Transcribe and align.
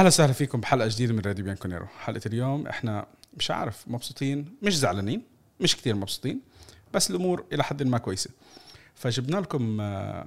أهلا 0.00 0.08
وسهلا 0.08 0.32
فيكم 0.32 0.60
بحلقة 0.60 0.88
جديدة 0.88 1.12
من 1.12 1.20
راديو 1.20 1.44
بيانكونيرو 1.44 1.86
حلقة 1.86 2.20
اليوم 2.26 2.66
إحنا 2.66 3.06
مش 3.36 3.50
عارف 3.50 3.84
مبسوطين 3.86 4.56
مش 4.62 4.78
زعلانين 4.78 5.22
مش 5.60 5.76
كتير 5.76 5.94
مبسوطين 5.94 6.40
بس 6.94 7.10
الأمور 7.10 7.44
إلى 7.52 7.64
حد 7.64 7.82
ما 7.82 7.98
كويسة. 7.98 8.30
فجبنا 8.94 9.36
لكم 9.36 9.80
آه، 9.80 10.26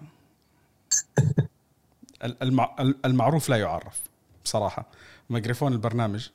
المع- 2.41 2.75
المعروف 3.05 3.49
لا 3.49 3.57
يعرف 3.57 4.01
بصراحة. 4.45 4.85
ميكروفون 5.29 5.73
البرنامج 5.73 6.27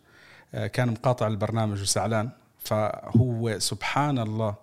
آه، 0.55 0.66
كان 0.66 0.88
مقاطع 0.91 1.27
البرنامج 1.27 1.80
وزعلان. 1.80 2.30
فهو 2.64 3.58
سبحان 3.58 4.18
الله 4.18 4.55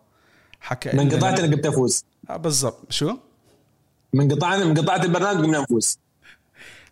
حكى 0.61 0.97
من 0.97 1.09
قطعت 1.09 1.39
أنا 1.39 1.55
قمت 1.55 1.65
افوز 1.65 2.05
آه، 2.29 2.37
بالضبط. 2.37 2.91
شو؟ 2.91 3.17
من 4.13 4.31
قطعنا 4.31 4.65
من 4.65 4.77
قطعت 4.77 5.05
البرنامج 5.05 5.43
قمنا 5.45 5.59
نفوز. 5.59 5.99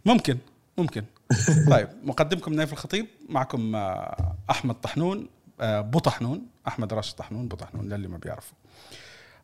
ممكن 0.05 0.37
ممكن. 0.77 1.03
طيب 1.71 1.89
مقدمكم 2.03 2.53
نايف 2.53 2.73
الخطيب 2.73 3.07
معكم 3.29 3.75
آه، 3.75 4.35
أحمد 4.49 4.75
طحنون 4.75 5.27
آه، 5.61 5.81
بو 5.81 5.99
طحنون 5.99 6.47
أحمد 6.67 6.93
راشد 6.93 7.15
طحنون 7.15 7.47
بو 7.47 7.55
طحنون 7.55 7.89
للي 7.89 8.07
ما 8.07 8.17
بيعرفوا 8.17 8.55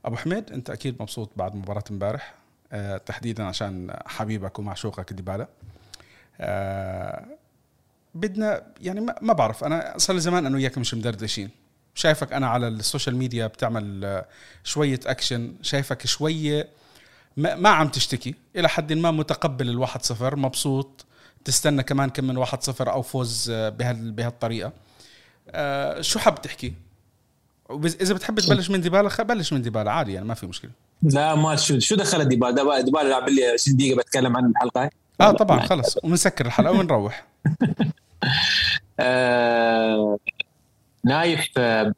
أبو 0.06 0.16
حميد 0.16 0.52
أنت 0.52 0.70
أكيد 0.70 1.02
مبسوط 1.02 1.32
بعد 1.36 1.56
مباراة 1.56 1.84
امبارح 1.92 2.34
آه، 2.72 2.98
تحديدا 2.98 3.44
عشان 3.44 3.94
حبيبك 4.06 4.60
ومعشوقك 4.60 5.14
ديبالا. 5.14 5.48
بدنا 8.16 8.64
يعني 8.82 9.02
ما 9.22 9.34
بعرف 9.34 9.64
أنا 9.64 9.94
صار 9.98 10.16
لي 10.16 10.22
زمان 10.22 10.46
أنا 10.46 10.56
وياك 10.56 10.78
مش 10.78 10.94
مدردشين. 10.94 11.50
شايفك 11.96 12.34
أنا 12.34 12.48
على 12.48 12.68
السوشيال 12.68 13.16
ميديا 13.16 13.48
بتعمل 13.48 14.24
شوية 14.64 15.00
أكشن 15.06 15.56
شايفك 15.62 16.06
شوية 16.08 16.70
ما, 17.38 17.56
ما 17.56 17.70
عم 17.70 17.88
تشتكي 17.88 18.36
إلى 18.56 18.70
حد 18.70 18.94
ما 18.94 19.12
متقبل 19.12 19.70
الواحد 19.70 20.04
صفر 20.04 20.36
مبسوط 20.36 21.06
تستنى 21.46 21.84
كمان 21.84 22.10
كم 22.10 22.24
من 22.24 22.38
واحد 22.38 22.64
صفر 22.64 22.92
أو 22.92 23.02
فوز 23.02 23.50
آه، 23.50 23.70
بهال 23.70 24.12
بهالطريقة. 24.12 24.72
آه 25.50 26.02
شو 26.02 26.20
حاب 26.20 26.42
تحكي؟ 26.42 26.74
إذا 27.86 28.14
بتحب 28.14 28.40
تبلش 28.40 28.70
من 28.70 28.82
ديبالا 28.82 29.24
بلش 29.24 29.54
من 29.54 29.62
ديبالا 29.62 29.92
عادي 29.92 30.14
يعني 30.14 30.26
ما 30.28 30.34
في 30.34 30.46
مشكلة. 30.48 30.72
لا 31.04 31.36
ما 31.36 31.56
شو 31.56 31.80
شو 31.80 31.96
دخل 31.96 32.26
ديبالا؟ 32.26 32.82
ديبالا 32.82 33.10
لعب 33.10 33.30
لي 33.30 33.46
20 33.46 33.78
دقيقة 33.78 33.98
بتكلم 33.98 34.38
عنه 34.38 34.48
بالحلقة 34.48 34.90
آه 35.22 35.32
طبعا 35.32 35.60
خلص. 35.60 35.98
وبنسكر 36.04 36.46
الحلقة 36.46 36.72
ونروح. 36.72 37.26
آه 39.00 40.18
نايف 41.06 41.48
آه 41.58 41.94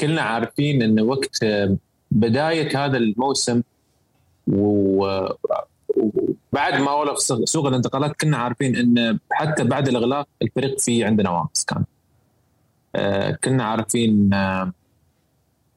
كلنا 0.00 0.22
عارفين 0.22 0.82
إن 0.82 1.00
وقت 1.00 1.42
آه 1.42 1.76
بداية 2.10 2.84
هذا 2.84 2.96
الموسم 2.96 3.62
و- 4.46 5.28
وبعد 5.96 6.80
ما 6.80 6.90
وقف 6.92 7.18
سوق 7.48 7.66
الانتقالات 7.66 8.20
كنا 8.20 8.36
عارفين 8.36 8.76
إن 8.76 9.18
حتى 9.32 9.64
بعد 9.64 9.88
الإغلاق 9.88 10.28
الفريق 10.42 10.80
فيه 10.80 11.06
عنده 11.06 11.22
نواقص 11.22 11.64
كان. 11.64 11.84
آه 12.96 13.38
كنا 13.44 13.64
عارفين 13.64 14.34
آه 14.34 14.72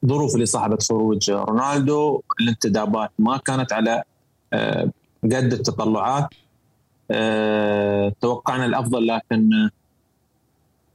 ظروف 0.06 0.34
اللي 0.34 0.46
صاحبت 0.46 0.82
خروج 0.82 1.30
رونالدو 1.30 2.22
الانتدابات 2.40 3.10
ما 3.18 3.36
كانت 3.36 3.72
على 3.72 4.02
آه 4.52 4.90
قد 5.24 5.52
التطلعات. 5.52 6.28
توقعنا 8.20 8.66
الأفضل 8.66 9.06
لكن 9.06 9.70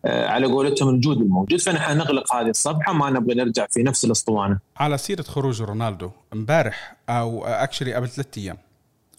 على 0.06 0.46
قولتهم 0.48 0.90
الجود 0.90 1.22
الموجود. 1.22 1.60
فنحن 1.60 1.98
نغلق 1.98 2.36
هذه 2.36 2.50
الصفحة 2.50 2.94
ما 2.94 3.10
نبغى 3.10 3.36
نرجع 3.36 3.68
في 3.68 3.84
نفس 3.84 4.06
الأسطوانة. 4.06 4.60
على 4.78 4.98
سيرة 4.98 5.22
خروج 5.22 5.62
رونالدو 5.62 6.10
امبارح 6.34 6.96
أو 7.10 7.46
actually 7.46 7.94
قبل 7.94 8.08
ثلاث 8.08 8.38
أيام 8.38 8.58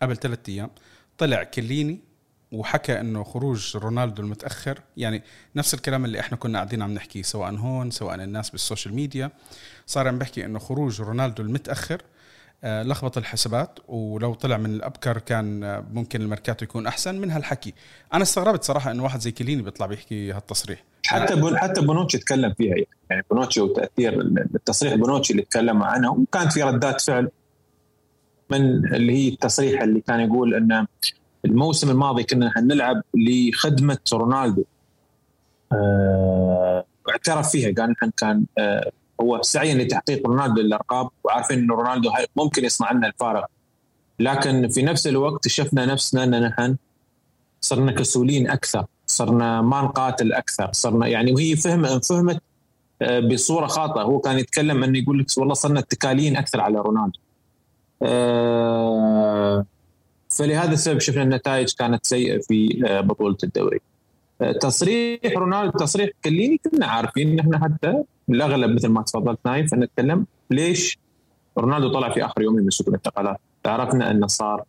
قبل 0.04 0.16
ثلاث 0.16 0.38
أيام 0.48 0.70
طلع 1.18 1.42
كليني 1.42 2.00
وحكى 2.52 3.00
إنه 3.00 3.24
خروج 3.24 3.76
رونالدو 3.76 4.22
المتأخر. 4.22 4.80
يعني 4.96 5.22
نفس 5.56 5.74
الكلام 5.74 6.04
اللي 6.04 6.20
إحنا 6.20 6.36
كنا 6.36 6.58
قاعدين 6.58 6.82
عم 6.82 6.94
نحكيه 6.94 7.22
سواء 7.22 7.54
هون 7.54 7.90
سواء 7.90 8.14
الناس 8.14 8.50
بالسوشيال 8.50 8.94
ميديا. 8.94 9.30
صار 9.86 10.08
عم 10.08 10.18
بحكي 10.18 10.44
إنه 10.44 10.58
خروج 10.58 11.00
رونالدو 11.00 11.42
المتأخر 11.42 12.02
آه، 12.64 12.82
لخبط 12.82 13.18
الحسابات 13.18 13.78
ولو 13.88 14.34
طلع 14.34 14.56
من 14.56 14.70
الأبكر 14.70 15.18
كان 15.18 15.64
آه، 15.64 15.84
ممكن 15.92 16.22
الميركاتو 16.22 16.64
يكون 16.64 16.86
أحسن 16.86 17.20
من 17.20 17.30
هالحكي. 17.30 17.74
أنا 18.14 18.22
استغربت 18.22 18.64
صراحة 18.64 18.90
إنه 18.90 19.02
واحد 19.02 19.20
زي 19.20 19.30
كليني 19.30 19.62
بيطلع 19.62 19.86
بيحكي 19.86 20.32
هالتصريح. 20.32 20.84
حتى 21.06 21.36
بون 21.36 21.58
حتى 21.58 21.80
بونوتشي 21.80 22.18
تكلم 22.18 22.54
فيها. 22.54 22.74
يعني 23.10 23.24
بونوتشي 23.30 23.60
وتأثير 23.60 24.20
التصريح 24.54 24.94
بونوتشي 24.94 25.32
اللي 25.32 25.42
تكلم 25.42 25.82
عنه 25.82 26.12
وكانت 26.12 26.52
في 26.52 26.62
ردات 26.62 27.00
فعل. 27.00 27.30
من 28.50 28.94
اللي 28.94 29.12
هي 29.12 29.28
التصريح 29.28 29.82
اللي 29.82 30.00
كان 30.00 30.20
يقول 30.20 30.54
إن 30.54 30.86
الموسم 31.44 31.90
الماضي 31.90 32.22
كنا 32.22 32.52
نلعب 32.56 33.02
لخدمة 33.14 33.98
رونالدو. 34.12 34.64
آه، 35.72 36.84
واعترف 37.06 37.50
فيها. 37.50 37.74
قال 37.74 37.90
نحن 37.90 38.10
كان 38.16 38.44
آه، 38.58 38.90
هو 39.20 39.42
سعيا 39.42 39.74
لتحقيق 39.74 40.26
رونالدو 40.26 40.60
الارقام 40.60 41.08
وعارفين 41.24 41.58
انه 41.58 41.74
رونالدو 41.74 42.10
ممكن 42.36 42.64
يصنع 42.64 42.92
لنا 42.92 43.06
الفارق. 43.06 43.46
لكن 44.20 44.68
في 44.68 44.82
نفس 44.82 45.06
الوقت 45.06 45.48
شفنا 45.48 45.86
نفسنا 45.86 46.24
إن 46.24 46.42
نحن 46.42 46.76
صرنا 47.60 47.92
كسولين 47.92 48.50
أكثر 48.50 48.86
صرنا 49.06 49.62
ما 49.62 49.82
نقاتل 49.82 50.32
أكثر 50.32 50.72
صرنا 50.72 51.06
يعني 51.06 51.32
وهي 51.32 51.56
فهم 51.56 52.00
فهمت 52.00 52.42
آه، 53.02 53.20
بصورة 53.20 53.66
خاطئة. 53.66 54.02
هو 54.02 54.18
كان 54.20 54.38
يتكلم 54.38 54.84
إنه 54.84 54.98
يقول 54.98 55.18
لك 55.18 55.26
والله 55.38 55.54
صرنا 55.54 55.80
اتكاليين 55.80 56.36
أكثر 56.36 56.60
على 56.60 56.78
رونالدو. 56.78 57.18
فلهذا 60.30 60.72
السبب 60.72 61.00
شفنا 61.00 61.22
النتائج 61.22 61.72
كانت 61.78 62.06
سيئة 62.06 62.38
في 62.38 62.82
آه، 62.86 63.00
بطولة 63.00 63.36
الدوري. 63.44 63.80
آه، 64.40 64.52
تصريح 64.52 65.20
رونالدو 65.36 65.78
تصريح 65.78 66.10
كليني 66.24 66.60
كنا 66.64 66.86
عارفين 66.86 67.36
نحن 67.36 67.58
حتى 67.58 68.02
الأغلب 68.28 68.70
مثل 68.70 68.88
ما 68.88 69.02
تفضلت 69.02 69.38
نايف 69.46 69.74
نتكلم 69.74 70.26
ليش 70.50 70.98
رونالدو 71.58 71.92
طلع 71.92 72.14
في 72.14 72.24
آخر 72.24 72.42
يومين 72.42 72.64
من 72.64 72.70
سوق 72.70 72.88
الانتقالات. 72.88 73.40
عرفنا 73.66 74.10
انه 74.10 74.26
صار 74.26 74.64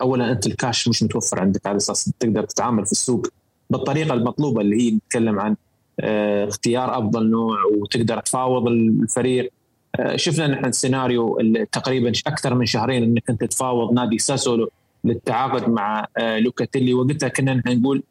اولا 0.00 0.32
أنت 0.32 0.46
الكاش 0.46 0.88
مش 0.88 1.02
متوفر 1.02 1.40
عندك 1.40 1.66
على 1.66 1.76
أساس 1.76 2.12
تقدر 2.20 2.44
تتعامل 2.44 2.86
في 2.86 2.92
السوق 2.92 3.26
بالطريقة 3.70 4.14
المطلوبة 4.14 4.60
اللي 4.60 4.82
هي 4.82 4.90
نتكلم 4.90 5.40
عن 5.40 5.56
آه، 6.00 6.48
اختيار 6.48 6.98
أفضل 6.98 7.30
نوع 7.30 7.56
وتقدر 7.78 8.20
تفاوض 8.20 8.68
الفريق. 8.68 9.44
آه، 9.44 9.48
شفنا 10.16 10.46
نحن 10.46 10.64
السيناريو 10.64 11.40
اللي 11.40 11.66
تقريبا 11.72 12.12
أكثر 12.26 12.54
من 12.54 12.66
شهرين 12.66 13.02
إنك 13.02 13.30
أنت 13.30 13.44
تفاوض 13.44 13.92
نادي 13.92 14.18
ساسولو 14.18 14.70
للتعاقد 15.04 15.68
مع 15.68 16.06
آه، 16.18 16.38
لوكاتيلي 16.38 16.94
وقتها 16.94 17.28
كنا 17.28 17.54
نحن 17.54 17.80
نقول 17.80 18.02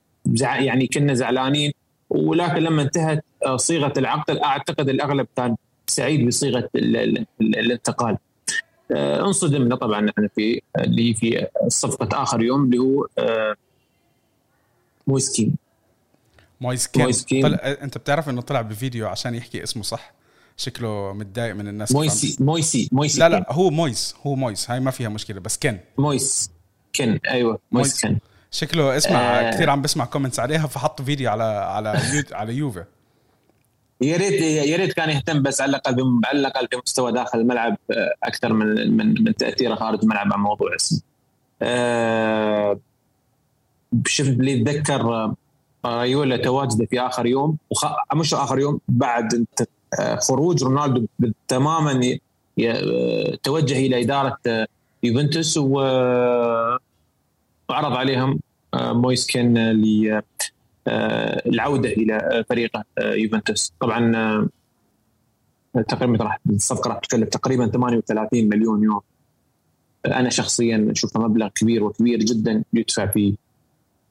يعني 0.44 0.88
كنا 0.88 1.13
زعلانين 1.13 1.71
ولكن 2.09 2.55
لما 2.63 2.81
انتهت 2.81 3.23
آه، 3.45 3.57
صيغة 3.57 3.94
العقد 3.97 4.38
أعتقد 4.38 4.89
الأغلب 4.89 5.27
كان 5.38 5.55
سعيد 5.88 6.27
بصيغة 6.27 6.69
ال- 6.75 6.97
ال- 6.97 7.25
ال- 7.41 7.59
الانتقال. 7.59 8.17
آه، 8.91 9.25
انصدمنا 9.25 9.75
طبعا 9.75 10.01
نحن 10.01 10.27
في 10.35 10.61
اللي 10.79 11.13
في 11.13 11.47
صفقة 11.67 12.23
آخر 12.23 12.41
يوم 12.41 12.63
اللي 12.63 12.77
هو 12.77 13.07
آه، 13.17 13.55
مويسكين. 15.07 15.55
مويسكين. 16.61 17.03
مويسكين. 17.03 17.44
طلع 17.44 17.57
أنت 17.63 17.97
بتعرف 17.97 18.29
إنه 18.29 18.41
طلع 18.41 18.61
بفيديو 18.61 19.07
عشان 19.07 19.35
يحكي 19.35 19.63
اسمه 19.63 19.83
صح؟ 19.83 20.13
شكله 20.57 21.13
متضايق 21.13 21.55
من 21.55 21.67
الناس 21.67 21.87
كيف 21.87 21.97
عم- 21.97 22.01
مويسي 22.03 22.37
مويسي 22.39 22.89
مويسي 22.91 23.19
لا. 23.19 23.29
لا 23.29 23.45
هو 23.49 23.69
مويس 23.69 24.15
هو 24.27 24.35
مويس 24.35 24.71
هاي 24.71 24.79
ما 24.79 24.91
فيها 24.91 25.09
مشكلة 25.09 25.39
بس 25.39 25.57
كن 25.57 25.79
مويس 25.97 26.51
كن 26.95 27.19
أيوه 27.27 27.59
مويس 27.71 28.03
مويس. 28.05 28.05
كن 28.05 28.19
شكله 28.51 28.97
اسمع 28.97 29.19
آه. 29.19 29.51
كثير 29.51 29.69
عم 29.69 29.81
بسمع 29.81 30.05
comments 30.06 30.39
عليها 30.39 30.67
فحط 30.67 31.01
فيديو 31.01 31.29
على 31.31 31.44
على 31.44 32.00
يو 32.13 32.23
على 32.31 32.53
يوفي 32.53 32.85
يا 34.01 34.17
ريت 34.17 34.41
يا 34.41 34.77
ريت 34.77 34.94
كان 34.94 35.09
يهتم 35.09 35.41
بس 35.41 35.61
على 35.61 35.69
الأقل 35.69 36.21
على 36.25 36.39
الأقل 36.39 36.67
في 36.71 36.77
مستوى 36.85 37.11
داخل 37.11 37.39
الملعب 37.39 37.77
آه، 37.91 38.13
أكثر 38.23 38.53
من 38.53 38.97
من 38.97 39.23
من 39.23 39.35
تاثيره 39.35 39.75
خارج 39.75 39.99
الملعب 40.03 40.33
عن 40.33 40.39
موضوع 40.39 40.75
اسمه. 40.75 41.01
آه، 41.61 42.79
شفت 44.07 44.29
اللي 44.29 44.61
اتذكر 44.61 45.01
آه، 45.13 45.35
رايولا 45.85 46.38
تواجده 46.38 46.85
في 46.85 46.99
آخر 46.99 47.25
يوم 47.25 47.57
وخ... 47.69 47.85
مش 48.15 48.33
آخر 48.33 48.59
يوم 48.59 48.79
بعد 48.88 49.45
خروج 50.28 50.63
رونالدو 50.63 51.06
تماما. 51.48 52.18
آه، 52.68 53.38
توجه 53.44 53.78
إلى 53.78 54.01
إدارة 54.04 54.38
آه، 54.48 54.68
يوفنتوس 55.04 55.57
وعرض 55.57 56.80
عليهم 57.72 58.40
آه، 58.74 58.94
مويس 58.94 59.30
كين 59.30 59.57
آه، 59.57 59.72
ل 59.72 60.22
آه، 60.88 61.42
العودة 61.50 61.90
إلى 61.90 62.16
آه، 62.16 62.45
فريقه 62.50 62.84
آه، 62.98 63.13
يوفنتوس 63.13 63.74
طبعا 63.80 64.16
آه، 65.75 65.81
تقريبا 65.81 66.24
راح 66.24 66.40
الصفقة 66.50 66.88
راح 66.90 67.00
تكلف 67.00 67.30
تقريبا 67.30 67.68
38 67.68 68.50
مليون 68.50 68.84
يورو 68.84 69.04
آه، 70.06 70.19
أنا 70.19 70.30
شخصيا 70.30 70.88
اشوفها 70.92 71.28
مبلغ 71.28 71.48
كبير 71.48 71.84
وكبير 71.84 72.19
جدا 72.19 72.63
يدفع 72.74 73.06
في 73.06 73.36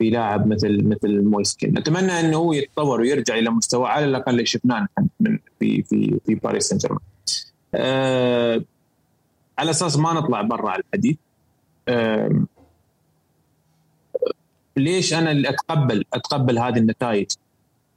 في 0.03 0.11
لاعب 0.11 0.47
مثل 0.47 0.85
مثل 0.85 1.23
مويس 1.23 1.55
كين 1.55 1.79
اتمنى 1.79 2.21
إنه 2.21 2.37
هو 2.37 2.53
يتطور 2.53 3.01
ويرجع 3.01 3.39
إلى 3.39 3.51
مستوى 3.51 3.89
على 3.89 4.05
الأقل 4.05 4.33
اللي 4.33 4.47
شفناه 4.47 4.89
نحن 4.99 5.39
في 5.61 5.83
في 5.83 6.21
في 6.27 6.35
باريس 6.35 6.65
سان 6.65 6.79
جيرمان 6.79 7.01
آه 7.75 8.63
على 9.59 9.71
أساس 9.71 9.97
ما 9.97 10.13
نطلع 10.13 10.43
برا 10.43 10.77
الحديث 10.77 11.17
آه 11.89 12.45
ليش 14.77 15.15
أنا 15.15 15.31
اللي 15.31 15.49
اتقبل 15.49 16.05
أتقبل 16.15 16.59
هذه 16.59 16.79
النتائج؟ 16.79 17.31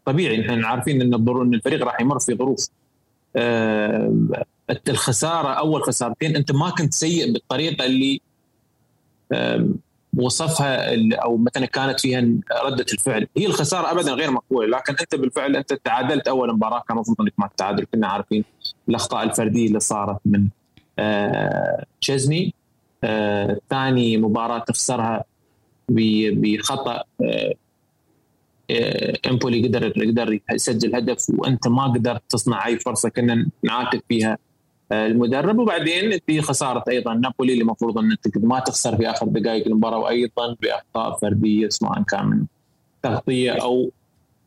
طبيعي 0.06 0.38
نحن 0.38 0.63
عارفين 0.63 1.01
إن 1.01 1.13
إن 1.13 1.54
الفريق 1.54 1.86
راح 1.86 2.01
يمر 2.01 2.19
في 2.19 2.36
ظروف 2.36 2.68
آه 3.36 4.16
الخسارة 4.90 5.48
أول 5.48 5.84
خسارتين 5.84 6.36
أنت 6.36 6.51
ما 6.51 6.69
كنت 6.69 6.94
سيء 6.94 7.34
بالطريقة 7.34 7.86
اللي 7.86 8.22
وصفها 10.17 10.95
أو 11.23 11.38
مثلا 11.38 11.65
كانت 11.65 12.00
فيها 12.00 12.21
ردة 12.65 12.85
الفعل. 12.94 13.27
هي 13.38 13.45
الخسارة 13.45 13.91
ابدا 13.91 14.13
غير 14.13 14.31
مقبولة 14.31 14.77
لكن 14.77 14.95
أنت 15.01 15.15
بالفعل 15.15 15.56
أنت 15.56 15.73
تعادلت 15.73 16.27
أول 16.27 16.53
مباراة. 16.53 16.83
كان 16.88 16.97
المفروض 16.97 17.21
إنك 17.21 17.33
ما 17.38 17.47
تتعادل. 17.47 17.85
كنا 17.94 18.07
عارفين 18.07 18.44
الأخطاء 18.89 19.23
الفردية 19.23 19.67
اللي 19.67 19.79
صارت 19.79 20.17
من 20.25 20.47
آه 21.00 21.85
تشيزني. 22.01 22.53
آه 23.03 23.59
ثاني 23.69 24.17
مباراة 24.17 24.59
تخسرها 24.59 25.23
بخطأ 25.89 27.03
آه 27.23 27.53
إمبولي 29.27 29.67
قدر 29.67 29.89
قدر 29.89 30.39
يسجل 30.51 30.95
هدف 30.95 31.25
وأنت 31.29 31.67
ما 31.67 31.83
قدرت 31.83 32.21
تصنع 32.29 32.65
أي 32.65 32.79
فرصة. 32.79 33.09
كنا 33.09 33.47
نعاتب 33.63 34.01
فيها. 34.09 34.38
المدرب 34.92 35.60
وبعدين 35.60 36.20
في 36.28 36.42
خسارة 36.42 36.84
أيضا 36.90 37.14
نابولي 37.14 37.54
اللي 37.54 37.62
المفروض 37.62 37.98
إن 37.98 38.18
ما 38.36 38.60
تخسر 38.60 38.98
في 38.98 39.10
آخر 39.10 39.26
دقائق 39.26 39.68
المباراة 39.68 39.98
وأيضا 39.98 40.56
بأخطاء 40.62 41.18
فردية 41.18 41.70
سواء 41.70 42.04
كان 42.04 42.26
من 42.26 42.46
تغطية 43.04 43.52
أو 43.52 43.92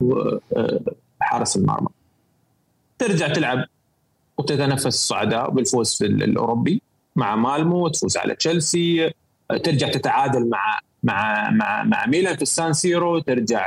آه، 0.03 0.81
حارس 1.21 1.57
المرمى. 1.57 1.89
ترجع 2.99 3.29
تلعب 3.29 3.65
وتتنفس 4.39 4.87
الصعداء 4.87 5.51
بالفوز 5.51 5.95
في 5.95 6.07
الأوروبي 6.07 6.83
مع 7.17 7.37
مالمو 7.37 7.85
وتفوز 7.85 8.17
على 8.17 8.35
تشيلسي 8.35 9.13
ترجع 9.65 9.89
تتعادل 9.89 10.49
مع 10.49 10.81
مع 11.03 11.51
مع 11.51 11.83
مع 11.83 12.07
ميلان 12.07 12.37
في 12.37 12.43
السان 12.43 12.73
سيرو 12.73 13.19
ترجع 13.19 13.67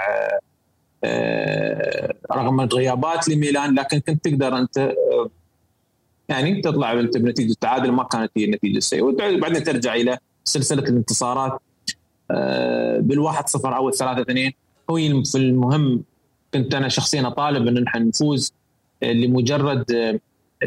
آه، 1.03 2.13
رغم 2.31 2.61
غيابات 2.61 3.29
لميلان 3.29 3.75
لكن 3.75 3.99
كنت 3.99 4.25
تقدر 4.25 4.57
أنت 4.57 4.93
يعني 6.31 6.61
تطلع 6.61 6.93
انت 6.93 7.17
بنتيجة 7.17 7.51
التعادل 7.51 7.91
ما 7.91 8.03
كانت 8.03 8.31
هي 8.37 8.45
النتيجة 8.45 8.77
السيئة. 8.77 9.01
وبعدين 9.01 9.63
ترجع 9.63 9.95
إلى 9.95 10.17
سلسلة 10.43 10.83
الانتصارات. 10.83 11.59
آه، 12.31 12.99
بالواحد 12.99 13.49
صفر 13.49 13.75
أو 13.75 13.89
الثلاثة 13.89 14.21
اثنين. 14.21 14.53
هو 14.89 14.95
في 15.23 15.35
المهم 15.35 16.03
كنت 16.53 16.75
أنا 16.75 16.89
شخصيا 16.89 17.27
أطالب 17.27 17.67
إن 17.67 17.83
نحن 17.83 18.07
نفوز 18.07 18.53
آه، 19.03 19.11
لمجرد 19.11 19.91
آه، 19.91 20.19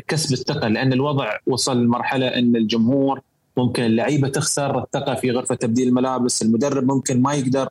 كسب 0.09 0.33
الثقة 0.33 0.69
لأن 0.69 0.93
الوضع 0.93 1.37
وصل 1.47 1.83
لمرحلة 1.85 2.27
إن 2.27 2.57
الجمهور 2.57 3.21
ممكن 3.57 3.83
اللعيبة 3.83 4.29
تخسر 4.29 4.83
الثقة 4.83 5.15
في 5.15 5.31
غرفة 5.31 5.55
تبديل 5.55 5.89
الملابس 5.89 6.43
المدرب 6.43 6.85
ممكن 6.85 7.23
ما 7.23 7.35
يقدر. 7.35 7.69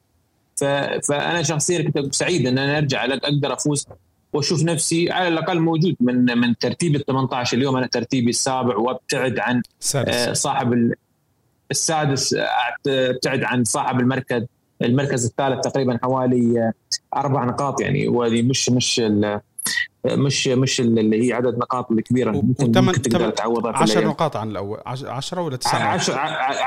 فأنا 1.03 1.43
شخصيا 1.43 1.89
كنت 1.89 2.15
سعيد 2.15 2.47
إن 2.47 2.57
أنا 2.57 2.77
أرجع 2.77 3.05
أقدر 3.05 3.53
أفوز 3.53 3.87
وأشوف 4.33 4.63
نفسي 4.63 5.11
على 5.11 5.27
الأقل 5.27 5.59
موجود 5.59 5.95
من 5.99 6.37
من 6.37 6.57
ترتيب 6.57 6.95
ال 6.95 7.05
18 7.05 7.57
اليوم. 7.57 7.75
أنا 7.75 7.87
ترتيبي 7.87 8.29
السابع 8.29 8.77
وأبتعد 8.77 9.39
عن 9.39 9.61
سادس. 9.79 10.13
آه، 10.13 10.33
صاحب 10.33 10.93
السادس. 11.71 12.35
أبتعد 12.87 13.43
عن 13.43 13.63
صاحب 13.63 13.99
المركز 13.99 14.45
المركز 14.81 15.25
الثالث 15.25 15.59
تقريبا 15.59 15.99
حوالي 16.03 16.59
آه، 16.59 16.73
أربع 17.15 17.45
نقاط 17.45 17.81
يعني. 17.81 18.07
وهذه 18.07 18.41
مش 18.41 18.69
مش 18.69 19.01
مش 20.05 20.47
مش 20.47 20.79
اللي 20.79 21.27
هي 21.27 21.33
عدد 21.33 21.57
نقاط 21.57 21.91
الكبيرة 21.91 22.31
ممكن, 22.31 22.81
ممكن 22.85 23.01
تقدر 23.01 23.29
تعوضها 23.29 23.71
10 23.71 24.07
نقاط 24.07 24.35
عن 24.35 24.51
الأول 24.51 24.81
10 24.85 25.41
ولا 25.41 25.57
9 25.57 25.79
10 25.79 26.15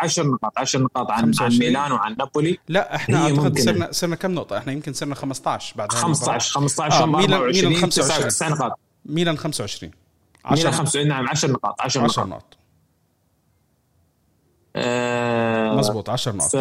10 0.03 0.25
نقاط 0.25 0.59
10 0.59 0.81
نقاط 0.81 1.11
عن 1.11 1.33
عن 1.41 1.59
ميلان 1.59 1.93
وعن 1.93 2.17
نابولي. 2.19 2.59
لا 2.69 2.95
إحنا 2.97 3.23
أعتقد 3.23 3.59
صرنا 3.59 3.89
صرنا 3.93 4.17
كم 4.17 4.31
نقطة؟ 4.35 4.59
إحنا 4.59 4.73
يمكن 4.73 4.93
صرنا 4.93 5.15
15 5.15 5.75
بعد 5.77 5.93
15 5.93 6.53
15 6.53 7.03
آه 7.03 7.07
ميلان 7.07 7.41
ميلان 7.41 7.75
25 7.75 8.29
9 8.29 8.49
نقاط 8.49 8.79
ميلان 9.07 9.39
25 9.39 9.93
10 10.45 10.57
ميلان 10.57 10.73
25 10.73 11.09
نعم 11.09 11.29
10 11.29 11.51
نقاط 11.51 11.81
10 11.81 12.01
نقاط. 12.01 12.19
10 12.19 12.25
نقاط. 12.25 12.57
آه 14.77 15.77
مضبوط 15.77 16.11
10 16.11 16.33
نقاط. 16.33 16.57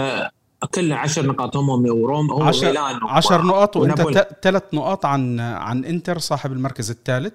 كلها 0.66 0.98
10 0.98 1.24
نقاط. 1.24 1.58
هم 1.58 1.70
وروم 1.70 2.32
هو 2.32 2.44
عشر 2.44 2.66
ميلان 2.66 3.00
10 3.04 3.42
نقاط 3.42 3.78
وإنت 3.78 4.28
ثلاث 4.42 4.64
نقاط 4.74 5.06
عن 5.06 5.40
عن 5.40 5.86
إنتر 5.86 6.18
صاحب 6.18 6.52
المركز 6.52 6.92
الثالث. 6.92 7.34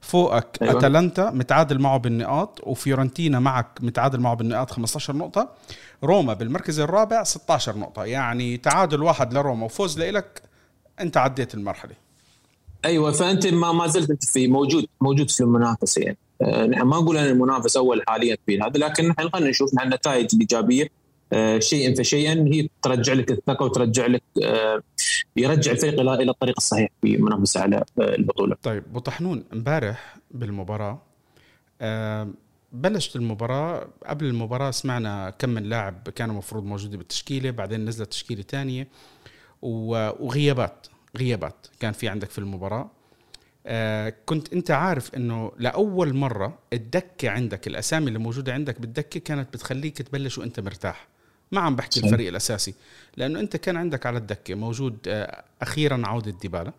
فوقك 0.00 0.58
أيوة. 0.62 0.78
أتلانتا 0.78 1.30
متعادل 1.30 1.78
معه 1.78 1.98
بالنقاط 1.98 2.60
وفيورنتينا 2.62 3.40
معك 3.40 3.66
متعادل 3.80 4.20
معه 4.20 4.34
بالنقاط 4.34 4.70
15 4.70 5.16
نقطة. 5.16 5.48
روما 6.04 6.34
بالمركز 6.34 6.80
الرابع 6.80 7.22
16 7.22 7.78
نقطة. 7.78 8.04
يعني 8.04 8.56
تعادل 8.56 9.02
واحد 9.02 9.34
لروما 9.34 9.64
وفوز 9.64 9.98
لإلك 9.98 10.42
أنت 11.00 11.16
عديت 11.16 11.54
المرحلة. 11.54 11.94
أيوه 12.84 13.12
فأنت 13.12 13.46
ما 13.46 13.72
ما 13.72 13.86
زلت 13.86 14.24
في 14.24 14.48
موجود 14.48 14.86
موجود 15.00 15.30
في 15.30 15.40
المنافسه 15.40 16.02
يعني. 16.02 16.18
آه، 16.42 16.66
نحن 16.66 16.82
ما 16.82 16.96
نقول 16.96 17.16
أن 17.16 17.26
المنافس 17.26 17.76
أول 17.76 18.02
حاليا 18.08 18.36
في 18.46 18.60
هذا 18.60 18.78
لكن 18.78 19.08
نحن 19.08 19.28
خلينا 19.28 19.50
نشوف 19.50 19.74
مع 19.74 19.82
النتائج 19.82 20.28
الإيجابية. 20.34 20.88
شيئا 21.58 21.94
فشيئا 21.94 22.44
هي 22.52 22.68
ترجع 22.82 23.12
لك 23.12 23.30
الثقة 23.30 23.64
وترجع 23.64 24.06
لك 24.06 24.22
آه، 24.44 24.82
يرجع 25.36 25.72
الفريق 25.72 26.00
إلى 26.00 26.14
إلى 26.14 26.30
الطريق 26.30 26.54
الصحيح 26.58 26.88
في 27.02 27.14
المنافسه 27.14 27.60
على 27.60 27.76
آه، 27.76 28.14
البطولة. 28.14 28.56
طيب 28.62 28.84
ابو 28.90 28.98
طحنون 28.98 29.44
امبارح 29.52 30.16
بالمباراة 30.30 31.02
بلشت 32.72 33.16
المباراة 33.16 33.88
قبل 34.06 34.26
المباراة 34.26 34.70
سمعنا 34.70 35.30
كم 35.30 35.48
من 35.48 35.62
لاعب 35.62 36.08
كانوا 36.14 36.32
المفروض 36.34 36.64
موجودة 36.64 36.96
بالتشكيلة 36.96 37.50
بعدين 37.50 37.84
نزلت 37.84 38.10
تشكيلة 38.10 38.42
تانية 38.42 38.88
وغيابات 39.62 40.86
غيابات 41.16 41.66
كان 41.80 41.92
في 41.92 42.08
عندك 42.08 42.30
في 42.30 42.38
المباراة 42.38 42.90
كنت 44.26 44.52
أنت 44.52 44.70
عارف 44.70 45.14
إنه 45.14 45.52
لأول 45.58 46.14
مرة 46.14 46.58
الدكة 46.72 47.30
عندك 47.30 47.66
الأسامي 47.66 48.08
اللي 48.08 48.18
موجودة 48.18 48.54
عندك 48.54 48.80
بالدكة 48.80 49.20
كانت 49.20 49.52
بتخليك 49.52 50.02
تبلش 50.02 50.38
وأنت 50.38 50.60
مرتاح 50.60 51.06
ما 51.52 51.60
عم 51.60 51.76
بحكي 51.76 52.00
صحيح. 52.00 52.04
الفريق 52.04 52.28
الأساسي 52.28 52.74
لأنه 53.16 53.40
أنت 53.40 53.56
كان 53.56 53.76
عندك 53.76 54.06
على 54.06 54.18
الدكة 54.18 54.54
موجود 54.54 54.96
آه، 55.08 55.44
أخيرا 55.62 56.02
عودة 56.04 56.30
ديبالا 56.30 56.72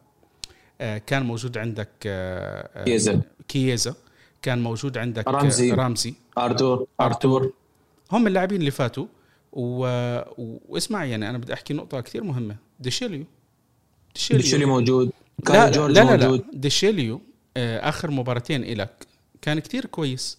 آه، 0.81 0.97
كان 0.97 1.23
موجود 1.23 1.57
عندك 1.57 1.89
آه، 2.05 2.83
كييزا 2.83 3.21
كييزا 3.47 3.95
كان 4.41 4.63
موجود 4.63 4.97
عندك 4.97 5.27
رامزي 5.27 5.71
رامزي 5.71 6.13
أرتور. 6.37 6.87
أرتور. 7.01 7.53
هم 8.11 8.27
اللاعبين 8.27 8.59
اللي 8.59 8.71
فاتوا 8.71 9.05
و... 9.53 9.87
واسمع 10.69 11.05
يعني 11.05 11.29
أنا 11.29 11.37
بدي 11.37 11.53
أحكي 11.53 11.73
نقطة 11.73 12.01
كثير 12.01 12.23
مهمة. 12.23 12.55
دي 12.79 12.89
شيليو. 12.89 13.25
دي 14.15 14.21
شيليو, 14.21 14.41
دي 14.41 14.48
شيليو 14.48 14.67
موجود. 14.67 15.11
لا 15.49 15.69
لا 15.69 15.87
لا, 15.87 16.17
لا 16.17 16.43
دي 16.53 16.70
شيليو 16.70 17.21
آخر 17.57 18.11
مباراتين 18.11 18.63
إلك 18.63 19.07
كان 19.41 19.59
كتير 19.59 19.85
كويس. 19.85 20.37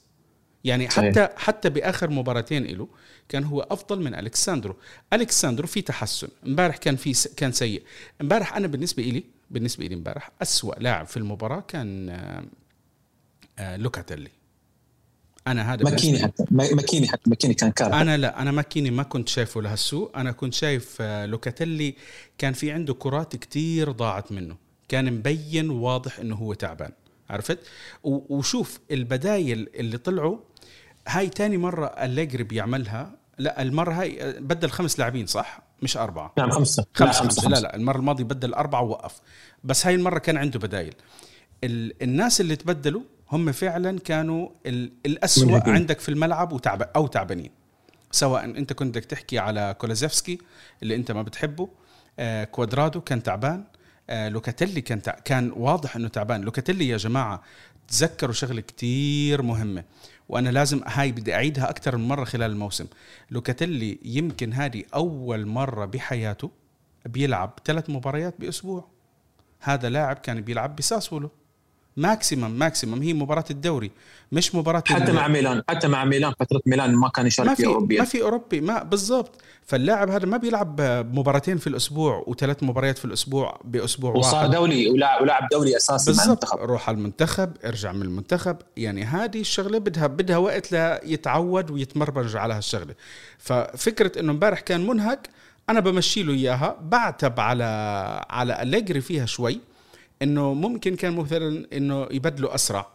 يعني 0.65 0.91
صحيح. 0.91 1.11
حتى 1.11 1.29
حتى 1.37 1.71
بآخر 1.71 2.11
مباراتين 2.11 2.65
له 2.65 2.89
كان 3.29 3.45
هو 3.45 3.61
أفضل 3.61 4.01
من 4.01 4.15
اليكس 4.15 4.42
ساندرو 4.42 4.77
اليكس 5.13 5.37
ساندرو 5.37 5.67
في 5.67 5.81
تحسن. 5.83 6.29
امبارح 6.47 6.77
كان 6.77 6.97
في 6.97 7.29
كان 7.37 7.53
سيء. 7.53 7.83
امبارح 8.21 8.57
أنا 8.57 8.67
بالنسبة 8.67 9.03
لي 9.03 9.25
بالنسبة 9.51 9.87
لي 9.87 9.95
امبارح 9.95 10.31
أسوأ 10.43 10.75
لاعب 10.75 11.07
في 11.07 11.17
المباراة 11.17 11.61
كان 11.61 12.09
آه، 12.11 12.45
آه، 13.59 13.77
لوكاتيلي. 13.77 14.31
أنا 15.47 15.75
هذا 15.75 15.85
ماكيني 15.85 16.23
حتى. 16.23 16.45
ماكيني 16.51 17.09
حتى. 17.09 17.31
ماكيني 17.31 17.55
كان 17.55 17.71
كارثة. 17.71 18.01
أنا 18.01 18.17
لا. 18.17 18.43
أنا 18.43 18.51
ماكيني 18.51 18.91
ما 18.91 19.03
كنت 19.03 19.29
شايفه 19.29 19.63
لهالسوء. 19.63 20.11
أنا 20.17 20.33
كنت 20.33 20.55
شايف 20.55 20.97
آه، 21.01 21.27
لوكاتيلي 21.27 21.95
كان 22.39 22.53
في 22.53 22.73
عنده 22.73 22.95
كرات 22.95 23.37
كتير 23.37 23.93
ضاعت 23.93 24.33
منه. 24.33 24.57
كان 24.89 25.13
مبين 25.13 25.71
واضح 25.71 26.19
إنه 26.19 26.35
هو 26.37 26.55
تعبان. 26.55 26.93
عرفت؟ 27.31 27.59
وشوف 28.05 28.81
البدايل 28.91 29.69
اللي 29.75 29.99
طلعوا 29.99 30.39
هاي 31.09 31.29
تاني 31.29 31.57
مرة 31.57 31.87
أليجري 31.87 32.43
بيعملها. 32.43 33.11
لا 33.39 33.63
المرة 33.63 33.93
هاي 33.93 34.35
بدل 34.41 34.71
خمس 34.71 34.99
لاعبين 34.99 35.27
صح؟ 35.27 35.61
مش 35.83 35.97
أربعة. 35.97 36.33
نعم 36.39 36.51
خمسة. 36.51 36.87
خمسة, 36.95 37.23
خمسة, 37.23 37.43
خمسة. 37.43 37.49
لا 37.49 37.61
لا 37.61 37.77
المرة 37.77 37.97
الماضية 37.97 38.25
بدل 38.25 38.55
أربعة 38.55 38.83
ووقف. 38.83 39.21
بس 39.65 39.87
هاي 39.87 39.95
المرة 39.95 40.19
كان 40.19 40.37
عنده 40.37 40.59
بدايل. 40.59 40.95
الناس 41.65 42.41
اللي 42.41 42.57
تبدلوا 42.57 43.03
هم 43.33 43.53
فعلا 43.53 43.99
كانوا 43.99 44.49
الأسوأ 45.07 45.61
عندك 45.71 46.01
في 46.01 46.09
الملعب 46.09 46.53
وتعب 46.53 46.83
أو 46.83 47.07
تعبانين. 47.07 47.51
سواء 48.11 48.45
أنت 48.45 48.73
كنت 48.73 48.99
بدك 48.99 49.05
تحكي 49.05 49.39
على 49.39 49.77
كولوسيفسكي 49.79 50.39
اللي 50.83 50.95
أنت 50.95 51.13
ما 51.13 51.23
بتحبه 51.23 51.69
آه 52.19 52.45
كوادرادو 52.45 53.01
كان 53.01 53.23
تعبان 53.23 53.65
آه 54.11 54.29
لوكاتيلي 54.29 54.81
كان 54.81 55.03
تع... 55.03 55.13
كان 55.13 55.53
واضح 55.57 55.97
إنه 55.97 56.09
تعبان. 56.09 56.41
لوكاتيلي 56.41 56.89
يا 56.89 56.97
جماعة 56.97 57.43
تذكروا 57.89 58.33
شغلة 58.33 58.61
كتير 58.61 59.43
مهمة. 59.43 59.85
وأنا 60.29 60.49
لازم 60.49 60.81
هاي 60.87 61.13
بدي 61.13 61.35
أعيدها 61.35 61.71
أكثر 61.71 61.97
من 61.97 62.09
مرة 62.09 62.25
خلال 62.25 62.51
الموسم. 62.51 62.87
لوكاتيلي 63.31 63.99
يمكن 64.05 64.53
هذه 64.53 64.85
أول 64.95 65.47
مرة 65.47 65.85
بحياته 65.85 66.51
بيلعب 67.07 67.59
ثلاث 67.65 67.91
مباريات 67.91 68.35
بأسبوع. 68.41 68.89
هذا 69.61 69.89
لاعب 69.89 70.17
كان 70.17 70.41
بيلعب 70.41 70.77
بساسولو. 70.77 71.31
maximum 71.99 72.51
maximum 72.51 73.03
هي 73.03 73.15
مباراة 73.15 73.45
الدوري 73.51 73.91
مش 74.33 74.55
مباراة 74.55 74.83
حتى 74.87 75.13
مع 75.13 75.29
ميلان 75.29 75.63
حتى 75.69 75.89
مع 75.89 76.05
ميلان 76.05 76.33
فترة 76.41 76.61
ميلان 76.67 76.95
ما 76.95 77.09
كان 77.09 77.27
يشارك 77.27 77.55
في 77.55 77.67
اوروبي 77.67 77.99
ما 77.99 78.05
في 78.05 78.23
أوروبي 78.23 78.61
ما 78.61 78.83
بالضبط. 78.83 79.41
فاللاعب 79.67 80.11
هذا 80.11 80.27
ما 80.27 80.37
بيلعب 80.37 80.81
مباراتين 81.13 81.59
في 81.59 81.67
الأسبوع 81.67 82.25
وثلاث 82.27 82.63
مباريات 82.63 82.99
في 82.99 83.05
الأسبوع 83.05 83.61
بأسبوع 83.65 84.13
وصار 84.13 84.35
واحد. 84.35 84.51
دولي 84.51 84.91
ولاعب 84.91 85.23
ولاعب 85.23 85.49
دولي 85.53 85.77
أساسي 85.77 86.11
المنتخب. 86.11 86.59
روح 86.59 86.89
على 86.89 86.99
المنتخب 86.99 87.53
ارجع 87.65 87.93
من 87.93 88.03
المنتخب. 88.03 88.57
يعني 88.77 89.05
هذه 89.05 89.41
الشغلة 89.41 89.79
بدها 89.79 90.07
بدها 90.07 90.37
وقت 90.37 90.73
ليتعود 90.73 91.71
ويتبرمج 91.71 92.37
على 92.37 92.55
هالشغلة. 92.55 92.95
ففكرة 93.39 94.21
إنه 94.21 94.33
امبارح 94.33 94.61
كان 94.61 94.87
منهك 94.87 95.29
أنا 95.71 95.81
بمشي 95.81 96.23
له 96.23 96.33
إياها. 96.33 96.77
بعتب 96.83 97.41
على 97.41 97.65
على 98.31 98.63
أليجري 98.63 99.01
فيها 99.01 99.27
شوي. 99.27 99.61
إنه 100.23 100.55
ممكن 100.55 100.97
كان 100.97 101.17
مثلا 101.17 101.67
إنه 101.73 102.09
يبدله 102.11 102.55
أسرع. 102.55 102.93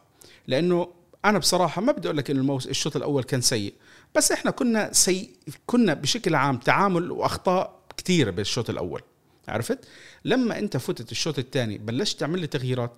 لأنه 0.47 0.87
أنا 1.25 1.39
بصراحة 1.39 1.81
ما 1.81 1.91
بدي 1.91 2.07
أقول 2.07 2.17
لك 2.17 2.31
إنه 2.31 2.39
الموس 2.39 2.67
الشوط 2.67 2.95
الأول 2.95 3.23
كان 3.23 3.41
سيء. 3.41 3.73
بس 4.15 4.31
إحنا 4.31 4.51
كنا 4.51 4.93
سيء 4.93 5.29
كنا 5.65 5.93
بشكل 5.93 6.35
عام 6.35 6.57
تعامل 6.57 7.11
وأخطاء 7.11 7.79
كثيره 7.97 8.31
بالشوط 8.31 8.69
الأول. 8.69 9.01
عرفت؟ 9.47 9.79
لما 10.25 10.59
أنت 10.59 10.77
فتت 10.77 11.11
الشوط 11.11 11.39
الثاني 11.39 11.77
بلشت 11.77 12.19
تعمل 12.19 12.39
لي 12.39 12.47
تغييرات 12.47 12.91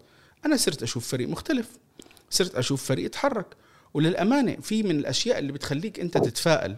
أنا 0.46 0.58
صرت 0.58 0.84
أشوف 0.84 1.08
فريق 1.08 1.29
مختلف. 1.29 1.70
صرت 2.29 2.55
أشوف 2.55 2.86
فريق 2.86 3.05
يتحرك. 3.05 3.46
وللأمانة 3.94 4.55
في 4.62 4.84
من 4.84 5.00
الأشياء 5.00 5.39
اللي 5.39 5.51
بتخليك 5.51 6.00
أنت 6.00 6.17
تتفائل. 6.17 6.75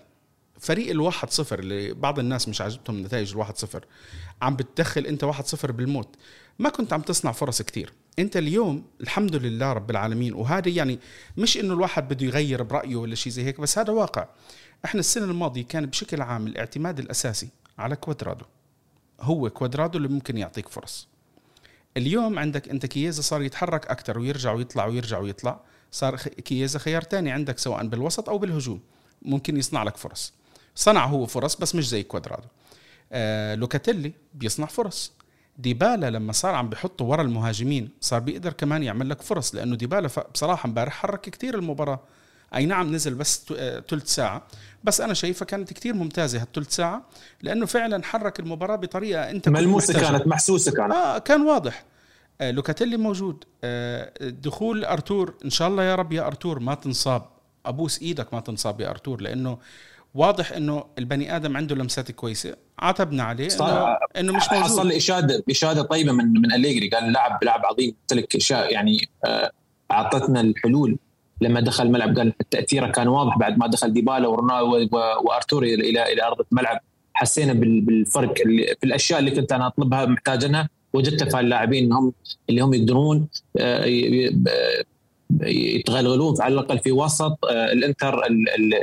فريق 0.59 0.89
الواحد 0.89 1.29
صفر 1.31 1.59
اللي 1.59 1.93
بعض 1.93 2.19
الناس 2.19 2.49
مش 2.49 2.61
عاجبتهم 2.61 3.03
نتائج 3.03 3.31
الواحد 3.31 3.57
صفر. 3.57 3.85
عم 4.41 4.55
بتدخل 4.55 5.05
انت 5.05 5.23
واحد 5.23 5.45
صفر 5.45 5.71
بالموت. 5.71 6.15
ما 6.59 6.69
كنت 6.69 6.93
عم 6.93 7.01
تصنع 7.01 7.31
فرص 7.31 7.61
كتير. 7.61 7.93
انت 8.19 8.37
اليوم 8.37 8.83
الحمد 9.01 9.35
لله 9.35 9.73
رب 9.73 9.91
العالمين 9.91 10.33
وهذا 10.33 10.69
يعني 10.69 10.99
مش 11.37 11.57
انه 11.57 11.73
الواحد 11.73 12.07
بده 12.07 12.25
يغير 12.25 12.63
برأيه 12.63 12.95
ولا 12.95 13.15
شيء 13.15 13.33
زي 13.33 13.43
هيك 13.43 13.61
بس 13.61 13.77
هذا 13.77 13.93
واقع. 13.93 14.27
إحنا 14.85 14.99
السنة 14.99 15.25
الماضية 15.25 15.63
كان 15.63 15.85
بشكل 15.85 16.21
عام 16.21 16.47
الاعتماد 16.47 16.99
الأساسي 16.99 17.49
على 17.77 17.95
كوادرادو. 17.95 18.45
هو 19.21 19.49
كوادرادو 19.49 19.97
اللي 19.97 20.07
ممكن 20.07 20.37
يعطيك 20.37 20.69
فرص. 20.69 21.07
اليوم 21.97 22.39
عندك 22.39 22.69
انت 22.69 22.85
كييزا 22.85 23.21
صار 23.21 23.41
يتحرك 23.41 23.87
أكثر 23.87 24.19
ويرجع 24.19 24.51
ويطلع 24.53 24.85
ويرجع 24.85 25.19
ويطلع 25.19 25.59
صار 25.91 26.15
كييزا 26.17 26.79
خيار 26.79 27.01
تاني 27.01 27.31
عندك 27.31 27.57
سواء 27.59 27.87
بالوسط 27.87 28.29
أو 28.29 28.37
بالهجوم. 28.37 28.81
ممكن 29.21 29.57
يصنع 29.57 29.83
لك 29.83 29.97
فرص. 29.97 30.33
صنع 30.75 31.05
هو 31.05 31.25
فرص 31.25 31.55
بس 31.55 31.75
مش 31.75 31.89
زي 31.89 32.03
كوادرادو. 32.03 32.47
آه 33.11 33.55
لوكاتيلي 33.55 34.13
بيصنع 34.33 34.65
فرص. 34.65 35.13
ديبالا 35.57 36.09
لما 36.09 36.31
صار 36.31 36.55
عم 36.55 36.69
بحطه 36.69 37.05
ورا 37.05 37.21
المهاجمين 37.21 37.89
صار 38.01 38.19
بيقدر 38.19 38.53
كمان 38.53 38.83
يعمل 38.83 39.09
لك 39.09 39.21
فرص 39.21 39.55
لأنه 39.55 39.75
ديبالا 39.75 40.09
بصراحة 40.33 40.67
امبارح 40.67 40.93
حرك 40.93 41.21
كثير 41.21 41.55
المباراة. 41.55 41.99
أي 42.55 42.65
نعم 42.65 42.95
نزل 42.95 43.13
بس 43.13 43.45
ثلث 43.89 44.15
ساعة 44.15 44.47
بس 44.83 45.01
أنا 45.01 45.13
شايفها 45.13 45.45
كانت 45.45 45.73
كثير 45.73 45.93
ممتازة 45.93 46.41
هالثلث 46.41 46.75
ساعة 46.75 47.05
لأنه 47.41 47.65
فعلا 47.65 48.03
حرك 48.03 48.39
المباراة 48.39 48.75
بطريقة 48.75 49.29
أنت 49.29 49.49
ملموسة 49.49 49.93
كانت 49.93 50.27
محسوسة 50.27 50.71
كانت. 50.71 50.93
آه 50.93 51.17
كان 51.17 51.41
واضح. 51.41 51.83
آه 52.41 52.51
لوكاتيلي 52.51 52.97
موجود. 52.97 53.43
آه 53.63 54.11
دخول 54.21 54.85
أرتور 54.85 55.33
إن 55.45 55.49
شاء 55.49 55.67
الله 55.67 55.83
يا 55.83 55.95
رب 55.95 56.11
يا 56.11 56.27
أرتور 56.27 56.59
ما 56.59 56.75
تنصاب. 56.75 57.25
أبوس 57.65 58.01
إيدك 58.01 58.33
ما 58.33 58.39
تنصاب 58.39 58.81
يا 58.81 58.89
أرتور 58.89 59.21
لأنه 59.21 59.57
واضح 60.17 60.51
إنه 60.51 60.83
البني 60.97 61.35
آدم 61.35 61.57
عنده 61.57 61.75
لمسات 61.75 62.11
كويسة. 62.11 62.55
عاتبنا 62.79 63.23
عليه 63.23 63.47
انه 63.59 63.97
إنه 64.19 64.33
مش 64.33 64.43
موجود. 64.51 64.63
حصل 64.63 64.91
اشاده 64.91 65.43
إشادة 65.49 65.81
طيبة 65.81 66.11
من 66.11 66.33
من 66.33 66.53
أليجري. 66.53 66.89
قال 66.89 67.11
لاعب 67.11 67.43
لاعب 67.43 67.65
عظيم. 67.65 67.95
تلك 68.07 68.35
أشياء 68.35 68.73
يعني 68.73 69.09
أعطتنا 69.91 70.41
الحلول. 70.41 70.97
لما 71.41 71.59
دخل 71.59 71.85
الملعب 71.85 72.17
قال 72.17 72.33
تأثيره 72.51 72.87
كان 72.87 73.07
واضح 73.07 73.37
بعد 73.37 73.57
ما 73.57 73.67
دخل 73.67 73.93
ديبالا 73.93 74.27
ورونالدو 74.27 74.97
وأرتوري 74.97 75.73
إلى 75.73 76.13
إلى 76.13 76.23
أرض 76.23 76.45
الملعب. 76.51 76.79
حسينا 77.13 77.53
بالفرق 77.53 78.33
اللي 78.45 78.75
في 78.79 78.85
الأشياء 78.85 79.19
اللي 79.19 79.31
كنت 79.31 79.51
أنا 79.51 79.67
أطلبها 79.67 80.05
محتاجنها 80.05 80.69
وجدتها 80.93 81.29
في 81.29 81.39
اللاعبين 81.39 81.83
انهم 81.83 82.13
اللي 82.49 82.61
هم 82.61 82.73
يقدرون 82.73 83.27
يتغلغلون 85.41 86.41
على 86.41 86.53
الأقل 86.53 86.79
في 86.79 86.91
وسط 86.91 87.45
آه، 87.45 87.71
الإنتر 87.71 88.21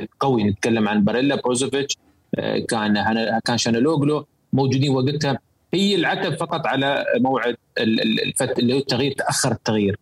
القوي 0.02 0.44
نتكلم 0.44 0.88
عن 0.88 1.04
باريلا 1.04 1.34
بروزوفيتش 1.36 1.96
آه، 2.38 2.58
كان 2.58 3.04
كان 3.44 3.58
تشالهانوغلو 3.58 4.26
موجودين 4.52 4.90
وقتها. 4.90 5.38
هي 5.74 5.94
العتب 5.94 6.34
فقط 6.36 6.66
على 6.66 7.04
موعد 7.18 7.56
الفت 7.78 8.58
اللي 8.58 8.74
هو 8.74 8.78
التغيير 8.78 9.12
تأخر 9.12 9.52
التغيير. 9.52 9.98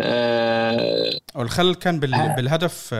أه 0.00 1.20
والخلل 1.34 1.74
كان 1.74 2.00
بالهدف 2.00 2.94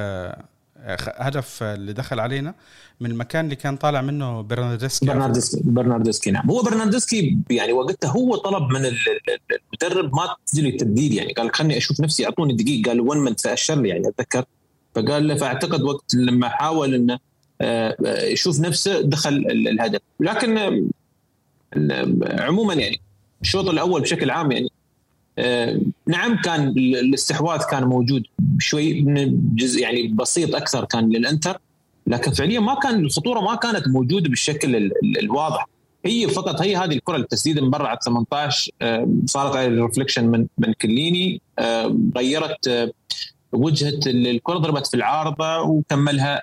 هدف 1.16 1.62
اللي 1.62 1.92
دخل 1.92 2.20
علينا 2.20 2.54
من 3.00 3.10
المكان 3.10 3.44
اللي 3.44 3.56
كان 3.56 3.76
طالع 3.76 4.00
منه 4.00 4.40
برناردسكي. 4.40 5.06
برناردسكي 5.06 5.60
برناردسكي 5.64 6.30
نعم. 6.30 6.50
هو 6.50 6.62
برناردسكي 6.62 7.38
يعني 7.50 7.72
وقتها 7.72 8.10
هو 8.10 8.36
طلب 8.36 8.62
من 8.62 8.84
المدرب 8.84 10.14
ما 10.14 10.36
تنزل 10.46 10.66
التبديل 10.66 11.14
يعني. 11.14 11.32
قال 11.32 11.54
خلني 11.54 11.76
أشوف 11.76 12.00
نفسي 12.00 12.26
أعطوني 12.26 12.54
دقيقه 12.54 12.88
قال 12.88 13.00
ون 13.00 13.18
من 13.18 13.34
فاشر 13.34 13.80
لي 13.80 13.88
يعني 13.88 14.08
أتذكر. 14.08 14.44
فقال 14.94 15.28
له 15.28 15.34
فأعتقد 15.34 15.82
وقت 15.82 16.14
لما 16.14 16.48
حاول 16.48 16.94
إنه 16.94 17.18
آه، 17.60 17.96
يشوف 18.22 18.60
نفسه 18.60 19.00
دخل 19.00 19.34
الهدف. 19.50 20.00
لكن 20.20 20.58
عموما 22.22 22.74
يعني 22.74 23.00
الشوط 23.42 23.68
الأول 23.68 24.00
بشكل 24.00 24.30
عام 24.30 24.52
يعني 24.52 24.66
آه، 24.66 24.79
نعم 26.06 26.40
كان 26.44 26.68
الاستحواذ 26.78 27.60
كان 27.70 27.84
موجود 27.84 28.22
شوي 28.58 29.02
من 29.02 29.54
جزء 29.54 29.82
يعني 29.82 30.08
بسيط 30.08 30.54
أكثر 30.54 30.84
كان 30.84 31.08
للإنتر 31.08 31.58
لكن 32.06 32.32
فعليا 32.32 32.60
ما 32.60 32.74
كان 32.74 33.04
الخطورة 33.04 33.40
ما 33.40 33.54
كانت 33.54 33.88
موجودة 33.88 34.28
بالشكل 34.28 34.92
الواضح. 35.18 35.68
هي 36.04 36.28
فقط 36.28 36.62
هي 36.62 36.76
هذه 36.76 36.94
الكرة 36.94 37.16
التسديد 37.16 37.58
من 37.58 37.70
برا 37.70 37.88
على 37.88 37.98
18 38.04 38.72
آه، 38.82 39.08
صارت 39.26 39.56
على 39.56 39.66
الرفليكشن 39.66 40.26
من 40.26 40.46
من 40.58 40.72
كليني 40.72 41.40
آه، 41.58 41.96
غيرت 42.16 42.92
وجهة 43.52 44.00
الكرة 44.06 44.58
ضربت 44.58 44.86
في 44.86 44.94
العارضة 44.94 45.60
وكملها 45.60 46.42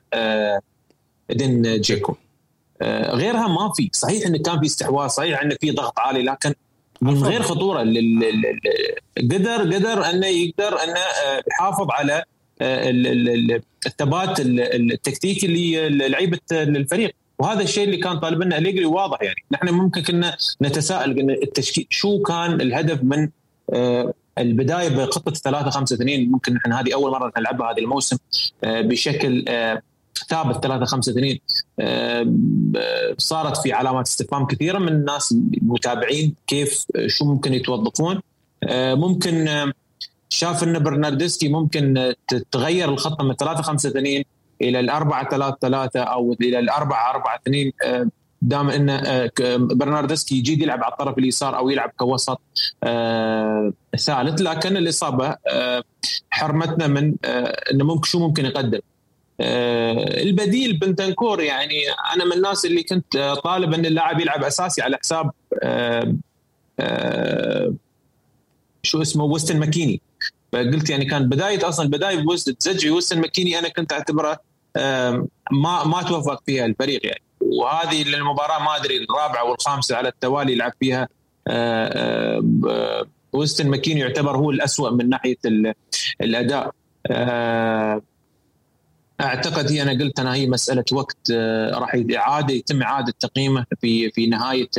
ايدن 1.29 1.81
جيكو. 1.81 2.15
غيرها 2.83 3.47
ما 3.47 3.71
في. 3.75 3.89
صحيح 3.93 4.27
انه 4.27 4.37
كان 4.37 4.59
في 4.59 4.65
استحواذ 4.65 5.07
صحيح 5.07 5.41
انه 5.41 5.55
في 5.61 5.71
ضغط 5.71 5.99
عالي 5.99 6.23
لكن 6.23 6.53
من 7.01 7.23
غير 7.23 7.41
خطورة 7.41 7.79
قدر 9.17 9.75
قدر 9.75 10.09
أنه 10.09 10.27
يقدر 10.27 10.83
أنه 10.83 10.99
آه، 10.99 11.43
يحافظ 11.51 11.91
على 11.91 12.23
آه، 12.61 12.89
الثبات 13.85 14.39
التكتيكي 14.39 15.47
للعيبه 15.87 16.39
الفريق. 16.51 17.15
وهذا 17.39 17.61
الشيء 17.61 17.83
اللي 17.83 17.97
كان 17.97 18.19
طالب 18.19 18.41
لنا 18.41 18.57
أليجري 18.57 18.85
واضح 18.85 19.21
يعني. 19.21 19.43
نحن 19.51 19.69
ممكن 19.69 20.01
كنا 20.01 20.37
نتساءل 20.61 21.31
التشكيل 21.43 21.87
شو 21.89 22.21
كان 22.21 22.61
الهدف 22.61 23.03
من 23.03 23.29
آه، 23.73 24.13
البداية 24.37 24.89
بخطة 24.89 25.31
3 25.33 25.69
5 25.69 25.95
2 25.95 26.31
ممكن 26.31 26.53
نحن 26.53 26.73
هذه 26.73 26.93
أول 26.93 27.11
مرة 27.11 27.31
نلعبها 27.37 27.71
هذا 27.71 27.77
الموسم 27.77 28.17
بشكل 28.63 29.45
ثابت 30.29 30.63
3 30.63 30.85
5 30.85 31.11
2 31.11 31.39
صارت 33.17 33.57
في 33.57 33.73
علامات 33.73 34.07
استفهام 34.07 34.45
كثيرة 34.45 34.79
من 34.79 34.87
الناس 34.87 35.31
المتابعين 35.31 36.35
كيف 36.47 36.85
شو 37.07 37.25
ممكن 37.25 37.53
يتوظفون. 37.53 38.21
آه، 38.63 38.93
ممكن 38.93 39.47
آه، 39.47 39.73
شاف 40.29 40.63
إن 40.63 40.79
برناردسكي 40.79 41.49
ممكن 41.49 42.13
تتغير 42.27 42.89
الخطة 42.89 43.23
من 43.23 43.35
3 43.35 43.61
5 43.61 43.89
2 43.89 44.23
إلى 44.61 44.79
الأربعة 44.79 45.29
3 45.29 45.57
3 45.61 45.99
أو 45.99 46.35
إلى 46.41 46.59
الأربعة 46.59 47.09
4 47.09 47.39
2 47.47 47.71
دام 48.41 48.69
إن 48.69 48.89
آه، 48.89 49.31
برناردسكي 49.57 50.35
يجي 50.37 50.63
يلعب 50.63 50.83
على 50.83 50.91
الطرف 50.91 51.17
اليسار 51.17 51.57
أو 51.57 51.69
يلعب 51.69 51.91
كوسط 51.97 52.41
ثالث. 53.97 54.41
لكن 54.41 54.77
الإصابة 54.77 55.35
حرمتنا 56.29 56.87
من 56.87 57.15
إنه 57.71 57.85
ممكن 57.85 58.09
شو 58.09 58.19
ممكن 58.19 58.45
يقدم. 58.45 58.79
آه، 58.79 58.96
البديل 59.39 60.77
بنتنكور 60.77 61.41
يعني 61.41 61.81
أنا 62.15 62.25
من 62.25 62.33
الناس 62.33 62.65
اللي 62.65 62.83
كنت 62.83 63.17
طالب 63.43 63.73
إن 63.73 63.85
اللاعب 63.85 64.19
يلعب 64.19 64.43
أساسي 64.43 64.81
على 64.81 64.97
حساب 64.97 65.31
آه، 65.63 66.15
آه، 66.79 67.73
شو 68.83 69.01
اسمه 69.01 69.23
ويستن 69.23 69.59
ماكيني. 69.59 70.01
فقلت 70.53 70.89
يعني 70.89 71.05
كان 71.05 71.29
بداية 71.29 71.69
أصلا 71.69 71.89
بداية 71.89 72.25
تسجل 72.59 72.91
ويستن 72.91 73.21
ماكيني 73.21 73.59
أنا 73.59 73.69
كنت 73.69 73.93
أعتبره 73.93 74.39
ما 75.51 75.83
ما 75.85 76.03
توفق 76.07 76.43
فيها 76.45 76.65
الفريق 76.65 77.05
يعني. 77.05 77.21
وهذه 77.41 78.01
المباراه 78.01 78.63
ما 78.63 78.75
أدري 78.75 78.97
الرابعة 79.03 79.43
والخامسة 79.43 79.95
على 79.95 80.09
التوالي 80.09 80.53
يلعب 80.53 80.73
فيها 80.79 81.07
ويستن 83.33 83.69
ماكيني 83.69 83.99
يعتبر 83.99 84.37
هو 84.37 84.51
الأسوأ 84.51 84.89
من 84.89 85.09
ناحية 85.09 85.37
الأداء. 86.21 86.71
أعتقد 89.21 89.71
هي 89.71 89.81
أنا 89.81 89.91
قلت 89.91 90.19
أنا 90.19 90.33
هي 90.33 90.47
مسألة 90.47 90.83
وقت 90.91 91.17
آه، 91.31 91.79
راح 91.79 92.03
اعاده 92.15 92.53
يتم 92.53 92.81
إعادة 92.81 93.13
تقييمه 93.19 93.65
في 93.81 94.11
في 94.11 94.27
نهاية 94.27 94.69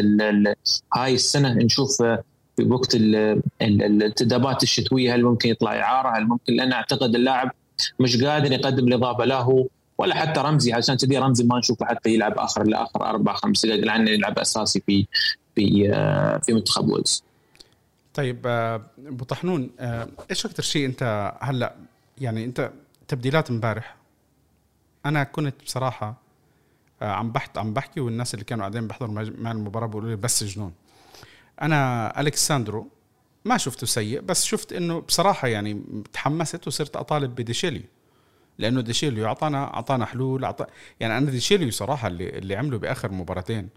هاي 0.95 1.15
السنة. 1.15 1.53
نشوف 1.53 2.03
آه، 2.03 2.23
في 2.57 2.65
وقت 2.65 2.95
الانتدابات 3.63 4.63
الشتوية 4.63 5.15
هل 5.15 5.25
ممكن 5.25 5.49
يطلع 5.49 5.81
إعارة؟ 5.81 6.19
هل 6.19 6.27
ممكن؟ 6.27 6.53
لأن 6.53 6.73
أعتقد 6.73 7.15
اللاعب 7.15 7.51
مش 8.01 8.25
قادر 8.25 8.53
يقدم 8.53 8.89
الإضافة 8.89 9.25
لا 9.25 9.41
هو 9.41 9.67
ولا 9.99 10.15
حتى 10.15 10.41
رمزي. 10.41 10.73
عشان 10.73 10.97
كذي 10.97 11.19
رمزي 11.19 11.45
ما 11.45 11.59
نشوفه 11.59 11.87
حتى 11.87 12.11
يلعب 12.11 12.39
آخر 12.39 12.65
لآخر 12.65 13.05
أربع 13.05 13.35
خمس 13.35 13.67
دقائق 13.67 13.85
لأنه 13.85 14.11
يلعب 14.11 14.39
أساسي 14.39 14.83
في 14.87 15.07
في 15.55 15.91
آه، 15.95 16.39
في 16.39 16.53
منتخب 16.53 16.89
ويلز. 16.89 17.23
طيب 18.15 18.47
أبو 19.07 19.25
طحنون 19.25 19.71
إيش 20.31 20.47
أكثر 20.47 20.63
شيء 20.63 20.87
أنت 20.87 21.33
هلأ 21.41 21.75
يعني 22.21 22.45
أنت 22.45 22.71
تبديلات 23.09 23.51
امبارح 23.51 23.98
أنا 25.07 25.25
كنت 25.25 25.55
بصراحة 25.65 26.15
عم 27.03 27.33
بحت 27.33 27.59
عم 27.59 27.73
بحكي 27.73 28.01
والناس 28.01 28.35
اللي 28.35 28.45
كانوا 28.45 28.63
قاعدين 28.63 28.87
بيحضروا 28.89 29.31
مع 29.39 29.53
المباراة 29.53 29.87
بيقولوا 29.87 30.11
لي 30.11 30.17
بس 30.17 30.45
جنون. 30.45 30.73
أنا 31.63 32.21
اليكس 32.21 32.51
ساندرو 32.51 32.89
ما 33.45 33.57
شفته 33.57 33.87
سيء 33.87 34.21
بس 34.21 34.45
شفت 34.45 34.73
إنه 34.73 35.01
بصراحة 35.01 35.49
يعني 35.49 35.83
تحمست 36.13 36.67
وصرت 36.67 36.97
أطالب 36.97 37.35
بدي 37.35 37.51
شيليو 37.51 37.85
لأنه 38.59 38.81
دي 38.81 38.92
شيليو 38.92 39.27
اعطانا 39.27 39.75
أعطانا 39.75 40.05
حلول 40.07 40.45
أعطى 40.45 40.67
يعني 41.01 41.19
أنا 41.19 41.31
دي 41.31 41.41
شيليو 41.41 41.71
صراحة 41.71 42.09
اللي 42.09 42.29
اللي 42.39 42.57
عمله 42.57 42.79
بآخر 42.79 43.13
مباراتين 43.13 43.69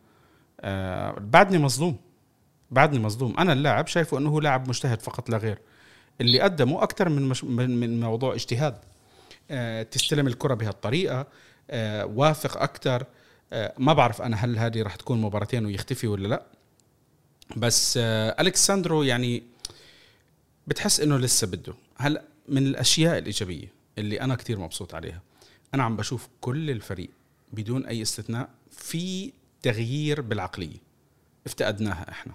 آه 0.62 1.16
بعدني 1.20 1.58
مظلوم 1.58 1.98
بعدني 2.72 3.00
مظلوم. 3.00 3.38
أنا 3.38 3.54
اللاعب 3.54 3.88
شايفه 3.88 4.18
إنه 4.18 4.30
هو 4.30 4.40
لاعب 4.40 4.70
مجتهد 4.70 5.01
فقط 5.01 5.30
لا 5.30 5.38
غير 5.38 5.60
اللي 6.22 6.40
قدمه 6.40 6.84
أكثر 6.84 7.10
من 7.10 7.30
مش 7.30 7.44
من, 7.44 7.80
من 7.80 8.00
موضوع 8.00 8.34
اجتهاد. 8.34 8.74
آه 8.74 8.82
تستلم 9.91 10.27
الكرة 10.27 10.53
بهالطريقة 10.53 11.27
آه 11.70 12.05
وافق 12.05 12.62
أكثر 12.62 13.05
آه 13.53 13.74
ما 13.77 13.93
بعرف 13.93 14.22
أنا 14.22 14.36
هل 14.38 14.58
هذه 14.58 14.81
راح 14.81 14.96
تكون 14.96 15.22
مباراتين 15.22 15.65
ويختفي 15.65 16.08
ولا 16.08 16.27
لا. 16.27 16.43
بس 17.58 17.98
آه 18.01 18.41
الكساندرو 18.41 19.03
يعني 19.03 19.43
بتحس 20.67 21.00
إنه 21.00 21.17
لسه 21.17 21.48
بده. 21.48 21.74
هلا 21.98 22.24
من 22.48 22.67
الأشياء 22.67 23.17
الإيجابية 23.17 23.67
اللي 23.98 24.22
أنا 24.22 24.36
كتير 24.36 24.60
مبسوط 24.60 24.96
عليها 24.96 25.22
أنا 25.74 25.84
عم 25.84 25.96
بشوف 25.98 26.27
كل 26.41 26.70
الفريق 26.70 27.10
بدون 27.53 27.86
أي 27.86 28.01
استثناء 28.01 28.50
في 28.72 29.34
تغيير 29.62 30.22
بالعقلية. 30.22 30.77
افتقدناها 31.46 32.12
إحنا. 32.12 32.34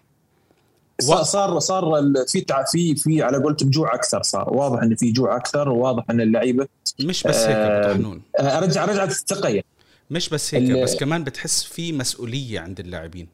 صار 1.00 1.59
صار 1.59 2.03
في 2.29 2.45
في 2.73 2.97
في 2.97 3.23
على 3.23 3.38
قولتك 3.38 3.67
جوع 3.67 3.95
أكثر 3.95 4.23
صار. 4.23 4.55
واضح 4.55 4.83
إن 4.83 4.95
في 4.97 5.12
جوع 5.12 5.37
أكثر 5.37 5.69
وواضح 5.69 6.05
إن 6.11 6.21
اللعيبة 6.21 6.69
مش 7.00 7.23
بس 7.23 7.37
هيك 7.37 7.57
آه 7.57 7.95
حنون 7.95 8.23
أرجع 8.41 8.85
رجعت 8.85 9.11
الثقه 9.11 9.49
يعني. 9.49 9.65
مش 10.11 10.29
بس 10.29 10.55
هيك 10.55 10.83
بس 10.83 10.97
كمان 10.97 11.25
بتحس 11.25 11.62
في 11.62 11.93
مسؤولية 11.93 12.61
عند 12.61 12.81
اللاعبين. 12.81 13.29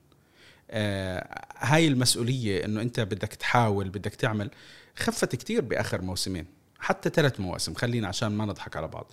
آه 0.70 1.44
هاي 1.58 1.88
المسؤولية 1.88 2.64
إنه 2.64 2.82
أنت 2.82 3.00
بدك 3.00 3.34
تحاول 3.34 3.88
بدك 3.88 4.14
تعمل 4.14 4.50
خفت 4.96 5.36
كتير 5.36 5.60
بآخر 5.60 6.02
موسمين. 6.02 6.46
حتى 6.78 7.10
ثلاث 7.10 7.40
مواسم 7.40 7.74
خلينا 7.74 8.08
عشان 8.08 8.28
ما 8.28 8.46
نضحك 8.46 8.76
على 8.76 8.88
بعض. 8.88 9.12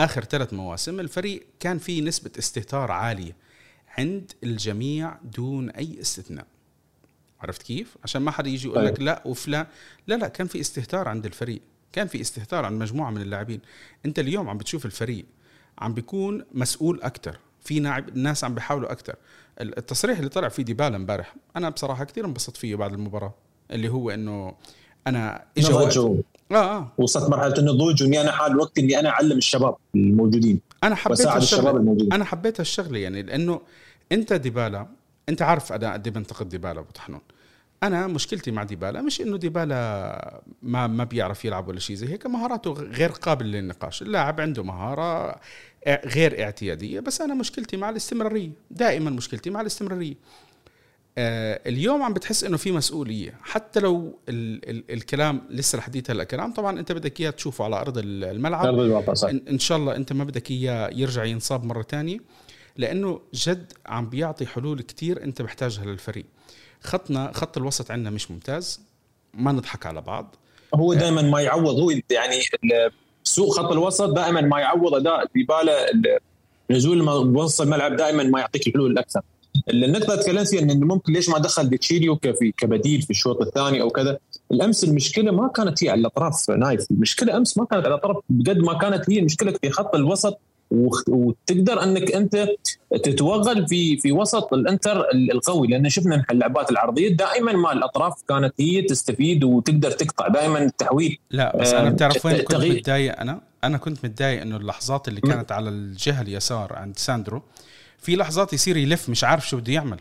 آخر 0.00 0.24
ثلاث 0.24 0.52
مواسم 0.52 1.00
الفريق 1.00 1.46
كان 1.60 1.78
فيه 1.78 2.02
نسبة 2.02 2.30
استهتار 2.38 2.90
عالية 2.90 3.36
عند 3.98 4.32
الجميع 4.44 5.14
دون 5.36 5.70
أي 5.70 6.00
استثناء. 6.00 6.46
عرفت 7.40 7.62
كيف؟ 7.62 7.96
عشان 8.04 8.22
ما 8.22 8.30
حدا 8.30 8.50
يجي 8.50 8.68
يقول 8.68 8.86
لك 8.86 8.96
طيب. 8.96 9.02
لا 9.02 9.22
وفلان. 9.24 9.66
لا 10.06 10.14
لا 10.14 10.28
كان 10.28 10.46
في 10.46 10.60
استهتار 10.60 11.08
عند 11.08 11.26
الفريق. 11.26 11.60
كان 11.92 12.06
في 12.06 12.20
استهتار 12.20 12.64
عند 12.64 12.82
مجموعة 12.82 13.10
من 13.10 13.22
اللاعبين. 13.22 13.60
انت 14.06 14.18
اليوم 14.18 14.48
عم 14.48 14.58
بتشوف 14.58 14.86
الفريق 14.86 15.24
عم 15.78 15.94
بيكون 15.94 16.44
مسؤول 16.54 17.02
أكثر 17.02 17.38
في 17.60 17.80
ناعب 17.80 18.08
الناس 18.08 18.44
عم 18.44 18.54
بيحاولوا 18.54 18.92
أكثر 18.92 19.14
التصريح 19.60 20.18
اللي 20.18 20.30
طلع 20.30 20.48
فيه 20.48 20.62
ديبالا 20.62 20.96
امبارح 20.96 21.34
أنا 21.56 21.68
بصراحة 21.68 22.04
كثير 22.04 22.24
انبسطت 22.24 22.56
فيه 22.56 22.76
بعد 22.76 22.92
المباراة. 22.92 23.34
اللي 23.70 23.88
هو 23.88 24.10
إنه 24.10 24.54
أنا 25.06 25.44
اجى 25.58 25.72
آه 26.52 26.54
آه. 26.54 26.92
وصلت 26.98 27.30
مرحلة 27.30 27.54
النضوج 27.58 28.02
وإني 28.02 28.20
أنا 28.20 28.32
حال 28.32 28.52
الوقت 28.52 28.78
إني 28.78 28.98
أنا 28.98 29.08
أعلم 29.08 29.38
الشباب 29.38 29.76
الموجودين. 29.94 30.60
أنا 30.84 30.94
حبيت 30.94 31.26
الشباب 31.26 31.76
الموجودين. 31.76 32.12
أنا 32.12 32.24
حبيت 32.24 32.60
هالشغلة 32.60 32.98
يعني 32.98 33.22
لأنه 33.22 33.60
أنت 34.12 34.32
ديبالا 34.32 34.86
أنت 35.28 35.42
عارف 35.42 35.72
أنا 35.72 35.92
قد 35.92 36.06
إيه 36.06 36.14
بنتقد 36.14 36.48
ديبالا 36.48 36.80
ابو 36.80 36.90
طحنون. 36.90 37.20
أنا 37.82 38.06
مشكلتي 38.06 38.50
مع 38.50 38.62
ديبالا 38.62 39.02
مش 39.02 39.20
إنه 39.20 39.36
ديبالا 39.36 40.42
ما 40.62 40.86
ما 40.86 41.04
بيعرف 41.04 41.44
يلعب 41.44 41.68
ولا 41.68 41.78
شيء 41.78 41.96
زي 41.96 42.08
هيك 42.08 42.26
مهاراته 42.26 42.72
غير 42.72 43.10
قابل 43.10 43.46
للنقاش. 43.46 44.02
اللاعب 44.02 44.40
عنده 44.40 44.62
مهارة 44.62 45.40
غير 45.88 46.42
اعتيادية 46.42 47.00
بس 47.00 47.20
أنا 47.20 47.34
مشكلتي 47.34 47.76
مع 47.76 47.90
الاستمرارية 47.90 48.50
دائما 48.70 49.10
مشكلتي 49.10 49.50
مع 49.50 49.60
الاستمرارية. 49.60 50.14
آه 51.18 51.60
اليوم 51.66 52.02
عم 52.02 52.12
بتحس 52.12 52.44
إنه 52.44 52.56
في 52.56 52.72
مسؤولية. 52.72 53.34
حتى 53.42 53.80
لو 53.80 54.18
ال 54.28 54.70
ال 54.70 54.92
الكلام 54.92 55.42
لسه 55.50 55.76
الحديث 55.76 56.10
هلا 56.10 56.24
كلام 56.24 56.52
طبعا 56.52 56.78
أنت 56.80 56.92
بدك 56.92 57.20
إياه 57.20 57.30
تشوفه 57.30 57.64
على 57.64 57.76
أرض 57.76 57.94
الملعب. 57.98 58.66
إن, 59.30 59.42
إن 59.48 59.58
شاء 59.58 59.78
الله 59.78 59.96
أنت 59.96 60.12
ما 60.12 60.24
بدك 60.24 60.50
إياه 60.50 60.90
يرجع 60.92 61.24
ينصاب 61.24 61.64
مرة 61.64 61.82
ثانية 61.82 62.18
لأنه 62.78 63.20
جد 63.34 63.72
عم 63.86 64.08
بيعطي 64.08 64.46
حلول 64.46 64.82
كتير 64.82 65.24
أنت 65.24 65.42
محتاجها 65.42 65.84
للفريق. 65.84 66.24
خطنا 66.80 67.32
خط 67.34 67.56
الوسط 67.56 67.90
عندنا 67.90 68.10
مش 68.10 68.30
ممتاز 68.30 68.80
ما 69.34 69.52
نضحك 69.52 69.86
على 69.86 70.00
بعض. 70.00 70.34
هو 70.74 70.94
دائما 70.94 71.22
ما 71.22 71.40
يعوض 71.40 71.78
هو 71.78 71.90
يعني 71.90 72.40
سوء 73.24 73.50
خط 73.50 73.72
الوسط 73.72 74.10
دائما 74.10 74.40
ما 74.40 74.60
يعوض 74.60 74.94
أداء 74.94 75.26
ديبالا 75.34 75.86
نزول 76.70 77.02
وسط 77.36 77.60
الملعب 77.60 77.96
دائما 77.96 78.22
ما 78.22 78.40
يعطيك 78.40 78.66
الحلول 78.66 78.90
الأكثر. 78.90 79.20
النقطة 79.70 80.16
تكلمت 80.16 80.48
فيها 80.48 80.60
إنه 80.60 80.74
ممكن 80.74 81.12
ليش 81.12 81.28
ما 81.28 81.38
دخل 81.38 81.68
ديتشيليو 81.68 82.16
كبديل 82.56 83.02
في 83.02 83.10
الشوط 83.10 83.42
الثاني 83.42 83.82
أو 83.82 83.90
كذا 83.90 84.18
الأمس 84.52 84.84
المشكلة 84.84 85.32
ما 85.32 85.48
كانت 85.48 85.84
هي 85.84 85.90
على 85.90 86.00
الأطراف 86.00 86.50
نايف. 86.50 86.90
المشكلة 86.90 87.36
أمس 87.36 87.58
ما 87.58 87.64
كانت 87.64 87.86
على 87.86 87.94
الأطراف 87.94 88.16
بقد 88.28 88.58
ما 88.58 88.78
كانت 88.78 89.10
هي 89.10 89.18
المشكلة 89.18 89.52
في 89.62 89.70
خط 89.70 89.94
الوسط 89.94 90.38
وتقدر 90.70 91.82
أنك 91.82 92.12
أنت 92.12 92.48
تتوغل 92.90 93.68
في 93.68 93.96
في 93.96 94.12
وسط 94.12 94.52
الإنتر 94.52 95.04
القوي. 95.10 95.66
لأن 95.66 95.88
شفنا 95.88 96.24
اللعبات 96.30 96.70
العرضية 96.70 97.08
دائما 97.08 97.52
ما 97.52 97.72
الأطراف 97.72 98.22
كانت 98.28 98.54
هي 98.60 98.82
تستفيد 98.82 99.44
وتقدر 99.44 99.90
تقطع 99.90 100.28
دائما 100.28 100.62
التحويل. 100.62 101.18
لا 101.30 101.56
بس 101.56 101.72
أنا 101.72 101.90
بتعرف 101.90 102.26
وين 102.26 102.36
كنت 102.36 102.54
متضايق؟ 102.54 103.20
أنا؟ 103.20 103.40
أنا 103.64 103.78
كنت 103.78 104.04
متضايق 104.04 104.42
إنه 104.42 104.56
اللحظات 104.56 105.08
اللي 105.08 105.20
كانت 105.20 105.52
على 105.52 105.68
الجهة 105.68 106.22
اليسار 106.22 106.72
عند 106.72 106.98
ساندرو 106.98 107.42
في 107.98 108.16
لحظات 108.16 108.52
يصير 108.52 108.76
يلف 108.76 109.08
مش 109.08 109.24
عارف 109.24 109.48
شو 109.48 109.56
بده 109.56 109.72
يعمل. 109.72 109.98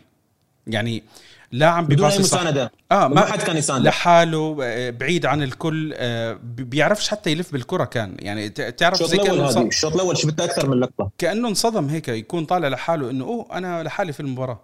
يعني 0.67 1.03
لا 1.51 1.67
عم 1.67 1.85
بدون 1.85 2.11
أي 2.11 2.19
مساندة. 2.19 2.71
آه 2.91 3.07
ما 3.07 3.25
حد 3.25 3.41
كان 3.41 3.57
يساند. 3.57 3.85
لحاله 3.85 4.57
آه، 4.63 4.89
بعيد 4.89 5.25
عن 5.25 5.43
الكل 5.43 5.93
آه، 5.97 6.39
بيعرفش 6.43 7.09
حتى 7.09 7.31
يلف 7.31 7.51
بالكرة 7.51 7.85
كان. 7.85 8.15
يعني 8.19 8.49
تعرف 8.49 9.13
الأول 9.13 9.39
هذه 9.39 9.67
الشوط 9.67 9.93
الأول 9.93 10.17
شفت 10.17 10.39
أكثر 10.41 10.69
من 10.69 10.79
لقطة. 10.79 11.11
كأنه 11.17 11.47
انصدم 11.47 11.89
هيك 11.89 12.07
يكون 12.07 12.45
طالع 12.45 12.67
لحاله 12.67 13.09
إنه 13.09 13.25
أوه 13.25 13.47
أنا 13.51 13.83
لحالي 13.83 14.13
في 14.13 14.19
المباراة. 14.19 14.59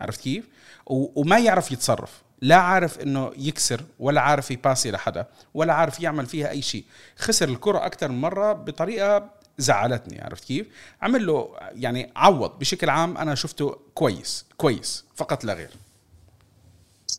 عرفت 0.00 0.20
كيف؟ 0.20 0.48
وما 0.86 1.38
يعرف 1.38 1.72
يتصرف. 1.72 2.22
لا 2.42 2.56
عارف 2.56 3.00
إنه 3.00 3.32
يكسر 3.36 3.82
ولا 3.98 4.20
عارف 4.20 4.50
يباسي 4.50 4.90
لحدا 4.90 5.26
ولا 5.54 5.72
عارف 5.72 6.00
يعمل 6.00 6.26
فيها 6.26 6.50
أي 6.50 6.62
شيء. 6.62 6.84
خسر 7.18 7.48
الكرة 7.48 7.86
أكثر 7.86 8.08
من 8.08 8.20
مرة 8.20 8.52
بطريقة 8.52 9.30
زعلتني. 9.58 10.20
عرفت 10.20 10.44
كيف؟ 10.44 10.66
عمل 11.02 11.26
له 11.26 11.48
يعني 11.74 12.10
عوض. 12.16 12.58
بشكل 12.58 12.90
عام 12.90 13.18
أنا 13.18 13.34
شفته 13.34 13.76
كويس 13.94 14.44
كويس 14.56 15.04
فقط 15.16 15.44
لا 15.44 15.54
غير. 15.54 15.70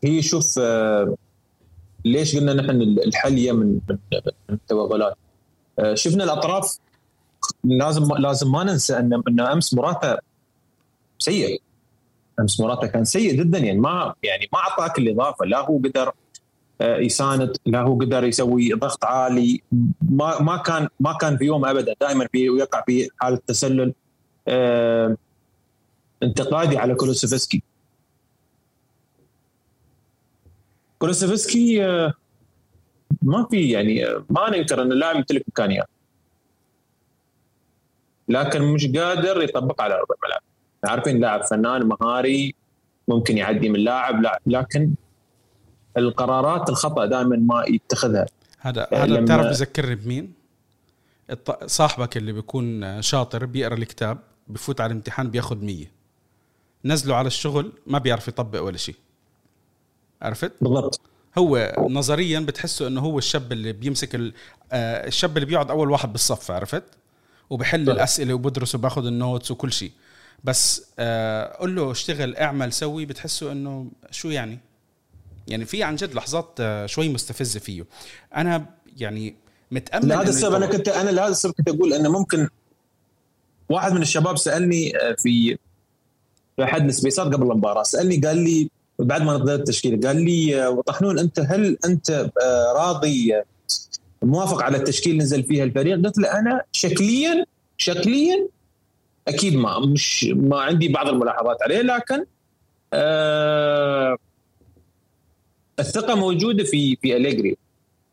هي 0.03 0.21
شوف 0.21 0.59
آه، 0.59 1.15
ليش 2.05 2.35
قلنا 2.35 2.53
نحن 2.53 2.81
الحل 2.81 3.33
هي 3.37 3.53
من 3.53 3.79
التوغلات؟ 4.49 5.17
آه، 5.79 5.93
شفنا 5.93 6.23
الأطراف. 6.23 6.77
لازم 7.63 8.03
لازم 8.17 8.51
ما 8.51 8.63
ننسى 8.63 8.97
ان 8.97 9.21
أن 9.27 9.39
أمس 9.39 9.73
مراتا 9.73 10.19
سيء. 11.19 11.61
أمس 12.39 12.59
مراتا 12.59 12.87
كان 12.87 13.05
سيء 13.05 13.33
جدا 13.33 13.57
يعني 13.57 13.79
ما 13.79 14.13
يعني 14.23 14.49
ما 14.53 14.59
أعطاك 14.59 14.99
الإضافة 14.99 15.45
لا 15.45 15.59
هو 15.65 15.77
قدر 15.77 16.11
آه، 16.81 16.97
يساند 16.97 17.57
لا 17.65 17.81
هو 17.81 17.95
قدر 17.99 18.23
يسوي 18.23 18.73
ضغط 18.73 19.05
عالي. 19.05 19.61
ما 20.01 20.41
ما 20.41 20.57
كان 20.57 20.87
ما 20.99 21.13
كان 21.13 21.37
في 21.37 21.45
يوم 21.45 21.65
ابدا 21.65 21.95
دائما 22.01 22.27
في 22.31 22.45
يقع 22.45 22.83
في 22.85 23.09
حالة 23.19 23.39
تسلل. 23.47 23.93
انتقادي 26.23 26.77
على 26.77 26.95
كولوسيفسكي. 26.95 27.63
كولوسيفسكي 31.01 31.85
آه، 31.85 32.13
ما 33.21 33.47
في 33.51 33.69
يعني 33.69 34.05
ما 34.29 34.49
ننكر 34.49 34.81
إن 34.81 34.91
اللاعب 34.91 35.15
يمتلك 35.15 35.43
إمكانيات. 35.47 35.87
لكن 38.27 38.61
مش 38.61 38.85
قادر 38.85 39.41
يطبق 39.41 39.81
على 39.81 39.93
أرض 39.93 40.05
الملعب. 40.11 40.41
عارفين 40.83 41.19
لاعب 41.19 41.43
فنان 41.43 41.85
مهاري 41.85 42.55
ممكن 43.07 43.37
يعدي 43.37 43.69
من 43.69 43.79
لاعب 43.79 44.21
لا. 44.21 44.41
لكن 44.45 44.93
القرارات 45.97 46.69
الخطأ 46.69 47.05
دائما 47.05 47.35
ما 47.35 47.63
يتخذها. 47.67 48.25
هذا 48.59 48.87
هذا 48.93 49.19
بتعرف 49.19 49.45
بذكرني 49.45 49.95
بمين؟ 49.95 50.33
صاحبك 51.65 52.17
اللي 52.17 52.31
بيكون 52.31 53.01
شاطر 53.01 53.45
بيقرأ 53.45 53.73
الكتاب 53.73 54.17
بفوت 54.47 54.81
على 54.81 54.91
الامتحان 54.91 55.29
بياخذ 55.29 55.57
مية. 55.57 55.91
نزله 56.85 57.15
على 57.15 57.27
الشغل 57.27 57.71
ما 57.87 57.97
بيعرف 57.97 58.27
يطبق 58.27 58.61
ولا 58.61 58.77
شيء. 58.77 58.95
عرفت؟ 60.21 60.51
بالضبط 60.61 61.01
هو 61.37 61.73
نظريا 61.89 62.39
بتحسه 62.39 62.87
إنه 62.87 63.01
هو 63.01 63.17
الشاب 63.17 63.51
اللي 63.51 63.73
بيمسك 63.73 64.15
ال- 64.15 64.33
آه، 64.71 65.07
الشاب 65.07 65.37
اللي 65.37 65.45
بيقعد 65.45 65.71
أول 65.71 65.91
واحد 65.91 66.11
بالصف 66.11 66.51
عرفت 66.51 66.83
وبحل 67.49 67.85
طبعا. 67.85 67.95
الأسئلة 67.95 68.33
وبدرس 68.33 68.75
وباخذ 68.75 69.05
ال 69.05 69.13
notes 69.13 69.51
وكل 69.51 69.71
شيء 69.71 69.91
بس 70.43 70.85
آه، 70.99 71.57
قول 71.57 71.75
له 71.75 71.91
اشتغل 71.91 72.35
اعمل 72.35 72.73
سوي 72.73 73.05
بتحسه 73.05 73.51
إنه 73.51 73.87
شو 74.11 74.29
يعني 74.29 74.59
يعني 75.47 75.65
في 75.65 75.83
عن 75.83 75.95
جد 75.95 76.13
لحظات 76.13 76.49
آه، 76.59 76.85
شوي 76.85 77.09
مستفزة 77.09 77.59
فيه 77.59 77.85
أنا 78.35 78.65
يعني 78.97 79.35
متأمل 79.71 80.07
لهذا 80.09 80.29
السبب 80.29 80.53
أنا. 80.55 80.65
كنت 80.65 80.87
أنا 80.89 81.09
لهذا 81.09 81.31
السبب 81.31 81.53
كنت 81.53 81.69
أقول 81.69 81.93
إنه 81.93 82.09
ممكن 82.09 82.47
واحد 83.69 83.91
من 83.93 84.01
الشباب 84.01 84.37
سألني 84.37 84.97
آه، 84.97 85.15
في 85.19 85.57
في 86.55 86.63
أحد 86.63 86.85
السبيسات 86.85 87.25
قبل 87.33 87.51
المباراة 87.51 87.83
سألني 87.83 88.17
قال 88.17 88.37
لي 88.37 88.69
بعد 89.03 89.21
ما 89.21 89.37
نزلت 89.37 89.59
التشكيلة 89.59 90.07
قال 90.07 90.25
لي 90.25 90.63
آه، 90.63 90.81
طحنون 90.85 91.19
أنت 91.19 91.39
هل 91.39 91.77
أنت 91.85 92.09
آه، 92.41 92.73
راضي 92.75 93.35
آه، 93.35 93.43
موافق 94.21 94.63
على 94.63 94.77
التشكيل 94.77 95.11
اللي 95.11 95.23
نزل 95.23 95.43
فيها 95.43 95.63
الفريق؟ 95.63 95.95
قلت 95.95 96.17
له 96.17 96.39
أنا 96.39 96.61
شكليا 96.71 97.45
شكليا 97.77 98.47
أكيد 99.27 99.55
ما 99.55 99.79
مش 99.79 100.23
ما 100.23 100.61
عندي 100.61 100.87
بعض 100.87 101.07
الملاحظات 101.07 101.57
عليه 101.63 101.81
لكن 101.81 102.25
آه 102.93 104.17
الثقة 105.79 106.15
موجودة 106.15 106.63
في 106.63 106.95
في 106.95 107.17
أليجري 107.17 107.57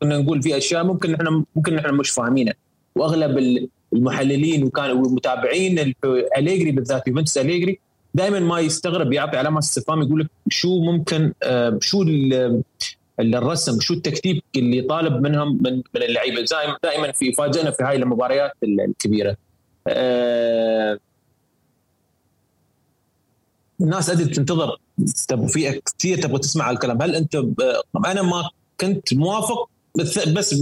كنا 0.01 0.17
نقول 0.17 0.41
في 0.41 0.57
أشياء 0.57 0.83
ممكن 0.83 1.13
إحنا 1.13 1.43
ممكن 1.55 1.77
إحنا 1.77 1.91
مش 1.91 2.09
فاهمينها 2.09 2.53
وأغلب 2.95 3.67
المحللين 3.93 4.63
وكانوا 4.63 5.03
والمتابعين 5.03 5.93
أليجري 6.37 6.71
بالذات 6.71 7.07
يوفنتوس 7.07 7.37
أليجري 7.37 7.79
دائما 8.13 8.39
ما 8.39 8.59
يستغرب 8.59 9.13
يعطي 9.13 9.37
علامه 9.37 9.59
استفهام 9.59 10.01
يقول 10.01 10.19
لك 10.21 10.27
شو 10.49 10.79
ممكن 10.81 11.33
آه، 11.43 11.77
شو 11.81 12.01
ال- 12.01 12.61
ال- 13.19 13.35
الرسم 13.35 13.79
شو 13.79 13.93
التكتيك 13.93 14.43
اللي 14.55 14.81
طالب 14.81 15.21
منهم 15.21 15.57
من 15.63 15.75
من 15.75 16.03
اللعيبة. 16.03 16.45
دائما 16.83 17.11
في 17.11 17.31
فاجئنا 17.33 17.71
في 17.71 17.83
هاي 17.83 17.95
المباريات 17.95 18.51
ال- 18.63 18.81
الكبيرة. 18.81 19.37
آه، 19.87 20.99
الناس 23.81 24.09
أدري 24.09 24.25
تنتظر 24.25 24.77
تبغى 25.27 25.47
في 25.47 25.81
كثير 25.97 26.17
تبغى 26.21 26.39
تسمع 26.39 26.71
الكلام 26.71 27.01
هل 27.01 27.15
أنت 27.15 27.37
ب- 27.37 27.61
أنا 28.05 28.21
ما 28.21 28.49
كنت 28.81 29.13
موافق 29.13 29.69
بس 29.95 30.53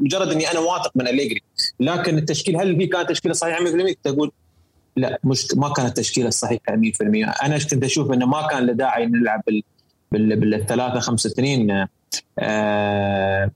مجرد 0.00 0.32
إني 0.32 0.50
أنا 0.50 0.58
واثق 0.60 0.90
من 0.94 1.08
أليجري. 1.08 1.42
لكن 1.80 2.18
التشكيل 2.18 2.56
هل 2.56 2.76
في 2.76 2.86
كانت 2.86 3.08
تشكيلة 3.08 3.34
صحيحة 3.34 3.60
100% 3.64 3.94
تقول 4.04 4.30
لا 4.96 5.18
مش 5.24 5.46
ما 5.56 5.72
كانت 5.72 5.88
التشكيلة 5.88 6.28
الصحيحة 6.28 6.62
100% 6.66 7.44
أنا 7.44 7.58
كنت 7.58 7.84
أشوف 7.84 8.12
إنه 8.12 8.26
ما 8.26 8.46
كان 8.46 8.66
له 8.66 8.72
داعي 8.72 9.06
نلعب 9.06 9.42
بال 9.46 9.62
بال 10.12 10.36
بالثلاثة 10.36 11.00
خمسة 11.00 11.30
اثنين 11.30 11.86
آه 12.38 13.50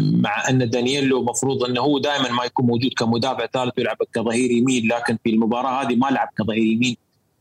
مع 0.00 0.48
أن 0.48 0.70
دانييلو 0.70 1.24
مفروض 1.24 1.64
إنه 1.64 1.80
هو 1.80 1.98
دائما 1.98 2.30
ما 2.30 2.44
يكون 2.44 2.66
موجود 2.66 2.90
كمدافع 2.96 3.46
ثالث 3.46 3.72
ويلعب 3.78 3.96
كظهير 4.12 4.50
يمين 4.50 4.88
لكن 4.88 5.18
في 5.24 5.30
المباراة 5.30 5.82
هذه 5.82 5.96
ما 5.96 6.06
لعب 6.06 6.28
كظهير 6.38 6.62
يمين 6.62 6.96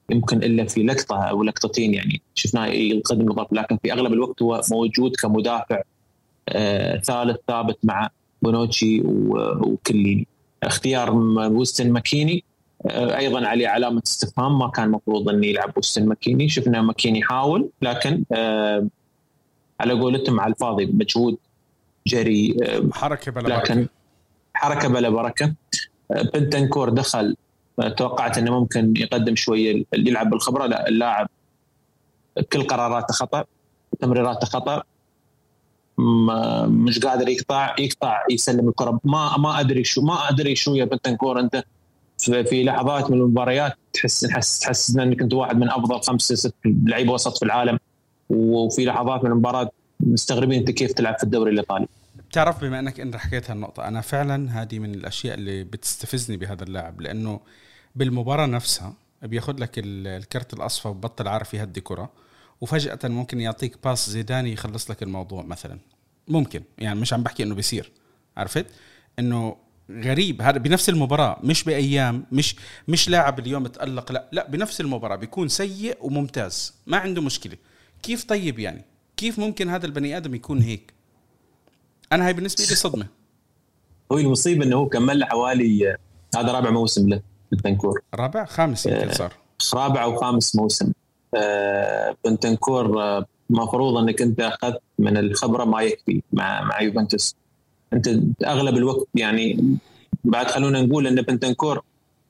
يمكن 0.09 0.43
إلا 0.43 0.65
في 0.65 0.83
لقطة 0.83 1.23
أو 1.23 1.43
لقطتين 1.43 1.93
يعني. 1.93 2.21
شفناه 2.35 2.65
يقدم 2.65 3.29
الضرب 3.29 3.53
لكن 3.53 3.77
في 3.83 3.93
أغلب 3.93 4.13
الوقت 4.13 4.41
هو 4.41 4.61
موجود 4.71 5.15
كمدافع 5.15 5.81
آه 6.49 6.97
ثالث 6.97 7.37
ثابت 7.47 7.77
مع 7.83 8.09
بونوتشي 8.41 9.01
وكليني. 9.05 10.27
اختيار 10.67 11.11
ويستن 11.15 11.91
ماكيني. 11.91 12.43
آه 12.85 13.17
أيضا 13.17 13.47
عليه 13.47 13.67
علامة 13.67 14.01
استفهام 14.05 14.59
ما 14.59 14.69
كان 14.69 14.89
مفروض 14.91 15.29
انه 15.29 15.47
يلعب 15.47 15.73
ويستن 15.75 16.05
ماكيني. 16.05 16.49
شفنا 16.49 16.81
ماكيني 16.81 17.23
حاول 17.23 17.69
لكن 17.81 18.23
آه 18.31 18.87
على 19.79 19.93
قولتهم 19.93 20.39
على 20.39 20.53
الفاضي 20.53 20.85
مجهود 20.85 21.37
جري 22.07 22.57
آه 22.63 22.89
حركة 22.93 23.31
بلا 23.31 23.47
لكن 23.47 23.75
بركه 23.75 23.89
حركة 24.53 24.87
بلا 24.87 25.09
بركة. 25.09 25.53
آه، 26.11 26.21
بنتنكور 26.21 26.89
دخل 26.89 27.35
آه، 27.79 27.89
توقعت 27.89 28.37
إنه 28.37 28.59
ممكن 28.59 28.93
يقدم 28.97 29.35
شوية 29.35 29.83
اللي 29.93 30.09
يلعب 30.09 30.29
بالخبرة. 30.29 30.65
لا 30.65 30.87
اللاعب 30.87 31.27
كل 32.53 32.63
قراراته 32.63 33.13
خطأ 33.13 33.45
تمريراته 33.99 34.47
خطأ. 34.47 34.83
مش 36.67 36.99
قادر 36.99 37.29
يقطع 37.29 37.75
يقطع 37.79 38.23
يسلم 38.31 38.69
الكرة. 38.69 38.99
ما 39.03 39.37
ما 39.37 39.59
أدري 39.59 39.83
شو 39.83 40.01
ما 40.01 40.29
أدري 40.29 40.55
شو 40.55 40.75
يا 40.75 40.85
بنتنكور. 40.85 41.39
أنت 41.39 41.63
في 42.17 42.63
لحظات 42.63 43.11
من 43.11 43.17
المباريات 43.17 43.73
تحس 43.93 44.19
تحس 44.19 44.59
تحس 44.59 44.97
إنك 44.97 45.21
أنت 45.21 45.33
واحد 45.33 45.57
من 45.57 45.69
أفضل 45.69 46.01
خمسة 46.01 46.35
ست 46.35 46.55
لعيبه 46.65 47.13
وسط 47.13 47.37
في 47.37 47.45
العالم. 47.45 47.79
وفي 48.29 48.85
لحظات 48.85 49.23
من 49.23 49.31
المباراة 49.31 49.71
مستغربين 49.99 50.59
أنت 50.59 50.71
كيف 50.71 50.93
تلعب 50.93 51.17
في 51.17 51.23
الدوري 51.23 51.51
الإيطالي. 51.51 51.87
بتعرف 52.29 52.61
بما 52.61 52.79
إنك 52.79 52.99
انت 52.99 53.15
حكيت 53.15 53.51
هالنقطة 53.51 53.87
أنا 53.87 54.01
فعلا 54.01 54.61
هذه 54.61 54.79
من 54.79 54.95
الأشياء 54.95 55.35
اللي 55.35 55.63
بتستفزني 55.63 56.37
بهذا 56.37 56.63
اللاعب. 56.63 57.01
لأنه 57.01 57.39
بالمباراة 57.95 58.45
نفسها 58.45 58.93
بياخذ 59.21 59.53
لك 59.59 59.79
ال- 59.79 60.07
الكرت 60.07 60.53
الأصفر 60.53 60.89
وبطل 60.89 61.27
عارف 61.27 61.53
يهدي 61.53 61.81
كرة. 61.81 62.09
وفجأة 62.61 62.99
ممكن 63.03 63.41
يعطيك 63.41 63.83
باس 63.83 64.09
زيداني 64.09 64.53
يخلص 64.53 64.91
لك 64.91 65.03
الموضوع 65.03 65.43
مثلا. 65.43 65.79
ممكن 66.27 66.63
يعني 66.77 66.99
مش 66.99 67.13
عم 67.13 67.23
بحكي 67.23 67.43
إنه 67.43 67.55
بيصير 67.55 67.91
عرفت؟ 68.37 68.65
إنه 69.19 69.55
غريب 69.91 70.41
هذا 70.41 70.57
بنفس 70.57 70.89
المباراة 70.89 71.39
مش 71.43 71.63
بأيام 71.63 72.25
مش 72.31 72.55
مش 72.87 73.09
لاعب 73.09 73.39
اليوم 73.39 73.67
تألق 73.67 74.11
لا 74.11 74.29
لا 74.31 74.49
بنفس 74.49 74.81
المباراة 74.81 75.15
بيكون 75.15 75.47
سيء 75.47 75.97
وممتاز 76.01 76.73
ما 76.87 76.97
عنده 76.97 77.21
مشكلة. 77.21 77.57
كيف 78.03 78.23
طيب 78.23 78.59
يعني؟ 78.59 78.85
كيف 79.17 79.39
ممكن 79.39 79.69
هذا 79.69 79.85
البني 79.85 80.17
آدم 80.17 80.35
يكون 80.35 80.61
هيك؟ 80.61 80.93
أنا 82.11 82.25
هاي 82.25 82.33
بالنسبة 82.33 82.63
لي 82.69 82.75
صدمة. 82.75 83.07
هو 84.11 84.17
المصيبة 84.17 84.65
إنه 84.65 84.75
هو 84.75 84.89
كمل 84.89 85.23
حوالي 85.23 85.91
آه، 85.91 85.97
هذا 86.39 86.51
رابع 86.51 86.69
موسم 86.69 87.09
له 87.09 87.21
بنتنكور 87.51 88.01
رابع؟ 88.13 88.45
خامس 88.45 88.85
يمكن 88.85 89.13
صار. 89.13 89.33
رابع 89.73 90.03
أو 90.03 90.15
خامس 90.15 90.55
موسم. 90.55 90.85
آه، 90.85 90.93
بنتنكور 92.25 93.01
آه، 93.03 93.25
مفروض 93.49 93.97
إنك 93.97 94.21
أنت 94.21 94.39
أخذت 94.41 94.79
من 94.99 95.17
الخبرة 95.17 95.63
ما 95.65 95.81
يكفي 95.81 96.21
مع 96.33 96.61
مع 96.61 96.81
يوفنتوس. 96.81 97.35
أنت 97.93 98.09
أغلب 98.45 98.77
الوقت 98.77 99.07
يعني 99.15 99.77
بعد 100.23 100.47
خلونا 100.47 100.81
نقول 100.81 101.07
إن 101.07 101.15
بنتنكور 101.21 101.81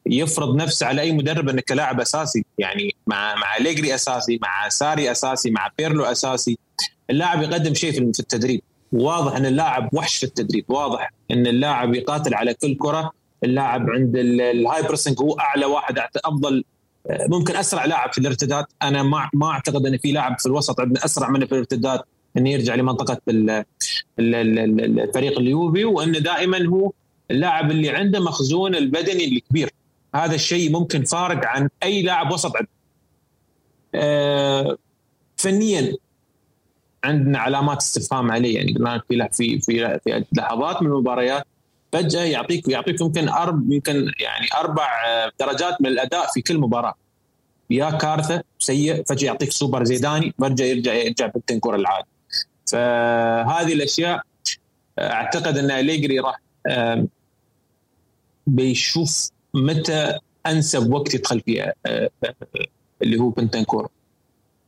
يفرض 0.06 0.56
نفسه 0.56 0.86
على 0.88 1.02
أي 1.02 1.12
مدرب 1.12 1.50
انه 1.50 1.62
كلاعب 1.70 2.02
أساسي. 2.02 2.46
يعني 2.58 2.96
مع 3.08 3.36
مع 3.36 3.58
ليجري 3.58 3.96
أساسي 3.96 4.40
مع 4.42 4.70
ساري 4.70 5.12
أساسي 5.12 5.52
مع 5.52 5.70
بيرلو 5.78 6.04
أساسي. 6.04 6.58
اللاعب 7.10 7.42
يقدم 7.42 7.74
شيء 7.74 7.92
في 7.92 8.20
التدريب. 8.20 8.62
واضح 8.92 9.36
إن 9.36 9.46
اللاعب 9.46 9.90
وحش 9.94 10.18
في 10.18 10.24
التدريب. 10.24 10.66
واضح 10.68 11.12
إن 11.32 11.48
اللاعب 11.48 11.96
يقاتل 11.96 12.34
على 12.34 12.54
كل 12.54 12.76
كرة. 12.78 13.12
اللاعب 13.44 13.90
عند 13.90 14.16
ال- 14.18 14.42
الهاي 14.42 14.84
هو 15.22 15.34
أعلى 15.40 15.66
واحد 15.66 16.00
أفضل 16.26 16.58
آه، 16.58 16.75
ممكن 17.10 17.56
أسرع 17.56 17.86
لاعب 17.86 18.14
في 18.14 18.18
الارتداد. 18.18 18.66
أنا 18.84 19.04
ما 19.04 19.30
ما 19.34 19.48
أعتقد 19.52 19.86
إن 19.86 19.98
في 19.98 20.12
لاعب 20.12 20.40
في 20.40 20.46
الوسط 20.46 20.80
عندنا 20.80 21.06
أسرع 21.06 21.30
منه 21.30 21.46
في 21.46 21.52
الارتداد 21.52 22.00
إنه 22.38 22.50
يرجع 22.50 22.76
لمنطقة 22.76 23.22
ال- 23.30 23.50
ال- 23.50 23.66
ال- 24.20 24.60
ال- 24.60 25.00
الفريق 25.00 25.40
اليوفي 25.40 25.86
وانه 25.86 26.20
دائما 26.20 26.66
هو 26.68 26.92
اللاعب 27.32 27.72
اللي 27.72 27.90
عنده 27.90 28.20
مخزون 28.20 28.76
البدني 28.76 29.26
الكبير. 29.26 29.70
هذا 30.16 30.36
الشيء 30.36 30.72
ممكن 30.72 31.04
فارق 31.04 31.46
عن 31.46 31.70
أي 31.84 32.02
لاعب 32.02 32.32
وسط 32.34 32.56
عندنا. 32.56 32.70
آه، 33.96 34.78
فنيا 35.38 35.94
عندنا 37.04 37.40
علامات 37.40 37.78
استفهام 37.78 38.32
عليه. 38.32 38.56
يعني 38.56 39.00
في 39.08 39.60
في 39.60 39.60
في 39.60 40.26
لحظات 40.34 40.82
من 40.82 40.88
المباريات 40.88 41.48
فجأة 41.96 42.24
يعطيك 42.24 42.68
يعطيك 42.68 43.02
يمكن 43.02 43.30
ارب 43.30 43.72
يمكن 43.72 44.12
يعني 44.20 44.48
أربع 44.58 44.88
آه، 45.08 45.32
درجات 45.40 45.82
من 45.82 45.88
الأداء 45.88 46.28
في 46.34 46.42
كل 46.42 46.58
مباراة. 46.58 46.96
يا 47.70 47.90
كارثة 47.90 48.44
سيء 48.60 49.04
فجأة 49.04 49.28
يعطيك 49.28 49.52
سوبر 49.52 49.84
زيداني 49.84 50.34
فجأة 50.40 50.66
يرجع 50.66 50.94
يرجع 50.94 51.26
بالتنكور 51.26 51.76
العادي 51.76 52.08
فهذه 52.66 53.74
الأشياء 53.74 54.22
آه، 55.00 55.12
أعتقد 55.12 55.58
أن 55.58 55.72
أليجري 55.72 56.20
راح 56.20 56.42
بيشوف 58.48 59.30
متى 59.54 60.20
أنسب 60.48 60.94
وقت 60.94 61.14
يدخل 61.14 61.42
فيه 61.42 61.74
آه، 61.86 62.10
اللي 63.02 63.20
هو 63.20 63.30
بنتنكور 63.30 63.90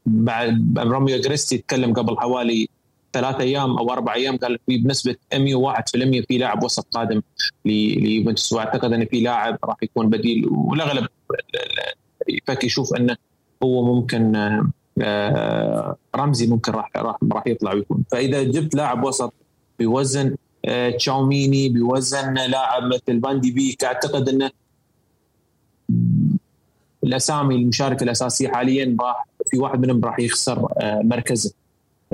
بعد 0.06 0.80
روميو 0.80 1.22
أجريستي 1.22 1.56
يتكلم 1.56 1.94
قبل 1.94 2.18
حوالي 2.18 2.70
ثلاثة 3.18 3.40
أيام 3.40 3.78
أو 3.78 3.92
أربع 3.92 4.14
أيام 4.14 4.38
قال 4.38 4.60
في 4.66 4.78
بنسبة 4.78 5.16
101% 5.34 6.26
في 6.28 6.38
لاعب 6.38 6.64
وسط 6.64 6.88
قادم 6.92 7.22
ليوفنتوس. 7.66 8.54
وأعتقد 8.54 8.94
إن 8.94 9.06
في 9.06 9.22
لاعب 9.22 9.58
راح 9.64 9.78
يكون 9.84 10.10
بديل. 10.10 10.48
والأغلب 10.52 12.64
يشوف 12.64 12.96
إنه 12.96 13.16
هو 13.64 13.96
ممكن 13.96 14.36
آه، 15.02 15.96
رمزي 16.16 16.48
ممكن 16.48 16.72
راح 16.72 16.92
راح 16.96 17.16
راح 17.32 17.48
يطلع 17.48 17.74
ويكون. 17.74 18.04
فإذا 18.12 18.44
جبت 18.44 18.76
لاعب 18.76 19.04
وسط 19.04 19.34
بوزن 19.80 20.36
آه، 20.66 20.90
تشاوميني 20.90 21.70
بوزن 21.70 22.34
لاعب 22.34 22.84
مثل 22.84 23.22
فان 23.22 23.40
دي 23.40 23.52
بيك 23.52 23.84
أعتقد 23.84 24.30
إنه 24.30 24.52
الأسامي 27.04 27.56
المشاركه 27.56 28.04
الاساسيه 28.04 28.48
حاليا 28.48 28.98
راح 29.02 29.28
في 29.46 29.58
واحد 29.58 29.80
منهم 29.80 30.06
راح 30.06 30.20
يخسر 30.20 30.68
آه، 30.82 31.02
مركزه. 31.04 31.54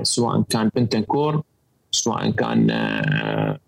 سواء 0.01 0.41
كان 0.41 0.69
بنتنكور 0.75 1.43
سواء 1.91 2.31
كان 2.31 2.71
آه، 2.71 3.59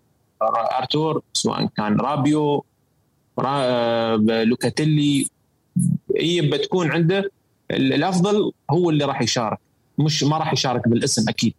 آرتور 0.78 1.22
سواء 1.32 1.66
كان 1.76 2.00
رابيو 2.00 2.64
آه، 3.38 4.16
لوكاتيلي. 4.16 5.26
هي 6.16 6.40
بتكون 6.40 6.90
عنده 6.90 7.30
الأفضل 7.70 8.52
هو 8.70 8.90
اللي 8.90 9.04
راح 9.04 9.22
يشارك. 9.22 9.58
مش 9.98 10.24
ما 10.24 10.38
راح 10.38 10.52
يشارك 10.52 10.88
بالاسم 10.88 11.28
أكيد. 11.28 11.54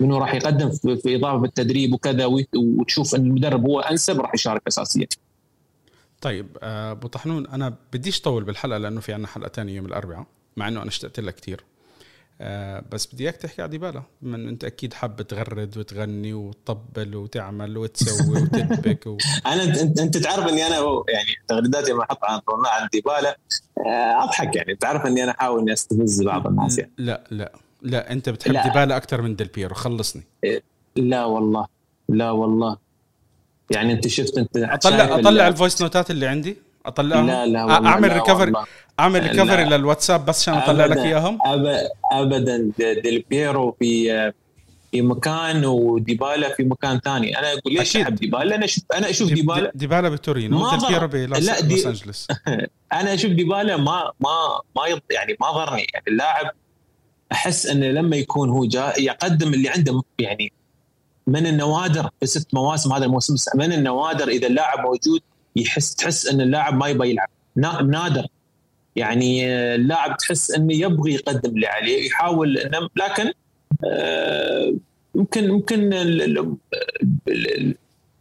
منه 0.00 0.18
راح 0.18 0.34
يقدم 0.34 0.70
في 0.70 1.16
إضافة 1.16 1.36
بالتدريب 1.36 1.92
وكذا 1.92 2.26
وتشوف 2.54 3.14
إن 3.14 3.20
المدرب 3.26 3.66
هو 3.66 3.80
أنسب 3.80 4.20
راح 4.20 4.34
يشارك 4.34 4.62
اساسيا. 4.68 5.06
طيب 6.20 6.46
آه، 6.62 6.90
أبو 6.92 7.08
طحنون 7.08 7.46
أنا 7.46 7.74
بديش 7.92 8.20
طول 8.20 8.44
بالحلقة 8.44 8.78
لأنه 8.78 9.00
في 9.00 9.12
عنا 9.12 9.26
حلقة 9.26 9.48
ثانية 9.48 9.76
يوم 9.76 9.86
الأربعاء 9.86 10.26
مع 10.56 10.68
إنه 10.68 10.82
أنا 10.82 10.88
اشتقت 10.88 11.20
لها 11.20 11.32
كثير 11.32 11.64
آه، 12.40 12.84
بس 12.92 13.14
بدي 13.14 13.24
إياك 13.24 13.36
تحكي 13.36 13.62
على 13.62 13.70
ديبالا 13.70 14.02
من 14.22 14.48
أنت 14.48 14.64
أكيد 14.64 14.94
حاب 14.94 15.22
تغرد 15.22 15.78
وتغني 15.78 16.34
وتطبل 16.34 17.16
وتعمل 17.16 17.78
وتسوي 17.78 18.42
وتدبك 18.42 19.06
و... 19.06 19.16
أنا 19.46 19.62
انت 19.62 20.00
انت 20.00 20.16
تعرف 20.16 20.48
إني 20.48 20.66
أنا 20.66 20.76
يعني 21.08 21.30
تغريداتي 21.48 21.92
ما 21.92 22.02
احطها 22.02 22.42
عن 22.48 22.88
ديبالا. 22.92 23.38
آه، 23.78 24.24
أضحك 24.24 24.56
يعني 24.56 24.76
تعرف 24.76 25.06
إني 25.06 25.24
أنا 25.24 25.32
احاول 25.32 25.60
إني 25.60 25.72
أستفز 25.72 26.22
بعض 26.22 26.46
الناس 26.46 26.78
يعني. 26.78 26.92
لا 26.98 27.24
لا 27.30 27.52
لا 27.82 28.12
أنت 28.12 28.28
بتحب 28.28 28.52
لا. 28.52 28.62
ديبالا 28.62 28.96
أكثر 28.96 29.22
من 29.22 29.36
ديل 29.36 29.48
بيرو 29.48 29.74
خلصني. 29.74 30.22
لا 30.96 31.24
والله 31.24 31.66
لا 32.08 32.30
والله. 32.30 32.76
يعني 33.70 33.92
أنت 33.92 34.08
شفت 34.08 34.38
أنت 34.38 34.56
اطلع 34.56 35.18
أطلع 35.18 35.48
ال 35.48 35.54
voice 35.54 35.82
notات 35.82 36.10
اللي 36.10 36.26
عندي؟ 36.26 36.56
أطلعهم؟ 36.86 37.26
لا 37.26 37.46
لا 37.46 37.64
والله 37.64 37.88
أعمل 37.88 38.12
recovery 38.12 38.52
أعمل 39.00 39.22
recovery 39.22 39.64
للواتساب 39.64 40.26
بس 40.26 40.48
عشان 40.48 40.54
أطلع 40.54 40.86
لك 40.86 40.96
إياهم؟ 40.96 41.38
ابدا. 42.12 42.72
ديل 42.78 43.24
بيرو 43.30 43.76
في 43.78 44.32
في 44.92 45.02
مكان 45.02 45.64
وديبالا 45.64 46.54
في 46.54 46.64
مكان 46.64 47.00
ثاني. 47.00 47.38
أنا 47.38 47.52
أقول 47.52 47.74
ليش 47.74 47.96
أحب 47.96 48.14
ديبالا؟ 48.14 48.54
أنا 48.54 48.64
أشوف 48.64 48.84
أنا 48.94 49.10
أشوف 49.10 49.32
ديبالا 49.32 49.72
ديبالا 49.74 50.08
بتورينو. 50.08 50.70
ديل 50.70 50.88
بيرو 50.88 51.08
بلوس 51.08 51.48
أنجلوس. 51.86 52.28
أنا 53.00 53.14
أشوف 53.14 53.32
ديبالا 53.32 53.76
ما 53.76 54.12
ما 54.20 54.60
ما 54.76 55.00
يعني 55.10 55.36
ما 55.40 55.50
ضرني 55.50 55.86
يعني 55.94 56.04
اللاعب 56.08 56.50
أحس 57.32 57.66
إنه 57.66 57.86
لما 57.86 58.16
يكون 58.16 58.48
هو 58.48 58.64
جاء 58.64 59.02
يقدم 59.02 59.54
اللي 59.54 59.68
عنده 59.68 60.02
يعني 60.18 60.52
من 61.26 61.46
النوادر 61.46 62.10
في 62.20 62.26
ست 62.26 62.54
مواسم 62.54 62.92
هذا 62.92 63.04
الموسم 63.04 63.34
من 63.54 63.72
النوادر 63.72 64.28
إذا 64.28 64.46
اللاعب 64.46 64.80
موجود 64.80 65.20
يحس 65.56 65.94
تحس 65.94 66.26
إن 66.26 66.40
اللاعب 66.40 66.74
ما 66.74 66.88
يبغى 66.88 67.10
يلعب. 67.10 67.28
نادر. 67.56 68.26
يعني 68.96 69.46
اللاعب 69.74 70.16
تحس 70.16 70.50
إنه 70.50 70.74
يبغي 70.74 71.14
يقدم 71.14 71.50
اللي 71.50 71.66
عليه 71.66 72.06
يحاول 72.06 72.58
إنه 72.58 72.88
لكن 72.96 73.32
آه، 73.84 74.74
ممكن 75.14 75.48
ممكن 75.48 75.90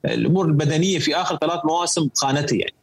الأمور 0.06 0.46
البدنية 0.46 1.00
في 1.00 1.16
آخر 1.16 1.38
ثلاث 1.38 1.60
مواسم 1.66 2.10
خانته 2.16 2.56
يعني. 2.56 2.74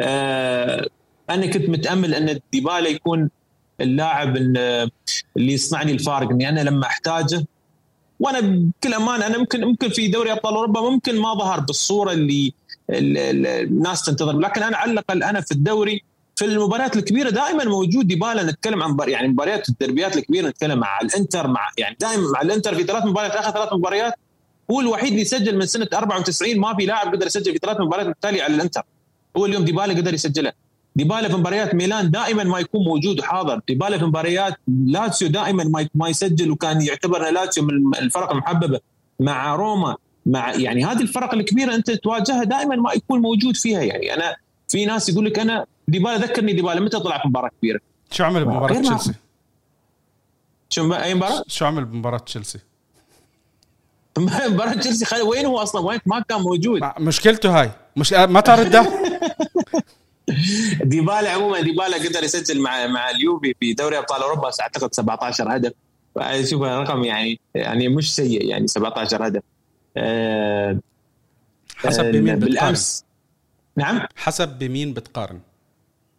آه، 0.00 0.88
أنا 1.30 1.46
كنت 1.46 1.68
متأمل 1.68 2.14
إن 2.14 2.40
ديبالا 2.52 2.88
يكون 2.88 3.30
اللاعب 3.80 4.36
اللي 4.36 4.90
يصنع 5.36 5.82
لي 5.82 5.92
الفارق 5.92 6.30
إني 6.30 6.48
أنا 6.48 6.60
لما 6.60 6.86
أحتاجه 6.86 7.44
وأنا 8.20 8.40
بكل 8.40 8.94
أمانة 8.94 9.26
أنا 9.26 9.38
ممكن 9.38 9.64
ممكن 9.64 9.88
في 9.88 10.08
دوري 10.08 10.32
أبطال 10.32 10.54
أوروبا 10.54 10.80
ممكن 10.80 11.20
ما 11.20 11.34
ظهر 11.34 11.60
بالصورة 11.60 12.12
اللي 12.12 12.52
الناس 12.90 14.04
تنتظر 14.04 14.38
لكن 14.38 14.62
أنا 14.62 14.76
على 14.76 14.92
الأقل 14.92 15.22
أنا 15.22 15.40
في 15.40 15.52
الدوري 15.52 16.02
في 16.36 16.44
المباريات 16.44 16.96
الكبيرة 16.96 17.30
دائما 17.30 17.64
موجود 17.64 18.06
ديبالا 18.06 18.42
نتكلم 18.42 18.82
عن 18.82 18.96
يعني 19.08 19.28
مباريات 19.28 19.68
الدربيات 19.68 20.16
الكبيرة 20.16 20.48
نتكلم 20.48 20.78
مع 20.78 21.00
الإنتر 21.00 21.46
مع 21.46 21.60
يعني 21.78 21.96
دائما 22.00 22.30
مع 22.30 22.40
الإنتر 22.40 22.74
في 22.74 22.82
ثلاث 22.82 23.04
مباريات 23.04 23.32
آخر 23.32 23.50
ثلاث 23.50 23.72
مباريات 23.72 24.14
هو 24.70 24.80
الوحيد 24.80 25.12
اللي 25.12 25.24
سجل 25.24 25.58
من 25.58 25.66
سنة 25.66 25.88
94 25.94 26.58
ما 26.58 26.76
في 26.76 26.86
لاعب 26.86 27.14
قدر 27.14 27.26
يسجل 27.26 27.52
في 27.52 27.58
ثلاث 27.58 27.80
مباريات 27.80 28.06
متتاليه 28.06 28.42
على 28.42 28.54
الإنتر. 28.54 28.82
هو 29.36 29.46
اليوم 29.46 29.64
ديبالا 29.64 29.94
قدر 29.94 30.14
يسجلها 30.14 30.52
ديبالا 30.96 31.28
في 31.28 31.36
مباريات 31.36 31.74
ميلان 31.74 32.10
دائما 32.10 32.44
ما 32.44 32.58
يكون 32.58 32.84
موجود 32.84 33.20
وحاضر. 33.20 33.60
ديبالا 33.68 33.98
في 33.98 34.04
مباريات 34.04 34.54
لاتسيو 34.86 35.28
دائما 35.28 35.64
ما 35.64 35.88
ما 35.94 36.08
يسجل 36.08 36.50
وكان 36.50 36.82
يعتبر 36.82 37.30
لاتسيو 37.30 37.64
من 37.64 37.96
الفرق 37.98 38.30
المحببة. 38.30 38.80
مع 39.20 39.54
روما 39.54 39.96
مع 40.26 40.54
يعني 40.54 40.84
هذه 40.84 41.00
الفرق 41.00 41.34
الكبيرة 41.34 41.74
أنت 41.74 41.90
تواجهها 41.90 42.44
دائما 42.44 42.76
ما 42.76 42.92
يكون 42.92 43.20
موجود 43.20 43.56
فيها 43.56 43.82
يعني. 43.82 44.14
أنا 44.14 44.36
في 44.74 44.84
ناس 44.84 45.08
يقول 45.08 45.26
لك 45.26 45.38
أنا 45.38 45.66
ديبالا 45.88 46.16
ذكرني 46.16 46.52
ديبالا 46.52 46.80
متى 46.80 46.98
طلع 46.98 47.18
في 47.18 47.28
مباراة 47.28 47.50
كبيرة؟ 47.58 47.80
شو 48.10 48.24
عمل 48.24 48.44
بمباراة 48.44 48.80
تشيلسي؟ 48.80 49.14
شو 50.70 50.94
أي 50.94 51.14
مباراة؟ 51.14 51.44
شو 51.48 51.64
عمل 51.64 51.84
بمباراة 51.84 52.18
تشيلسي؟ 52.18 52.58
مباراة 54.18 54.72
تشيلسي 54.72 55.22
وين 55.22 55.46
هو 55.46 55.58
أصلا 55.58 55.86
وين 55.86 55.98
ما 56.06 56.24
كان 56.28 56.40
موجود 56.40 56.80
مشكلته 56.98 57.60
هاي 57.60 57.70
مش 57.96 58.12
ما 58.12 58.40
ترده 58.40 58.86
ديبالا 60.92 61.30
عموما 61.30 61.60
ديبالا 61.60 61.96
قدر 61.96 62.24
يسجل 62.24 62.60
مع 62.60 62.86
مع 62.86 63.10
اليوفي 63.10 63.54
في 63.60 63.72
دوري 63.72 63.98
أبطال 63.98 64.22
أوروبا 64.22 64.50
أعتقد 64.60 64.94
17 64.94 65.56
هدف 65.56 65.72
شوف 66.50 66.62
رقم 66.62 67.04
يعني 67.04 67.40
يعني 67.54 67.88
مش 67.88 68.14
سيء 68.14 68.44
يعني 68.44 68.66
17 68.66 69.26
هدف 69.26 69.42
أه 69.96 70.78
حسب 71.76 72.04
بمين 72.04 72.38
بالأمس 72.38 73.04
نعم. 73.76 74.06
حسب 74.16 74.58
بمين 74.58 74.94
بتقارن. 74.94 75.40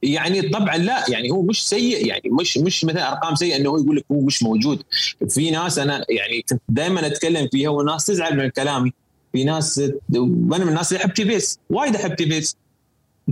يعني 0.03 0.41
طبعا 0.41 0.77
لا 0.77 1.05
يعني 1.09 1.31
هو 1.31 1.41
مش 1.41 1.67
سيء 1.67 2.07
يعني 2.07 2.21
مش 2.25 2.57
مش 2.57 2.85
مثلا 2.85 3.11
أرقام 3.11 3.35
سيئة 3.35 3.55
إنه 3.55 3.69
هو 3.69 3.77
يقول 3.77 3.95
لك 3.97 4.05
هو 4.11 4.21
مش 4.21 4.43
موجود. 4.43 4.83
في 5.29 5.51
ناس 5.51 5.77
أنا 5.77 6.05
يعني 6.09 6.41
كنت 6.49 6.61
دائما 6.69 7.07
أتكلم 7.07 7.47
فيها 7.51 7.69
والناس 7.69 8.05
تزعل 8.05 8.37
من 8.37 8.49
كلامي. 8.49 8.93
في 9.31 9.43
ناس 9.43 9.81
وأنا 10.15 10.63
من 10.63 10.69
الناس 10.69 10.91
اللي 10.91 11.03
أحب 11.03 11.13
تيفيس 11.13 11.59
وايد 11.69 11.95
أحب 11.95 12.15
تيفيس 12.15 12.55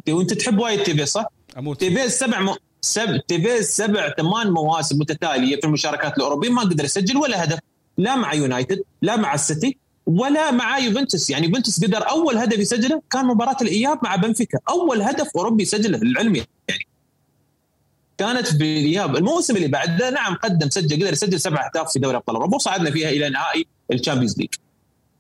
وأنت 0.10 0.34
تحب 0.34 0.60
وايد 0.60 0.84
تيفيس 0.84 1.10
صح؟ 1.10 1.26
أموت 1.58 1.80
تيفيس 1.80 2.20
سبع 2.20 2.42
م... 2.42 2.56
سبع 2.82 3.20
تيفيس 3.28 3.78
سبع 3.78 4.14
ثمان 4.18 4.52
مواسم 4.52 5.00
متتالية 5.00 5.56
في 5.56 5.68
المشاركات 5.68 6.18
الأوروبية. 6.18 6.50
ما 6.50 6.62
قدر 6.62 6.84
يسجل 6.84 7.18
ولا 7.18 7.44
هدف. 7.44 7.60
لا 7.98 8.16
مع 8.16 8.34
يونايتد 8.34 8.84
لا 9.02 9.16
مع 9.16 9.34
السيتي 9.34 9.78
ولا 10.06 10.52
مع 10.52 10.78
يوفنتوس. 10.78 11.30
يعني 11.30 11.48
يوفنتوس 11.48 11.84
قدر 11.84 12.10
أول 12.10 12.38
هدف 12.38 12.60
يسجله 12.60 13.02
كان 13.12 13.26
مباراة 13.26 13.58
الإياب 13.62 14.00
مع 14.04 14.16
بنفيكا. 14.16 14.60
أول 14.70 15.02
هدف 15.02 15.30
أوروبي 15.36 15.66
سجله 15.66 15.98
للعلم 15.98 16.36
يعني 16.36 16.88
كانت 18.18 18.48
في 18.48 18.56
الإياب. 18.56 19.16
الموسم 19.16 19.56
اللي 19.56 19.68
بعده 19.68 20.10
نعم 20.10 20.36
قدم 20.36 20.70
سجل 20.70 20.96
قدر 20.96 21.14
يسجل 21.14 21.40
سبع 21.40 21.68
أهداف 21.68 21.94
في 21.94 22.00
دوري 22.00 22.18
أبطال 22.18 22.36
أوروبا 22.36 22.56
وصعدنا 22.56 22.92
فيها 22.92 23.10
إلى 23.10 23.30
نهائي 23.30 23.68
ال 23.92 23.96
Champions 23.96 24.38
League. 24.38 24.54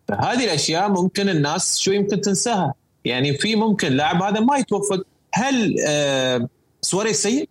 فهذه 0.08 0.44
الأشياء 0.44 0.90
ممكن 0.90 1.30
الناس 1.30 1.80
شوي 1.80 1.96
يمكن 1.96 2.22
تنساها. 2.22 2.74
يعني 3.06 3.38
في 3.38 3.56
ممكن 3.56 3.94
لاعب 3.94 4.24
هذا 4.24 4.40
ما 4.40 4.58
يتوفق. 4.58 5.06
هل 5.34 5.76
آه 5.88 6.50
سواريز 6.82 7.16
سيء؟ 7.16 7.50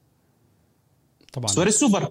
طبعا. 1.32 1.46
سواريز 1.46 1.74
super. 1.74 2.08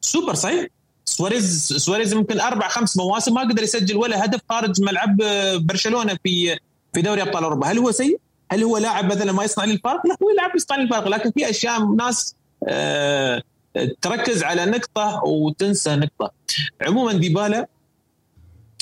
super 0.00 0.34
صحيح؟ 0.34 0.66
سواريز 1.10 1.72
سواريز 1.76 2.12
يمكن 2.12 2.40
أربع 2.40 2.68
خمس 2.68 2.96
مواسم 2.96 3.34
ما 3.34 3.40
قدر 3.40 3.62
يسجل 3.62 3.96
ولا 3.96 4.24
هدف 4.24 4.40
خارج 4.48 4.82
ملعب 4.82 5.22
آه، 5.22 5.56
برشلونة 5.56 6.18
في 6.24 6.58
في 6.94 7.02
دوري 7.02 7.22
أبطال 7.22 7.44
أوروبا، 7.44 7.66
هل 7.66 7.78
هو 7.78 7.90
سيء؟ 7.90 8.20
هل 8.52 8.62
هو 8.62 8.78
لاعب 8.78 9.04
مثلا 9.04 9.32
ما 9.32 9.44
يصنع 9.44 9.64
لي؟ 9.64 9.80
لا 9.84 10.16
هو 10.22 10.30
لاعب 10.36 10.56
يصنع 10.56 10.76
لي 10.76 11.10
لكن 11.10 11.30
في 11.30 11.50
أشياء 11.50 11.84
ناس 11.84 12.34
آه 12.68 13.42
تركز 14.02 14.42
على 14.42 14.66
نقطة 14.66 15.24
وتنسى 15.24 15.96
نقطة. 15.96 16.32
عموما 16.82 17.12
ديبالا 17.12 17.66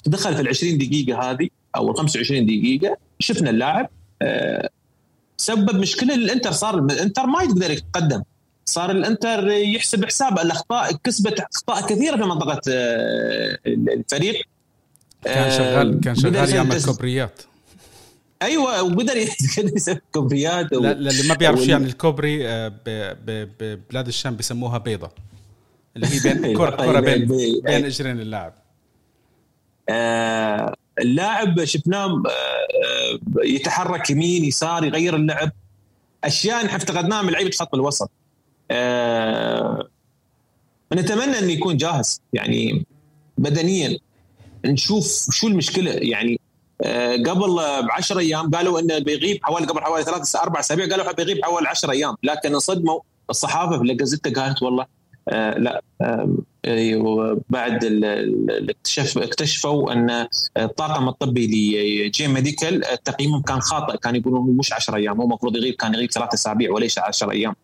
دخل 0.07 0.35
في 0.35 0.41
ال 0.41 0.49
20 0.49 0.79
دقيقة 0.79 1.31
هذه 1.31 1.49
أو 1.77 1.91
ال 1.91 1.97
25 1.97 2.47
دقيقة 2.47 2.97
شفنا 3.19 3.51
اللاعب 3.51 3.89
آه 4.23 4.69
سبب 5.37 5.77
مشكلة 5.77 6.15
للإنتر 6.15 6.53
صار 6.53 6.79
الإنتر 6.79 7.27
ما 7.27 7.43
يقدر 7.43 7.71
يتقدم 7.71 8.23
صار 8.69 8.91
الانتر 8.91 9.49
يحسب 9.49 10.05
حساب 10.05 10.39
الاخطاء 10.39 10.93
كسبت 11.05 11.41
اخطاء 11.55 11.87
كثيرة 11.87 12.17
في 12.17 12.23
منطقة 12.23 12.61
آه، 12.71 13.59
الفريق. 13.67 14.43
كان 15.25 15.51
شغال 15.51 16.01
كان 16.01 16.15
شغال 16.15 16.55
يعمل 16.55 16.83
كوبريات. 16.85 17.43
أيوه 18.43 18.83
وقدر 18.83 19.17
يسوي 19.77 20.01
كوبريات 20.13 20.73
و... 20.73 20.85
اللي 20.85 21.29
ما 21.29 21.35
بيعرف 21.35 21.61
شو 21.61 21.71
يعني 21.71 21.87
الكوبري 21.87 22.49
آه، 22.49 22.73
ببلاد 23.61 24.07
الشام 24.09 24.37
بيسموها 24.37 24.79
بيضة. 24.79 25.11
اللي 25.97 26.07
هي 26.07 26.19
بين 26.21 26.57
كره 26.59 26.71
كرة 26.71 27.01
بين 27.01 27.27
بين 27.65 27.85
اجرين 27.85 28.21
اللاعب. 28.21 28.55
آه 29.89 30.75
اللاعب 30.99 31.65
شفناه 31.65 32.07
آه 32.07 33.19
يتحرك 33.45 34.11
يمين 34.11 34.45
يسار 34.45 34.85
يغير 34.85 35.17
اللعب. 35.17 35.53
أشياء 36.25 36.65
نحن 36.65 36.77
افتقدناها 36.77 37.23
من 37.23 37.33
لعيبة 37.33 37.51
خط 37.51 37.75
الوسط. 37.75 38.11
آه 38.11 38.18
نتمنى 40.95 41.39
إنه 41.39 41.53
يكون 41.53 41.77
جاهز 41.77 42.21
يعني 42.33 42.87
بدنيا 43.39 43.99
نشوف 44.65 45.27
شو 45.31 45.47
المشكلة. 45.49 45.91
يعني 45.91 46.41
آه 46.83 47.17
قبل 47.17 47.55
ب 47.57 47.91
10 47.91 48.19
أيام 48.19 48.51
قالوا 48.51 48.81
إنه 48.81 48.99
بيغيب 48.99 49.39
حوالي 49.43 49.67
قبل 49.67 49.81
حوالي 49.81 50.05
ثلاث 50.05 50.37
أربع 50.37 50.61
أسابيع 50.61 50.89
قالوا 50.89 51.13
بيغيب 51.13 51.45
حوالي 51.45 51.69
10 51.69 51.91
أيام. 51.91 52.15
لكن 52.23 52.55
انصدموا. 52.55 53.01
الصحافة 53.31 53.77
في 53.79 53.83
الجازيتا 53.85 54.43
قالت 54.43 54.63
والله 54.63 54.87
آه 55.29 55.59
لا 55.59 55.83
آه 56.01 56.37
بعد 57.51 57.85
الاكتشاف 57.85 59.19
اكتشفوا 59.19 59.93
إن 59.93 60.27
الطاقم 60.57 61.09
الطبي 61.09 61.47
ل 61.47 61.88
J 61.88 62.29
Medical 62.29 62.85
تقييمهم 63.05 63.43
كان 63.43 63.61
خاطئ. 63.61 63.97
كان 63.97 64.17
يقولون 64.17 64.57
مش 64.57 64.73
10 64.73 64.97
أيام 64.97 65.17
هو 65.17 65.25
المفروض 65.25 65.57
يغيب 65.57 65.75
كان 65.75 65.95
يغيب 65.95 66.11
ثلاث 66.11 66.35
أسابيع 66.35 66.73
وليس 66.73 66.99
10 66.99 67.31
أيام. 67.31 67.55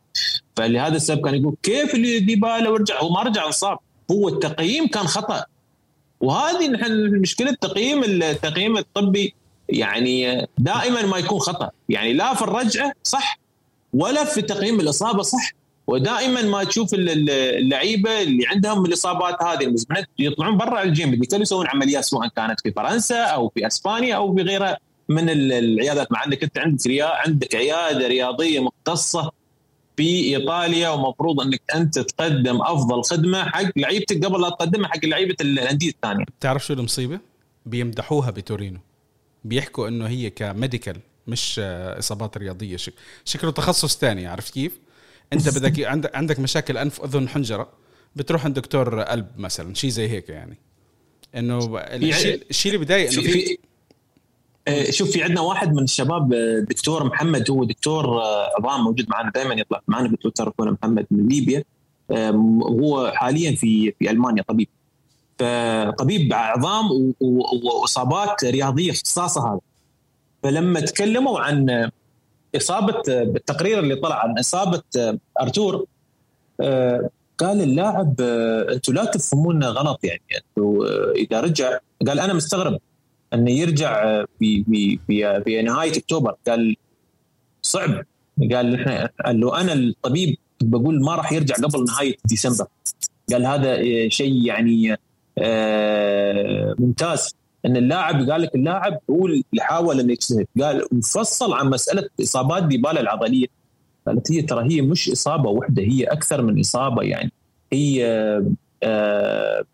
فلهذا 0.57 0.97
السبب 0.97 1.25
كان 1.25 1.35
يقول 1.35 1.55
كيف 1.63 1.95
اللي 1.95 2.19
ديبالا 2.19 2.71
ورجع؟ 2.71 3.01
هو 3.01 3.11
ما 3.11 3.23
رجع 3.23 3.47
انصاب 3.47 3.79
هو 4.11 4.29
التقييم 4.29 4.87
كان 4.87 5.07
خطأ. 5.07 5.45
وهذه 6.21 6.69
نحن 6.69 7.21
مشكلة 7.21 7.51
التقييم 7.51 8.05
التقييم 8.05 8.77
الطبي 8.79 9.35
يعني 9.69 10.47
دائما 10.59 11.03
ما 11.03 11.19
يكون 11.19 11.39
خطأ. 11.39 11.71
يعني 11.89 12.13
لا 12.13 12.35
في 12.35 12.43
الرجعة 12.43 12.93
صح 13.03 13.39
ولا 13.95 14.25
في 14.25 14.43
تقييم 14.43 14.81
الإصابة 14.81 15.23
صح. 15.23 15.53
ودائما 15.87 16.43
ما 16.43 16.65
تشوف 16.65 16.91
اللعيبة 16.95 18.23
اللي 18.23 18.47
عندهم 18.47 18.85
الإصابات 18.85 19.43
هذه 19.43 19.65
المزمنه 19.65 20.07
يطلعون 20.19 20.57
برا 20.57 20.83
ال 20.83 20.97
J 20.97 21.11
Medical 21.11 21.43
يسوون 21.43 21.67
عمليات 21.67 22.05
سواء 22.05 22.29
كانت 22.29 22.61
في 22.61 22.73
فرنسا 22.73 23.23
أو 23.23 23.49
في 23.49 23.67
إسبانيا 23.67 24.17
أو 24.17 24.35
في 24.35 24.43
غيرها 24.43 24.79
من 25.09 25.31
العيادات. 25.31 26.13
مع 26.13 26.25
أنك 26.25 26.43
أنت 26.43 26.59
عندك 26.59 27.01
عندك 27.01 27.55
عيادة 27.55 28.09
رياضية 28.09 28.61
مختصة 28.61 29.31
في 29.97 30.37
إيطاليا 30.37 30.89
ومفروض 30.89 31.41
إنك 31.41 31.63
أنت 31.75 31.99
تقدم 31.99 32.63
أفضل 32.63 33.03
خدمة 33.05 33.45
حق 33.45 33.71
لعيبتك 33.77 34.25
قبل 34.25 34.41
لا 34.43 34.51
تقدمها 34.51 34.89
حق 34.89 35.05
لعيبة 35.05 35.37
الأندية 35.41 35.89
الثانية. 35.89 36.25
تعرف 36.41 36.67
شو 36.67 36.73
المصيبة؟ 36.73 37.21
بيمدحوها 37.67 38.31
بتورينو 38.31 38.81
بيحكوا 39.45 39.89
إنه 39.89 40.07
هي 40.07 40.31
كميديكال 40.31 41.01
مش 41.27 41.59
إصابات 41.99 42.37
رياضية 42.37 42.77
شك... 42.77 42.95
شكله 43.25 43.51
تخصص 43.51 43.99
ثاني 43.99 44.27
عرفت 44.27 44.55
كيف؟ 44.55 44.81
أنت 45.33 45.49
بدك 45.59 45.81
عندك 45.81 46.17
عندك 46.17 46.41
مشاكل 46.41 46.79
انف 46.79 47.01
أذن 47.05 47.29
حنجرة 47.29 47.69
بتروح 48.17 48.45
عند 48.45 48.55
دكتور 48.55 49.01
قلب 49.01 49.27
مثلا 49.37 49.75
شيء 49.75 49.91
زي 49.91 50.09
هيك 50.09 50.29
يعني 50.29 50.59
إنه 51.35 51.79
الشيء 51.79 52.43
الشيء 52.51 52.75
اللي 52.75 52.85
بضايق 52.85 53.13
إنه 53.13 53.23
في, 53.23 53.33
في 53.33 53.53
آه، 53.53 53.57
شوف 54.91 55.11
في 55.11 55.23
عندنا 55.23 55.41
واحد 55.41 55.75
من 55.75 55.83
الشباب 55.83 56.33
آه، 56.33 56.61
دكتور 56.61 57.05
محمد 57.05 57.51
هو 57.51 57.65
دكتور 57.65 58.23
آه، 58.23 58.51
عظام 58.59 58.85
موجود 58.85 59.07
معنا 59.09 59.31
دائما 59.31 59.55
يطلع 59.55 59.81
معنا 59.89 60.09
في 60.09 60.17
تويتر 60.17 60.49
يكون 60.49 60.71
محمد 60.71 61.07
من 61.11 61.29
ليبيا. 61.29 61.65
هو 62.63 63.13
حاليا 63.15 63.57
في 63.57 63.93
في 63.99 64.11
ألمانيا 64.11 64.43
طبيب. 64.43 64.69
فطبيب 65.39 66.33
عظام 66.33 67.15
وإصابات 67.65 68.45
رياضية 68.45 68.91
اختصاصه 68.91 69.53
هذا. 69.53 69.61
فلما 70.43 70.81
تكلموا 70.81 71.41
عن 71.41 71.91
إصابة 72.57 73.03
بالتقرير 73.07 73.79
اللي 73.79 73.97
طلع 73.97 74.17
عن 74.25 74.39
إصابة 74.39 74.83
أرتور 75.41 75.87
قال 77.39 77.63
اللاعب 77.63 78.21
أنتم 78.21 78.93
لا 78.95 79.05
تفهمون 79.05 79.65
غلط 79.65 80.05
يعني 80.05 80.23
إذا 81.17 81.41
رجع 81.41 81.79
قال 82.07 82.21
أنا 82.21 82.33
مستغرب. 82.33 82.81
إنه 83.35 83.51
يرجع 83.51 84.25
في 84.39 84.65
في 84.65 84.99
في, 85.07 85.43
في 85.45 85.63
نهاية 85.63 85.99
أكتوبر. 85.99 86.35
قال 86.49 86.77
صعب. 87.63 88.05
قال 88.53 88.75
إحنا 88.75 89.11
له 89.33 89.61
أنا 89.61 89.73
الطبيب 89.73 90.37
بقول 90.63 91.05
ما 91.05 91.15
راح 91.15 91.33
يرجع 91.33 91.55
قبل 91.55 91.85
نهاية 91.85 92.17
ديسمبر. 92.25 92.67
قال 93.33 93.47
هذا 93.47 93.83
شيء 94.09 94.47
يعني 94.47 94.97
آه، 95.39 96.75
ممتاز. 96.79 97.35
إن 97.67 97.77
اللاعب 97.77 98.31
قال 98.31 98.43
لك 98.43 98.55
اللاعب 98.55 98.99
هو 99.11 99.27
اللي 99.27 99.45
حاول 99.61 100.01
إنه 100.01 100.13
يجتهد. 100.13 100.47
قال 100.61 100.83
وفصل 100.93 101.53
عن 101.53 101.71
مسألة 101.71 102.09
إصابات 102.21 102.65
ديبالا 102.65 103.01
العضلية. 103.01 103.47
قالت 104.07 104.33
هي 104.33 104.43
ترى 104.43 104.75
هي 104.75 104.81
مش 104.83 105.11
إصابة 105.11 105.51
واحدة 105.51 105.83
هي 105.83 106.05
أكثر 106.05 106.43
من 106.43 106.61
إصابة 106.61 107.03
يعني. 107.03 107.33
هي 107.73 108.07
آه 108.83 109.65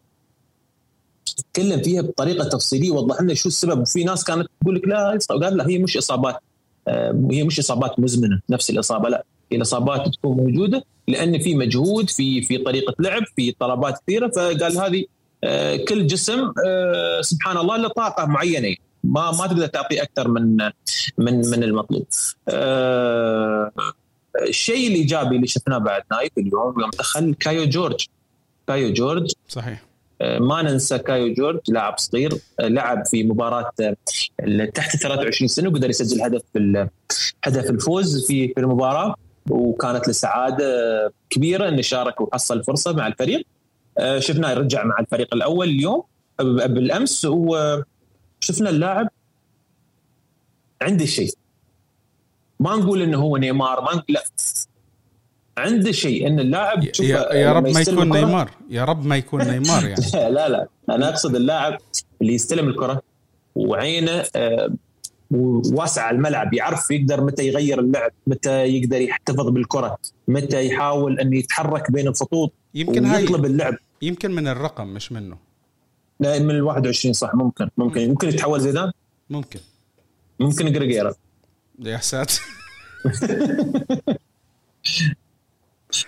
تكلم 1.52 1.82
فيها 1.82 2.02
بطريقة 2.02 2.48
تفصيلية 2.48 2.90
وضح 2.90 3.20
لنا 3.20 3.34
شو 3.34 3.48
السبب؟ 3.48 3.80
وفي 3.80 4.04
ناس 4.04 4.24
كانت 4.24 4.48
تقول 4.60 4.74
لك 4.74 4.88
لا 4.88 5.18
قال 5.30 5.56
لا 5.56 5.68
هي 5.68 5.78
مش 5.78 5.96
إصابات 5.96 6.36
آه، 6.88 7.28
هي 7.30 7.44
مش 7.44 7.58
إصابات 7.58 8.00
مزمنة 8.00 8.40
نفس 8.50 8.70
الإصابة 8.70 9.08
لا 9.08 9.24
هي 9.52 9.56
الإصابات 9.56 10.08
تكون 10.08 10.36
موجودة 10.36 10.84
لأن 11.08 11.38
في 11.38 11.54
مجهود 11.54 12.10
في 12.10 12.42
في 12.42 12.58
طريقة 12.58 12.94
لعب 12.98 13.22
في 13.36 13.52
طلبات 13.52 13.98
كثيرة 13.98 14.28
فقال 14.28 14.78
هذه 14.78 15.04
آه، 15.44 15.76
كل 15.76 16.06
جسم 16.06 16.52
آه، 16.66 17.20
سبحان 17.20 17.56
الله 17.56 17.76
له 17.76 17.88
طاقة 17.88 18.26
معينة. 18.26 18.76
ما 19.04 19.30
ما 19.30 19.46
تقدر 19.46 19.66
تعطي 19.66 20.02
أكثر 20.02 20.28
من 20.28 20.56
من 21.18 21.36
من 21.50 21.62
المطلوب. 21.64 22.06
الشيء 24.42 24.88
الإيجابي 24.88 25.36
اللي 25.36 25.46
شفناه 25.46 25.78
بعد 25.78 26.02
نايف 26.12 26.32
اليوم 26.38 26.80
يوم 26.80 26.90
دخل 26.98 27.34
كايو 27.34 27.64
جورج. 27.64 28.06
كايو 28.66 28.92
جورج 28.92 29.32
صحيح. 29.48 29.89
ما 30.22 30.62
ننسى 30.62 30.98
كايو 30.98 31.34
جورج 31.34 31.60
لاعب 31.68 31.98
صغير 31.98 32.32
لعب 32.60 33.06
في 33.06 33.24
مباراة 33.24 33.70
تحت 34.74 34.96
23 34.96 35.48
سنة 35.48 35.68
وقدر 35.68 35.90
يسجل 35.90 36.22
هدف 36.22 36.42
هدف 37.44 37.70
الفوز 37.70 38.26
في 38.26 38.48
في 38.48 38.60
المباراة. 38.60 39.14
وكانت 39.50 40.06
له 40.06 40.12
سعادة 40.12 41.12
كبيرة 41.30 41.68
إنه 41.68 41.82
شارك 41.82 42.20
وحصل 42.20 42.64
فرصة 42.64 42.92
مع 42.92 43.06
الفريق. 43.06 43.46
شفناه 44.18 44.50
يرجع 44.50 44.84
مع 44.84 44.98
الفريق 45.00 45.34
الأول 45.34 45.68
اليوم 45.68 46.02
بالأمس. 46.38 47.24
وشفنا 47.24 48.70
اللاعب 48.70 49.08
عنده 50.82 51.04
شيء. 51.04 51.32
ما 52.60 52.76
نقول 52.76 53.02
إنه 53.02 53.18
هو 53.18 53.36
نيمار 53.36 53.80
ما 53.80 54.02
لا. 54.08 54.24
عنده 55.60 55.92
شيء 55.92 56.26
إن 56.26 56.40
اللاعب 56.40 56.84
يا, 56.84 57.34
يا 57.34 57.52
رب 57.52 57.68
ما 57.68 57.80
يكون 57.80 58.12
نيمار 58.12 58.50
يا 58.70 58.84
رب 58.84 59.06
ما 59.06 59.16
يكون 59.16 59.42
نيمار 59.42 59.88
يعني. 59.88 60.04
لا 60.34 60.48
لا 60.48 60.68
أنا 60.90 61.08
أقصد 61.08 61.36
اللاعب 61.36 61.78
اللي 62.22 62.34
يستلم 62.34 62.68
الكرة 62.68 63.02
وعينه 63.54 64.24
آه، 64.36 64.70
واسع 65.72 66.10
الملعب 66.10 66.54
يعرف 66.54 66.90
يقدر 66.90 67.24
متى 67.24 67.46
يغير 67.46 67.80
اللعب 67.80 68.10
متى 68.26 68.64
يقدر 68.64 69.00
يحتفظ 69.00 69.48
بالكرة 69.48 69.98
متى 70.28 70.66
يحاول 70.66 71.20
انه 71.20 71.36
يتحرك 71.36 71.90
بين 71.90 72.08
الخطوط 72.08 72.52
يمكن 72.74 73.06
يطلب 73.06 73.44
اللعب. 73.44 73.74
يمكن 74.02 74.30
من 74.30 74.48
الرقم 74.48 74.88
مش 74.88 75.12
منه. 75.12 75.36
لا 76.20 76.38
من 76.38 76.50
ال 76.50 76.62
21 76.62 77.12
صح 77.12 77.34
ممكن 77.34 77.68
ممكن. 77.76 78.08
ممكن. 78.08 78.28
يتحول 78.28 78.60
زيدان؟ 78.60 78.92
ممكن. 79.30 79.60
ممكن 80.40 80.72
جريجيرا 80.72 81.14
يا 81.78 81.98
ساتر. 81.98 82.40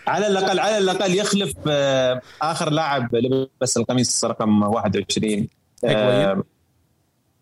على 0.06 0.26
الاقل 0.26 0.58
على 0.60 0.78
الأقل 0.78 1.14
يخلف 1.14 1.52
آه، 1.66 2.20
آخر 2.42 2.70
لاعب 2.70 3.16
لبس 3.16 3.76
القميص 3.76 4.24
رقم 4.24 4.62
21 4.62 5.48
هيغوايين؟ 5.84 6.42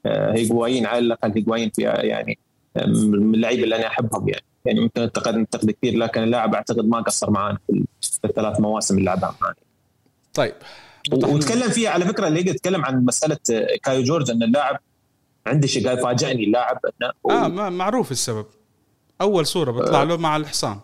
آه، 0.07 0.33
هيغوايين 0.33 0.87
على 0.87 0.99
الأقل 0.99 1.33
هيغوايين 1.37 1.71
في 1.71 1.83
يعني 1.83 2.39
من 2.87 3.35
اللعيبة 3.35 3.65
اللي 3.65 3.77
أنا 3.77 3.87
أحبهم 3.87 4.29
يعني. 4.29 4.45
يعني 4.65 4.81
ممكن 4.81 5.03
أنتقد 5.03 5.35
ننتقد 5.35 5.71
كثير 5.71 5.97
لكن 5.97 6.23
اللاعب 6.23 6.55
أعتقد 6.55 6.85
ما 6.85 7.01
قصر 7.01 7.31
معانا 7.31 7.59
في 8.01 8.25
الثلاث 8.25 8.61
مواسم 8.61 8.99
اللي 8.99 9.07
لعبها 9.07 9.35
معانا. 9.41 9.57
طيب. 10.35 10.55
وتكلم 11.13 11.71
فيها 11.71 11.91
على 11.91 12.05
فكرة 12.05 12.29
اللي 12.29 12.41
يتكلم 12.41 12.85
عن 12.85 13.05
مسألة 13.05 13.39
كايو 13.83 14.03
جورج 14.03 14.31
إن 14.31 14.43
اللاعب 14.43 14.81
عنده 15.47 15.67
شيء 15.67 15.89
قال 15.89 16.03
فاجئني 16.03 16.45
اللاعب 16.45 16.79
إنه 16.87 17.35
آه 17.37 17.49
معروف 17.69 18.11
السبب. 18.13 18.47
أول 19.21 19.47
صورة 19.47 19.71
بيطلع 19.71 20.03
له 20.03 20.17
مع 20.17 20.37
الحصان. 20.37 20.81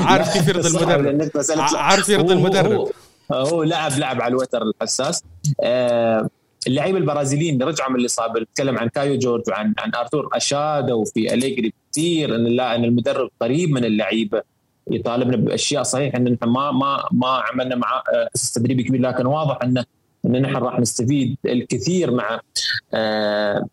عارف 0.00 0.32
كيف 0.32 0.48
يرضي 0.48 0.68
المدرب؟ 0.68 1.30
عارف 1.74 2.08
يرضي 2.08 2.34
المدرب؟ 2.34 2.88
هو, 3.32 3.62
لعب 3.62 3.92
لعب 3.98 4.22
على 4.22 4.30
الوتر 4.30 4.62
الحساس. 4.62 5.24
آه 5.62 6.28
اللعيبة 6.66 6.98
البرازيليين 6.98 7.62
رجعوا 7.62 7.90
من 7.90 8.00
الاصابه 8.00 8.40
نتكلم 8.40 8.78
عن 8.78 8.88
كايو 8.88 9.18
جورج 9.18 9.42
وعن 9.48 9.74
عن 9.78 9.94
ارثور 9.94 10.28
اشادوا 10.32 11.04
في 11.04 11.34
أليجري 11.34 11.72
كثير 11.92 12.34
إن 12.34 12.44
لا 12.44 12.74
إن 12.74 12.84
المدرب 12.84 13.30
قريب 13.40 13.70
من 13.70 13.84
اللعيبة 13.84 14.42
يطالبنا 14.90 15.36
بأشياء 15.36 15.82
صحيح 15.82 16.14
إن 16.14 16.24
نحن 16.24 16.48
ما 16.48 16.70
ما 16.72 17.08
ما 17.12 17.28
عملنا 17.28 17.76
مع 17.76 18.02
أساس 18.34 18.52
تدريبي 18.52 18.82
كبير 18.82 19.00
لكن 19.00 19.26
واضح 19.26 19.58
ان 19.62 19.84
إن 20.26 20.42
نحن 20.42 20.56
راح 20.56 20.80
نستفيد 20.80 21.36
الكثير 21.46 22.10
مع 22.10 22.40
آه 22.94 23.66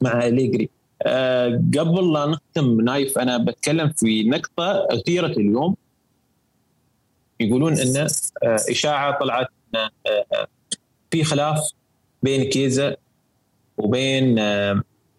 مع 0.00 0.26
أليجري. 0.26 0.64
آه، 0.64 0.83
قبل 1.78 2.12
لا 2.12 2.26
نختم 2.26 2.80
نايف 2.80 3.18
أنا 3.18 3.38
بتكلم 3.38 3.92
في 3.96 4.22
نقطة 4.22 4.86
أثيرت 4.90 5.38
اليوم. 5.38 5.76
يقولون 7.40 7.78
إن 7.78 7.96
آه، 7.96 8.08
إشاعة 8.70 9.18
طلعت 9.20 9.48
آه، 9.74 10.46
في 11.10 11.24
خلاف 11.24 11.58
بين 12.22 12.44
كيزا 12.44 12.96
وبين 13.76 14.34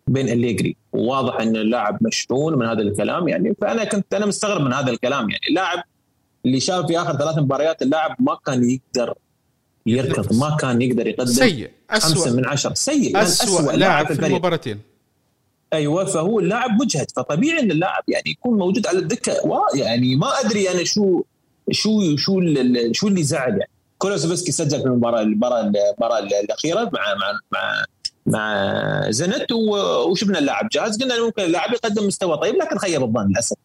بين 0.07 0.29
الليجري 0.29 0.75
وواضح 0.93 1.39
إن 1.39 1.55
اللاعب 1.55 1.97
مشحون 2.01 2.59
من 2.59 2.65
هذا 2.65 2.81
الكلام. 2.81 3.27
يعني 3.27 3.55
فأنا 3.61 3.83
كنت 3.83 4.13
أنا 4.13 4.25
مستغرب 4.25 4.61
من 4.61 4.73
هذا 4.73 4.91
الكلام. 4.91 5.29
يعني 5.29 5.47
اللاعب 5.49 5.83
اللي 6.45 6.59
شاف 6.59 6.85
في 6.85 6.99
آخر 6.99 7.17
ثلاث 7.17 7.37
مباريات 7.37 7.81
اللاعب 7.81 8.15
ما 8.19 8.37
كان 8.45 8.69
يقدر 8.69 9.13
يركض 9.85 10.33
ما 10.35 10.57
كان 10.59 10.81
يقدر 10.81 11.07
يقدم 11.07 11.25
سيء 11.25 11.71
خمسة 11.91 12.35
من 12.35 12.45
عشرة. 12.45 12.73
سيء 12.73 13.21
أسوأ, 13.21 13.59
أسوأ 13.59 13.71
لاعب 13.71 14.13
في 14.13 14.27
المباراتين. 14.27 14.94
أيوه 15.75 16.05
فهو 16.05 16.39
اللاعب 16.39 16.81
مجهد 16.81 17.11
فطبيعي 17.15 17.59
إن 17.59 17.71
اللاعب 17.71 18.03
يعني 18.07 18.29
يكون 18.29 18.57
موجود 18.57 18.87
على 18.87 18.99
الدكة 18.99 19.33
يعني 19.75 20.15
ما 20.15 20.27
أدري 20.27 20.71
أنا 20.71 20.83
شو 20.83 21.23
شو 21.71 22.15
شو 22.15 22.41
شو 22.91 23.07
اللي 23.07 23.23
زعل 23.23 23.49
يعني. 23.49 23.69
كولوسوفسكي 23.97 24.51
سجل 24.51 24.79
في 24.79 24.85
المباراة 24.85 25.21
المباراة 25.21 25.61
المباراة 25.61 26.19
الأخيرة 26.19 26.83
مع 26.93 27.15
مع 27.15 27.39
مع 27.51 27.85
مع 28.25 29.11
زنت 29.11 29.51
وشفنا 29.51 30.39
اللاعب 30.39 30.69
جاهز 30.69 31.03
قلنا 31.03 31.25
ممكن 31.25 31.43
اللاعب 31.43 31.73
يقدم 31.73 32.07
مستوى 32.07 32.37
طيب 32.37 32.55
لكن 32.55 32.77
خيب 32.77 33.03
الظن 33.03 33.27
للأسف 33.27 33.57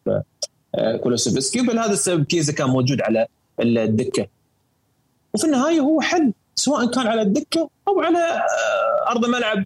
آه، 0.75 0.97
كولوسوفسكي. 0.97 1.61
وبهذا 1.61 1.93
السبب 1.93 2.23
كيزا 2.25 2.53
كان 2.53 2.67
موجود 2.69 3.01
على 3.01 3.27
الدكة. 3.59 4.27
وفي 5.33 5.43
النهاية 5.43 5.79
هو 5.79 6.01
حل 6.01 6.33
سواء 6.55 6.91
كان 6.91 7.07
على 7.07 7.21
الدكة 7.21 7.69
أو 7.87 8.01
على 8.01 8.17
آه، 8.17 9.11
أرض 9.11 9.25
الملعب 9.25 9.63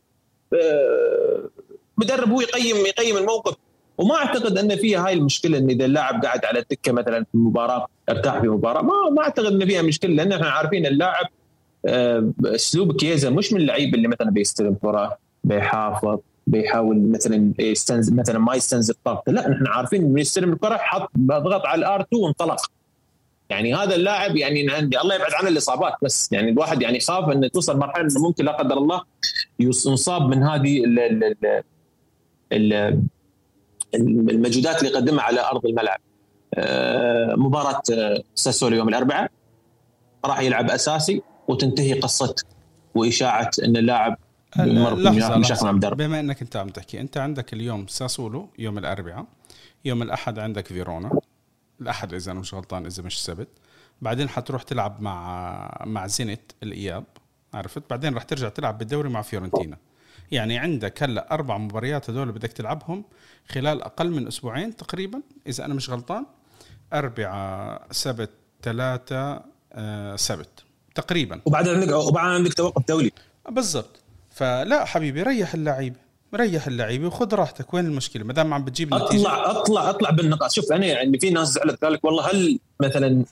آه، 0.53 1.49
مدرب 1.97 2.31
هو 2.31 2.41
يقيم 2.41 2.85
يقيم 2.85 3.17
الموقف. 3.17 3.55
وما 3.97 4.15
أعتقد 4.15 4.57
أن 4.57 4.75
فيها 4.75 5.07
هاي 5.07 5.13
المشكلة 5.13 5.57
إن 5.57 5.69
إذا 5.69 5.85
اللاعب 5.85 6.25
قاعد 6.25 6.45
على 6.45 6.59
الدكة 6.59 6.91
مثلا 6.91 7.23
في 7.23 7.35
المباراة 7.35 7.87
ارتاح 8.09 8.39
في 8.39 8.45
المباراه 8.45 8.81
ما 8.81 8.93
ما 9.11 9.21
أعتقد 9.21 9.45
إن 9.45 9.65
فيها 9.65 9.81
مشكلة 9.81 10.13
لأن 10.13 10.31
إحنا 10.31 10.49
عارفين 10.49 10.85
اللاعب 10.85 11.25
آه، 11.85 12.31
أسلوب 12.45 12.95
كيزا 12.95 13.29
مش 13.29 13.53
من 13.53 13.61
اللعيبه 13.61 13.97
اللي 13.97 14.07
مثلا 14.07 14.31
بيستلم 14.31 14.75
كرة 14.81 15.17
بيحافظ 15.43 16.19
بيحاول 16.47 17.11
مثلا 17.11 17.53
يستنزل 17.59 18.15
مثلا 18.15 18.39
ما 18.39 18.55
يستنزف 18.55 18.95
طاقته. 19.05 19.31
لا 19.31 19.49
نحن 19.49 19.67
عارفين 19.67 20.03
إنه 20.03 20.19
يستلم 20.21 20.53
الكرة 20.53 20.77
حط 20.77 21.11
ضغط 21.17 21.65
على 21.65 21.79
الآر 21.79 22.01
2 22.01 22.23
وانطلق. 22.23 22.71
يعني 23.49 23.75
هذا 23.75 23.95
اللاعب 23.95 24.35
يعني 24.35 24.71
عندي 24.71 25.01
الله 25.01 25.15
يبعد 25.15 25.33
عن 25.33 25.47
الإصابات 25.47 25.93
بس. 26.01 26.29
يعني 26.31 26.51
الواحد 26.51 26.81
يعني 26.81 26.99
خاف 26.99 27.29
إنه 27.29 27.47
توصل 27.47 27.77
مرحلة 27.77 28.01
إنه 28.03 28.27
ممكن 28.27 28.45
لا 28.45 28.51
قدر 28.51 28.77
الله 28.77 29.01
يصاب 29.59 30.21
من 30.29 30.43
هذه 30.43 30.83
المجهودات 33.95 34.83
اللي 34.83 34.93
يقدمها 34.93 35.23
على 35.23 35.41
أرض 35.41 35.65
الملعب. 35.65 35.99
آه، 36.53 37.35
مباراة 37.35 37.81
آه، 37.93 38.23
ساسولو 38.35 38.75
يوم 38.75 38.89
الأربعاء 38.89 39.31
راح 40.25 40.39
يلعب 40.39 40.69
أساسي 40.69 41.21
وتنتهي 41.47 41.99
قصة 41.99 42.35
وإشاعة 42.95 43.51
إن 43.63 43.77
اللاعب 43.77 44.17
لحظة 44.57 45.71
بما 45.71 46.19
إنك 46.19 46.41
أنت 46.41 46.55
عم 46.55 46.69
تحكي 46.69 47.01
أنت 47.01 47.17
عندك 47.17 47.53
اليوم 47.53 47.87
ساسولو 47.87 48.49
يوم 48.59 48.77
الأربعاء 48.77 49.25
يوم 49.85 50.01
الأحد 50.01 50.39
عندك 50.39 50.67
فيرونا. 50.67 51.19
الأحد 51.81 52.13
إذا 52.13 52.31
أنا 52.31 52.39
مش 52.39 52.53
غلطان 52.53 52.85
إذا 52.85 53.03
مش 53.03 53.15
السبت 53.15 53.47
بعدين 54.01 54.29
حتروح 54.29 54.63
تلعب 54.63 55.01
مع 55.01 55.83
مع 55.85 56.07
زينت 56.07 56.41
الإياب 56.63 57.03
عرفت؟ 57.53 57.83
بعدين 57.89 58.13
راح 58.13 58.23
ترجع 58.23 58.49
تلعب 58.49 58.77
بالدوري 58.77 59.09
مع 59.09 59.21
فيورنتينا. 59.21 59.77
يعني 60.31 60.57
عندك 60.57 61.03
هلا 61.03 61.33
أربع 61.33 61.57
مباريات 61.57 62.09
هذول 62.09 62.31
بدك 62.31 62.51
تلعبهم 62.51 63.05
خلال 63.49 63.83
أقل 63.83 64.11
من 64.11 64.27
أسبوعين 64.27 64.75
تقريبا 64.75 65.21
إذا 65.47 65.65
أنا 65.65 65.73
مش 65.73 65.89
غلطان. 65.89 66.25
اربعاء 66.93 67.87
سبت 67.91 68.29
ثلاثة 68.63 69.43
آه 69.73 70.15
سبت 70.15 70.63
تقريبا. 70.95 71.41
وبعدين 71.45 71.73
عندك 71.73 71.93
وبعدين 71.93 72.31
عندك 72.31 72.53
توقف 72.53 72.87
دولي. 72.87 73.11
بالضبط. 73.49 74.01
فلا 74.31 74.85
حبيبي 74.85 75.23
ريح 75.23 75.53
اللعيبة. 75.53 76.04
ريح 76.35 76.67
اللعيبه 76.67 77.07
وخذ 77.07 77.35
راحتك. 77.35 77.73
وين 77.73 77.85
المشكلة؟ 77.85 78.23
ما 78.23 78.33
دام 78.33 78.53
عم 78.53 78.65
بتجيب 78.65 78.93
النتيجه 78.93 79.21
اطلع 79.21 79.51
أطلع 79.51 79.89
أطلع 79.89 80.09
بالنقاط 80.09 80.51
شوف 80.51 80.71
أنا 80.71 80.85
يعني 80.85 81.19
في 81.19 81.29
ناس 81.29 81.47
زعلت 81.47 81.83
قال 81.83 81.93
لك 81.93 82.05
والله 82.05 82.31
هل 82.31 82.59
مثلا 82.79 83.25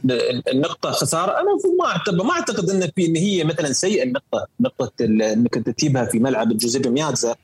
النقطة 0.53 0.91
خسارة؟ 0.91 1.31
أنا 1.31 1.47
ما 1.79 1.85
أعتقد 1.85 2.15
ما 2.15 2.31
أعتقد 2.31 2.69
إن 2.69 2.89
في 2.95 3.05
إن 3.05 3.15
هي 3.15 3.43
مثلا 3.43 3.73
سيئة 3.73 4.03
النقطة. 4.03 4.47
نقطة 4.59 4.91
إنك 5.01 5.57
أنت 5.57 5.69
تجيبها 5.69 6.05
في 6.05 6.19
ملعب 6.19 6.57
جوزيبي 6.57 6.89
ميازا 6.89 7.35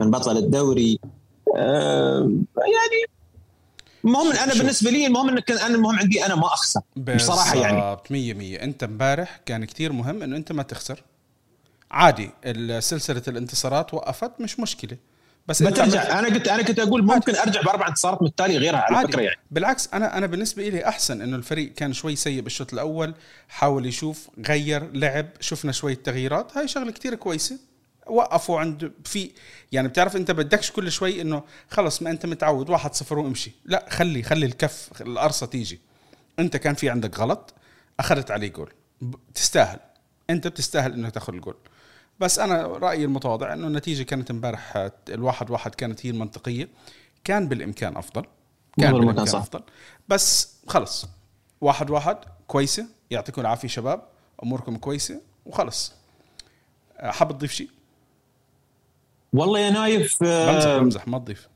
من 0.00 0.10
بطل 0.10 0.36
الدوري. 0.36 0.98
آه 1.56 2.30
يعني 2.56 3.20
المهم 4.04 4.32
أنا 4.32 4.54
بالنسبة 4.54 4.90
لي 4.90 5.06
المهم 5.06 5.28
إنك 5.28 5.50
أنا 5.50 5.74
المهم 5.74 5.98
عندي 5.98 6.26
أنا 6.26 6.34
ما 6.34 6.46
أخسر. 6.46 6.80
بصراحة 6.96 7.56
يعني. 7.56 7.96
100% 8.58 8.62
أنت 8.62 8.82
امبارح 8.82 9.40
كان 9.46 9.64
كثير 9.64 9.92
مهم 9.92 10.22
إنه 10.22 10.36
أنت 10.36 10.52
ما 10.52 10.62
تخسر. 10.62 11.02
عادي 11.90 12.30
سلسله 12.80 13.22
الانتصارات 13.28 13.94
وقفت 13.94 14.40
مش 14.40 14.60
مشكلة. 14.60 14.96
بس 15.46 15.62
بترجع 15.62 16.18
أنا 16.18 16.28
كنت 16.28 16.48
أنا 16.48 16.62
كنت 16.62 16.78
أقول 16.78 17.04
ممكن 17.04 17.36
أرجع 17.36 17.60
بأربع 17.60 17.88
انتصارات 17.88 18.22
متتاليه 18.22 18.58
غيرها 18.58 18.78
على 18.78 18.96
عادي. 18.96 19.12
فكرة 19.12 19.22
يعني. 19.22 19.40
بالعكس 19.50 19.88
أنا 19.94 20.18
أنا 20.18 20.26
بالنسبة 20.26 20.68
لي 20.68 20.88
أحسن 20.88 21.22
إنه 21.22 21.36
الفريق 21.36 21.74
كان 21.74 21.92
شوي 21.92 22.16
سيء 22.16 22.40
بالشوط 22.40 22.72
الأول 22.72 23.14
حاول 23.48 23.86
يشوف 23.86 24.28
غير 24.48 24.92
لعب 24.92 25.28
شفنا 25.40 25.72
شوية 25.72 25.94
تغييرات 25.94 26.56
هاي 26.56 26.68
شغلة 26.68 26.90
كتير 26.90 27.14
كويسة. 27.14 27.58
وقفوا 28.06 28.60
عند 28.60 28.92
في 29.04 29.30
يعني 29.72 29.88
بتعرف 29.88 30.16
أنت 30.16 30.30
بدكش 30.30 30.70
كل 30.70 30.92
شوي 30.92 31.20
إنه 31.20 31.42
خلص 31.70 32.02
ما 32.02 32.10
أنت 32.10 32.26
متعود 32.26 32.70
واحد 32.70 32.94
صفر 32.94 33.18
وامشي. 33.18 33.52
لا 33.64 33.86
خلي 33.90 34.22
خلي 34.22 34.46
الكف 34.46 34.88
القرصة 35.00 35.46
تيجي. 35.46 35.80
أنت 36.38 36.56
كان 36.56 36.74
في 36.74 36.90
عندك 36.90 37.18
غلط 37.18 37.54
أخذت 38.00 38.30
عليه 38.30 38.48
جول. 38.48 38.72
تستاهل. 39.34 39.78
أنت 40.30 40.46
بتستاهل 40.46 40.92
إنك 40.92 41.14
تاخذ 41.14 41.34
الجول. 41.34 41.56
بس 42.20 42.38
أنا 42.38 42.62
رأيي 42.62 43.04
المتواضع 43.04 43.52
إنه 43.52 43.66
النتيجة 43.66 44.02
كانت 44.02 44.30
امبارح 44.30 44.90
الواحد 45.08 45.50
واحد 45.50 45.74
كانت 45.74 46.06
هي 46.06 46.10
المنطقية. 46.10 46.68
كان 47.24 47.48
بالإمكان 47.48 47.96
أفضل. 47.96 48.24
كان 48.78 48.92
بالإمكان 48.92 49.26
صح. 49.26 49.38
أفضل. 49.38 49.62
بس 50.08 50.54
خلص. 50.66 51.06
واحد 51.60 51.90
واحد 51.90 52.16
كويسة. 52.46 52.86
يعطيكم 53.10 53.40
العافية 53.40 53.68
شباب. 53.68 54.02
أموركم 54.42 54.76
كويسة. 54.76 55.20
وخلص. 55.46 55.92
حاب 56.98 57.32
تضيف 57.32 57.52
شيء؟ 57.52 57.68
والله 59.32 59.58
يا 59.58 59.70
نايف 59.70 60.22
بمزح 60.22 60.66
آه، 60.66 60.78
بمزح 60.78 61.08
ما 61.08 61.18
تضيف. 61.18 61.48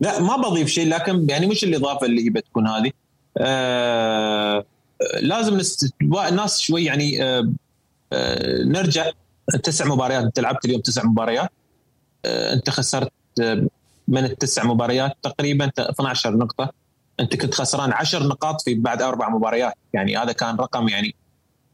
لا 0.00 0.20
ما 0.20 0.36
بضيف 0.36 0.68
شيء 0.68 0.88
لكن 0.88 1.26
يعني 1.30 1.46
مش 1.46 1.64
الإضافة 1.64 2.06
اللي 2.06 2.24
هي 2.24 2.30
بتكون 2.30 2.66
هذه. 2.66 2.92
آه 3.38 4.64
لازم 5.20 5.56
نست... 5.56 5.94
الناس 6.02 6.60
شوي 6.60 6.84
يعني 6.84 7.24
آه 7.24 7.52
آه 8.12 8.62
نرجع 8.62 9.10
تسع 9.62 9.84
مباريات 9.84 10.24
أنت 10.24 10.40
لعبت 10.40 10.64
اليوم 10.64 10.80
تسع 10.80 11.04
مباريات. 11.04 11.50
آه، 12.24 12.52
أنت 12.52 12.70
خسرت 12.70 13.12
آه، 13.40 13.66
من 14.08 14.24
التسع 14.24 14.64
مباريات 14.64 15.16
تقريبا 15.22 15.70
12 15.78 16.36
نقطة. 16.36 16.72
أنت 17.20 17.36
كنت 17.36 17.54
خسران 17.54 17.92
10 17.92 18.26
نقاط 18.26 18.62
في 18.62 18.74
بعد 18.74 19.02
أربع 19.02 19.28
مباريات. 19.28 19.74
يعني 19.92 20.16
هذا 20.16 20.32
كان 20.32 20.56
رقم 20.56 20.88
يعني 20.88 21.14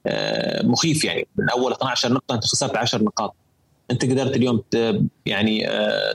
آه، 0.07 0.67
مخيف 0.67 1.05
يعني. 1.05 1.27
من 1.37 1.51
أول 1.51 1.73
12 1.73 2.13
نقطة 2.13 2.35
أنت 2.35 2.45
خسرت 2.45 2.77
10 2.77 3.03
نقاط. 3.03 3.35
أنت 3.91 4.05
قدرت 4.05 4.37
اليوم 4.37 4.63
يعني 5.27 5.67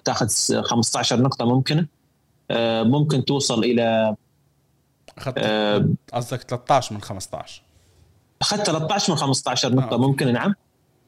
تاخذ 0.05 0.28
15 0.62 1.22
نقطة 1.22 1.45
ممكنة. 1.45 1.88
ممكن 2.84 3.26
توصل 3.26 3.64
إلى 3.64 4.16
أخذت 5.18 5.39
قصدك 6.14 6.41
13 6.41 6.95
من 6.95 7.01
15 7.01 7.62
أخذت 8.41 8.66
13 8.66 9.14
من 9.14 9.20
15 9.20 9.76
نقطة. 9.76 9.97
ممكن 9.97 10.34
نعم. 10.34 10.53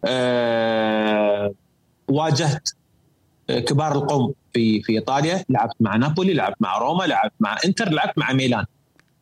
أه 0.05 1.53
واجهت 2.07 2.69
كبار 3.47 3.91
القوم 3.91 4.33
في 4.53 4.81
في 4.81 4.93
إيطاليا. 4.93 5.45
لعبت 5.49 5.75
مع 5.79 5.95
نابولي 5.95 6.33
لعبت 6.33 6.55
مع 6.59 6.77
روما 6.77 7.03
لعبت 7.03 7.33
مع 7.39 7.57
إنتر 7.65 7.89
لعبت 7.89 8.17
مع 8.17 8.33
ميلان. 8.33 8.65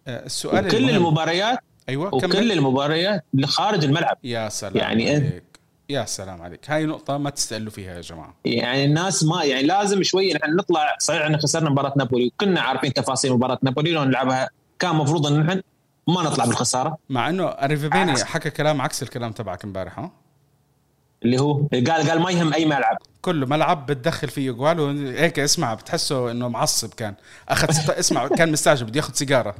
آه، 0.07 0.25
السؤال 0.25 0.67
كل 0.67 0.89
المباريات 0.89 1.59
أيوه 1.89 2.15
وكل 2.15 2.34
كمل. 2.34 2.51
المباريات 2.51 3.25
خارج 3.45 3.84
الملعب. 3.84 4.17
يا 4.23 4.49
سلام 4.49 4.78
يعني 4.78 5.09
عليك. 5.15 5.43
يا 5.89 6.05
سلام 6.05 6.41
عليك. 6.41 6.69
هاي 6.71 6.86
نقطة 6.86 7.17
ما 7.17 7.30
تستقلوا 7.30 7.71
فيها 7.71 7.95
يا 7.95 8.01
جماعة. 8.01 8.36
يعني 8.45 8.86
الناس 8.86 9.23
ما 9.23 9.43
يعني 9.43 9.63
لازم 9.67 10.03
شوي 10.03 10.34
نحن 10.34 10.55
نطلع. 10.55 10.95
صحيح 10.99 11.21
إحنا 11.21 11.38
خسرنا 11.38 11.69
مباراة 11.69 11.93
نابولي 11.97 12.25
وكنا 12.25 12.61
عارفين 12.61 12.93
تفاصيل 12.93 13.34
مباراة 13.34 13.59
نابولي 13.63 13.91
لو 13.91 14.03
نلعبها 14.03 14.49
كان 14.80 14.91
المفروض 14.91 15.28
إن 15.28 15.39
نحن 15.39 15.61
ما 16.07 16.23
نطلع 16.23 16.45
بالخسارة. 16.45 16.97
مع 17.09 17.30
إنه 17.30 17.45
اريفيبيني 17.45 18.25
حكى 18.25 18.49
كلام 18.49 18.82
عكس 18.82 19.03
الكلام 19.03 19.32
تبعك 19.32 19.63
امبارح 19.63 19.99
ها؟ 19.99 20.11
اللي 21.26 21.39
هو 21.39 21.68
قال 21.74 22.09
قال 22.09 22.20
ما 22.20 22.32
يهم 22.32 22.53
أي 22.53 22.65
ملعب. 22.65 22.97
كله 23.22 23.45
ملعب 23.45 23.86
بتدخل 23.86 24.28
فيه 24.28 24.51
جوال 24.51 24.80
وهيك 24.80 25.39
اسمع 25.39 25.74
بتحسه 25.74 26.32
إنه 26.32 26.47
معصب 26.47 26.93
كان. 26.93 27.13
أخذ 27.49 27.91
اسمع 27.99 28.28
كان 28.28 28.51
مستعجل 28.51 28.86
بده 28.86 28.97
ياخذ 28.97 29.13
سيجارة. 29.13 29.55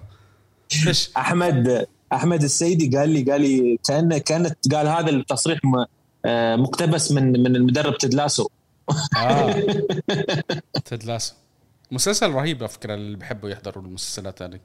فيش. 0.70 1.10
أحمد 1.18 1.88
أحمد 2.14 2.44
السيدي 2.44 2.98
قال 2.98 3.10
لي 3.10 3.32
قال 3.32 3.42
لي 3.42 3.80
كان 3.88 4.18
كانت 4.18 4.74
قال 4.74 4.88
هذا 4.88 5.10
التصريح 5.10 5.60
آه، 6.26 6.56
مقتبس 6.56 7.12
من 7.12 7.44
من 7.44 7.56
المدرب 7.56 7.98
تدلاسو 7.98 8.48
آه. 9.18 9.64
تدلاسو 10.86 11.34
مسلسل 11.92 12.32
رهيب 12.32 12.58
على 12.58 12.68
فكرة 12.68 12.94
اللي 12.94 13.18
بحبوا 13.18 13.50
يحضروا 13.50 13.84
المسلسلات 13.84 14.42
هذه. 14.42 14.60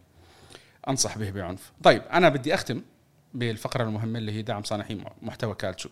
أنصح 0.89 1.19
به 1.19 1.31
بعنف. 1.31 1.73
طيب 1.83 2.03
أنا 2.03 2.29
بدي 2.29 2.55
أختم 2.55 2.83
بالفقرة 3.35 3.83
المهمة 3.83 4.19
اللي 4.19 4.33
هي 4.33 4.43
دعم 4.43 4.63
صانعي 4.63 4.99
محتوى 5.23 5.55
كالتشو. 5.55 5.89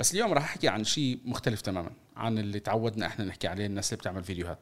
بس 0.00 0.14
اليوم 0.14 0.32
راح 0.32 0.44
أحكي 0.44 0.68
عن 0.68 0.84
شيء 0.84 1.18
مختلف 1.24 1.60
تماما 1.60 1.90
عن 2.16 2.38
اللي 2.38 2.60
تعودنا 2.60 3.06
إحنا 3.06 3.24
نحكي 3.24 3.48
عليه 3.48 3.66
الناس 3.66 3.92
اللي 3.92 4.00
بتعمل 4.00 4.24
فيديوهات. 4.24 4.58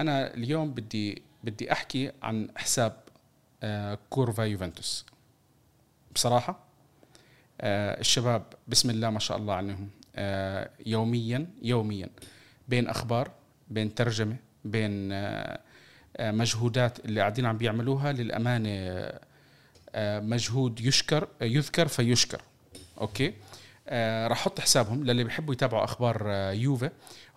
أنا 0.00 0.34
اليوم 0.34 0.70
بدي 0.74 1.22
بدي 1.44 1.72
أحكي 1.72 2.12
عن 2.22 2.48
حساب 2.56 3.00
آه 3.62 3.98
كورفا 4.10 4.42
يوفنتوس. 4.42 5.06
بصراحة 6.14 6.64
آه 7.60 8.00
الشباب 8.00 8.42
بسم 8.68 8.90
الله 8.90 9.10
ما 9.10 9.18
شاء 9.18 9.36
الله 9.36 9.54
عنهم 9.54 9.88
آه 10.16 10.70
يوميا 10.86 11.46
يوميا 11.62 12.08
بين 12.68 12.88
أخبار 12.88 13.30
بين 13.70 13.94
ترجمة 13.94 14.36
بين 14.64 15.08
مجهودات 16.20 17.04
اللي 17.04 17.20
قاعدين 17.20 17.46
عم 17.46 17.58
بيعملوها 17.58 18.12
للأمانة 18.12 19.12
مجهود 20.20 20.80
يشكر 20.80 21.28
يذكر 21.40 21.88
فيشكر. 21.88 22.40
أوكي؟ 23.00 23.34
آه، 23.88 24.28
راح 24.28 24.40
أحط 24.40 24.60
حسابهم 24.60 25.04
للي 25.04 25.24
بيحبوا 25.24 25.54
يتابعوا 25.54 25.84
أخبار 25.84 26.22
آه، 26.26 26.52
يوفي 26.52 26.90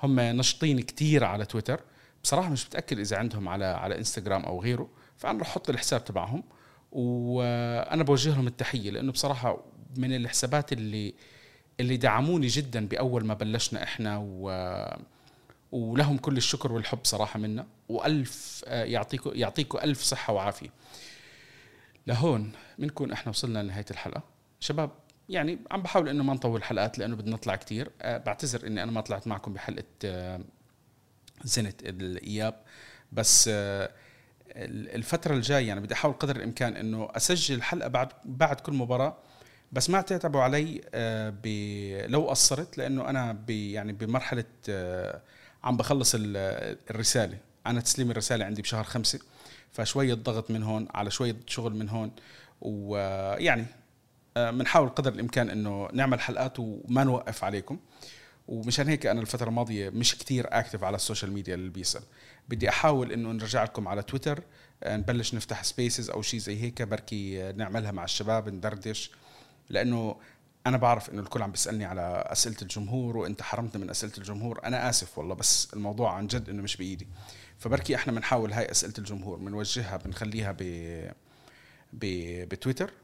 هم 0.04 0.20
نشطين 0.20 0.80
كتير 0.82 1.24
على 1.24 1.46
تويتر. 1.46 1.82
بصراحة 2.24 2.50
مش 2.50 2.66
متأكد 2.68 3.00
إذا 3.00 3.18
عندهم 3.18 3.50
على 3.50 3.66
على 3.66 3.98
إنستغرام 3.98 4.46
أو 4.46 4.62
غيره. 4.62 4.90
فأنا 5.18 5.40
راح 5.40 5.48
أحط 5.48 5.70
الحساب 5.70 6.06
تبعهم. 6.06 6.44
وأنا 6.92 8.04
بوجه 8.04 8.30
لهم 8.30 8.48
التحية 8.48 8.92
لأنه 8.92 9.12
بصراحة 9.12 9.64
من 9.98 10.16
الحسابات 10.16 10.74
اللي 10.74 11.14
اللي 11.80 11.98
دعموني 11.98 12.48
جدا 12.48 12.88
بأول 12.88 13.26
ما 13.26 13.34
بلشنا 13.34 13.84
إحنا 13.84 14.18
و 14.24 14.52
ولهم 15.72 16.18
كل 16.18 16.38
الشكر 16.38 16.72
والحب 16.72 17.00
صراحة 17.04 17.40
منا. 17.40 17.68
وألف 17.90 18.64
آه، 18.68 18.84
يعطيكم 18.84 19.32
يعطيكم 19.34 19.78
ألف 19.78 20.02
صحة 20.02 20.34
وعافية. 20.34 20.70
لهون 22.08 22.52
بنكون 22.80 23.12
إحنا 23.12 23.30
وصلنا 23.30 23.64
لنهاية 23.64 23.86
الحلقة. 23.92 24.24
شباب 24.60 24.90
يعني 25.32 25.60
عم 25.72 25.82
بحاول 25.82 26.10
إنه 26.10 26.24
ما 26.24 26.34
نطول 26.34 26.64
حلقات 26.64 27.00
لأنه 27.00 27.16
بدنا 27.16 27.32
نطلع 27.34 27.56
كتير. 27.56 27.92
أه 28.02 28.18
بعتذر 28.18 28.68
إني 28.68 28.84
أنا 28.84 28.92
ما 28.92 29.02
طلعت 29.02 29.28
معكم 29.28 29.54
بحلقة 29.54 29.84
أه 30.06 30.42
الإياب. 31.84 32.62
بس 33.12 33.50
أه 33.54 33.92
الفترة 34.56 35.36
الجاية 35.36 35.68
يعني 35.68 35.80
بدي 35.80 35.94
أحاول 35.94 36.14
قدر 36.14 36.36
الإمكان 36.36 36.76
إنه 36.76 37.10
أسجل 37.16 37.62
حلقة 37.64 37.88
بعد 37.88 38.10
بعد 38.26 38.60
كل 38.60 38.74
مباراة. 38.74 39.18
بس 39.72 39.90
ما 39.90 40.02
تعتبوا 40.02 40.42
علي 40.42 40.82
أه 40.94 41.30
لو 42.08 42.22
قصرت 42.30 42.78
لأنه 42.78 43.10
أنا 43.10 43.46
يعني 43.50 43.94
بمرحلة 43.94 44.44
أه 44.70 45.22
عم 45.64 45.78
بخلص 45.78 46.16
ال- 46.16 46.78
الرسالة. 46.90 47.38
أنا 47.68 47.82
تسليم 47.82 48.12
الرسالة 48.12 48.46
عندي 48.46 48.62
بشهر 48.62 48.84
خمسة 48.84 49.20
فشوية 49.72 50.14
ضغط 50.14 50.52
من 50.52 50.64
هون 50.64 50.88
على 50.94 51.12
شوية 51.12 51.36
شغل 51.48 51.76
من 51.76 51.90
هون. 51.90 52.12
ويعني 52.62 53.66
بنحاول 54.36 54.90
قدر 54.90 55.14
الإمكان 55.14 55.50
إنه 55.50 55.90
نعمل 55.94 56.20
حلقات 56.20 56.60
وما 56.60 57.04
نوقف 57.04 57.44
عليكم. 57.44 57.80
ومشان 58.48 58.88
هيك 58.88 59.06
أنا 59.06 59.22
الفترة 59.22 59.50
الماضية 59.50 59.90
مش 59.90 60.16
كتير 60.16 60.46
active 60.50 60.84
على 60.84 60.96
ال 60.96 61.01
social 61.01 61.32
media 61.32 61.56
اللي 61.56 61.70
بيسال 61.70 62.02
بدي 62.50 62.70
أحاول 62.70 63.12
إنه 63.12 63.32
نرجع 63.32 63.64
لكم 63.64 63.88
على 63.88 64.04
تويتر 64.04 64.44
آه، 64.84 64.98
نبلش 64.98 65.36
نفتح 65.36 65.64
spaces 65.64 66.10
أو 66.10 66.22
شيء 66.22 66.40
زي 66.40 66.62
هيك 66.62 66.82
بركي 66.82 67.44
آه، 67.44 67.52
نعملها 67.52 67.92
مع 67.92 68.04
الشباب 68.04 68.50
ندردش. 68.50 69.12
لأنه 69.70 70.16
أنا 70.68 70.78
بعرف 70.78 71.10
إنه 71.10 71.22
الكل 71.22 71.42
عم 71.42 71.52
بيسألني 71.52 71.86
على 71.86 72.24
أسئلة 72.28 72.56
الجمهور 72.62 73.18
وأنت 73.18 73.42
حرمتني 73.42 73.82
من 73.82 73.90
أسئلة 73.90 74.14
الجمهور. 74.18 74.60
أنا 74.66 74.90
آسف 74.90 75.18
والله 75.18 75.36
بس 75.36 75.74
الموضوع 75.74 76.14
عن 76.14 76.28
جد 76.28 76.50
إنه 76.50 76.64
مش 76.64 76.78
بإيدي. 76.78 77.08
فبركي 77.60 77.96
إحنا 77.96 78.14
بنحاول 78.14 78.54
هاي 78.54 78.72
أسئلة 78.72 78.94
الجمهور 78.98 79.38
بنوجهها 79.38 79.98
بنخليها 79.98 80.52
ب 80.52 80.64
ب 81.94 82.06
بتويتر. 82.50 82.86
آه 82.90 83.01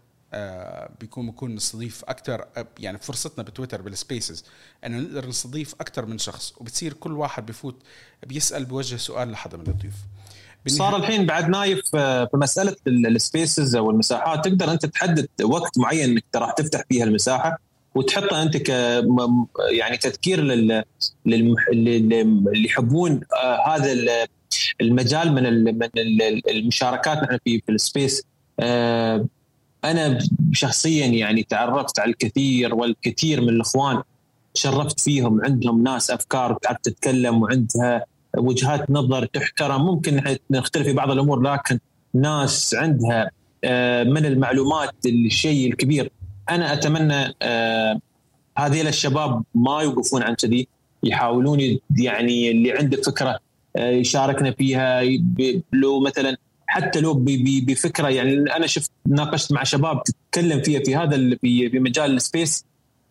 بيكون 1.00 1.26
بيكون 1.26 1.56
نستضيف 1.56 2.04
أكثر 2.08 2.46
يعني 2.80 2.98
فرصتنا 2.98 3.44
بتويتر 3.44 3.82
بال 3.82 3.98
spaces 3.98 4.46
إنه 4.86 4.98
نقدر 4.98 5.28
نستضيف 5.28 5.74
أكثر 5.82 6.06
من 6.06 6.18
شخص 6.18 6.54
وبتصير 6.58 6.94
كل 6.94 7.12
واحد 7.12 7.46
بفوت 7.46 7.76
بيسأل 8.28 8.66
بيوجه 8.66 8.96
سؤال 8.96 9.32
لحدا 9.32 9.58
من 9.58 9.68
الضيوف 9.68 9.94
صار 10.68 10.96
الحين 10.96 11.26
بعد 11.26 11.50
نايف 11.50 11.82
آه، 11.96 12.26
في 12.26 12.38
مسألة 12.38 12.76
ال- 12.88 13.08
ال 13.08 13.18
spaces 13.18 13.76
أو 13.76 13.92
المساحات 13.92 14.46
تقدر 14.46 14.72
أنت 14.72 14.86
تحدد 14.86 15.28
وقت 15.44 15.78
معين 15.78 16.10
إنك 16.10 16.24
راح 16.36 16.52
تفتح 16.52 16.84
فيها 16.90 17.04
المساحة 17.04 17.60
وتحطها 17.96 18.44
أنت 18.44 18.58
ك 18.58 18.70
يعني 19.72 19.98
تذكير 19.98 20.42
لل 20.42 20.84
اللي 21.28 22.66
يحبون 22.66 23.22
آه، 23.44 23.68
هذا 23.76 23.92
ال- 23.92 24.28
المجال 24.82 25.34
من. 25.34 25.64
من 25.64 25.84
ال- 25.98 26.50
المشاركات 26.50 27.18
نحن 27.18 27.38
في 27.46 27.62
في 27.66 27.72
ال 27.72 27.81
space 27.81 28.24
آه، 28.60 29.26
أنا 29.86 30.20
شخصيا 30.52 31.06
يعني 31.06 31.44
تعرفت 31.44 32.00
على 32.00 32.12
الكثير 32.12 32.76
والكثير 32.76 33.42
من 33.42 33.50
الإخوان 33.50 34.02
شرفت 34.54 35.00
فيهم 35.00 35.46
عندهم 35.46 35.84
ناس 35.84 36.12
أفكار 36.12 36.58
تعرف 36.62 36.78
تتكلم 36.84 37.42
وعندها 37.42 38.06
وجهات 38.38 38.92
نظر 38.92 39.26
تحترم. 39.26 39.86
ممكن 39.86 40.38
نختلف 40.52 40.88
في 40.88 40.94
بعض 40.94 41.12
الأمور 41.12 41.42
لكن 41.42 41.80
ناس 42.14 42.76
عندها 42.76 43.32
آه، 43.64 44.04
من 44.04 44.26
المعلومات 44.26 44.96
الشيء 45.06 45.72
الكبير. 45.72 46.12
أنا 46.50 46.74
أتمنى 46.74 47.36
آه، 47.42 48.00
هذه 48.58 48.90
الشباب 48.90 49.44
ما 49.56 49.82
يوقفون 49.82 50.24
عن 50.24 50.34
كذي 50.34 50.68
يحاولون 51.04 51.60
يعني 52.00 52.52
اللي 52.52 52.72
عنده 52.72 53.02
فكرة 53.02 53.40
آه، 53.76 53.90
يشاركنا 53.90 54.52
فيها 54.52 55.02
لو 55.74 56.00
مثلا 56.00 56.38
حتى 56.68 57.00
لو 57.00 57.14
بفكرة 57.68 58.08
يعني 58.10 58.34
أنا 58.56 58.68
شفت 58.68 58.92
ناقشت 59.08 59.52
مع 59.54 59.64
شباب 59.64 60.04
تتكلم 60.04 60.62
فيها 60.62 60.80
في 60.84 60.96
هذا 60.96 61.36
في 61.42 61.80
مجال 61.80 62.16
ال 62.16 62.24
space 62.24 62.66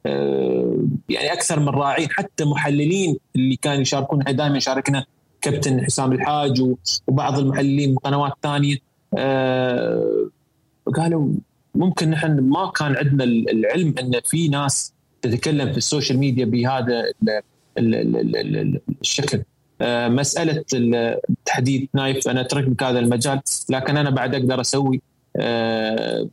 آه، 0.06 0.76
يعني 1.08 1.32
أكثر 1.32 1.60
من 1.60 1.68
رائعين 1.68 2.08
حتى 2.10 2.44
محللين 2.44 3.16
اللي 3.36 3.56
كانوا 3.56 3.80
يشاركون 3.80 4.18
دائما 4.18 4.56
يشاركنا 4.56 5.04
كابتن 5.40 5.84
حسام 5.84 6.12
الحاج 6.12 6.74
وبعض 7.06 7.38
المحللين 7.38 7.90
من 7.90 7.96
قنوات 7.96 8.32
ثانية. 8.42 8.76
آه، 9.18 10.30
قالوا 10.96 11.28
ممكن 11.74 12.10
نحن 12.10 12.40
ما 12.40 12.70
كان 12.76 12.96
عندنا 12.96 13.24
ال- 13.24 13.50
العلم 13.50 13.94
إن 14.00 14.20
في 14.24 14.48
ناس 14.48 14.92
تتكلم 15.22 15.72
في 15.72 15.78
ال 15.78 15.84
social 15.84 16.18
media 16.18 16.44
بهذا 16.44 17.00
ال- 17.22 17.30
ال- 17.78 17.94
ال- 17.94 18.36
ال- 18.36 18.56
ال- 18.56 18.80
الشكل. 19.00 19.42
مسألة 20.08 20.64
ال- 20.74 21.20
تحديد 21.44 21.88
نايف 21.94 22.28
أنا 22.28 22.40
أترك 22.40 22.68
لك 22.68 22.82
هذا 22.82 22.98
المجال 22.98 23.40
لكن 23.70 23.96
أنا 23.96 24.10
بعد 24.10 24.34
أقدر 24.34 24.60
أسوي 24.60 25.00
آه، 25.36 26.28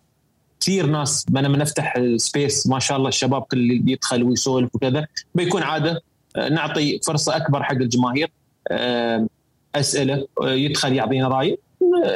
كثير 0.60 0.86
ناس 0.86 1.26
أنا 1.38 1.48
من 1.48 1.62
أفتح 1.62 1.96
ال 1.98 2.09
space 2.09 2.68
ما 2.68 2.80
شاء 2.80 2.98
الله 2.98 3.10
الشباب 3.10 3.41
كل 3.41 3.58
اللي 3.58 3.91
يدخل 3.91 4.24
ويسولف 4.24 4.70
وكذا 4.76 5.08
بيكون 5.36 5.64
عادة 5.64 6.02
آه، 6.36 6.50
نعطي 6.50 7.00
فرصة 7.06 7.36
أكبر 7.36 7.64
حق 7.64 7.76
الجماهير 7.76 8.32
آه، 8.72 9.28
أسئلة 9.76 10.28
آه، 10.41 10.52
يدخل 10.54 10.94
يعطينا 10.94 11.28
رايه 11.28 11.58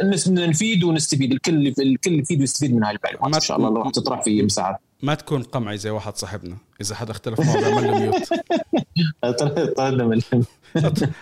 نس- 0.03 0.27
نفيد 0.29 0.83
ونستفيد 0.83 1.31
الكل 1.31 1.67
الكل 1.79 2.19
يفيد 2.19 2.39
ويستفيد 2.39 2.75
من 2.75 2.83
هاي 2.83 2.95
المعلومات 2.95 3.35
إن 3.35 3.41
شاء 3.41 3.57
الله 3.57 3.69
لو 3.69 3.75
راح 3.81 3.91
تطرح 3.91 4.21
في 4.23 4.41
مساحات 4.43 4.75
ما 5.01 5.13
تكون 5.15 5.43
قمعي 5.43 5.77
زي 5.77 5.89
واحد 5.89 6.17
صاحبنا. 6.17 6.57
إذا 6.81 6.95
حدا 6.95 7.11
اختلف 7.11 7.39
معه 7.39 7.57
بيعمل 7.59 7.87
له 7.87 7.99
mute 7.99 8.15
طردنا 9.77 10.03
من 10.05 10.21
أط- 10.21 10.43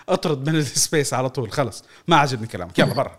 أطرد 0.08 0.48
من 0.48 0.56
ال 0.56 0.66
space 0.66 1.14
على 1.14 1.30
طول 1.30 1.52
خلص. 1.52 1.84
ما 2.08 2.16
عجبني 2.16 2.46
كلامك. 2.46 2.78
يلا 2.78 2.94
برا. 2.94 3.18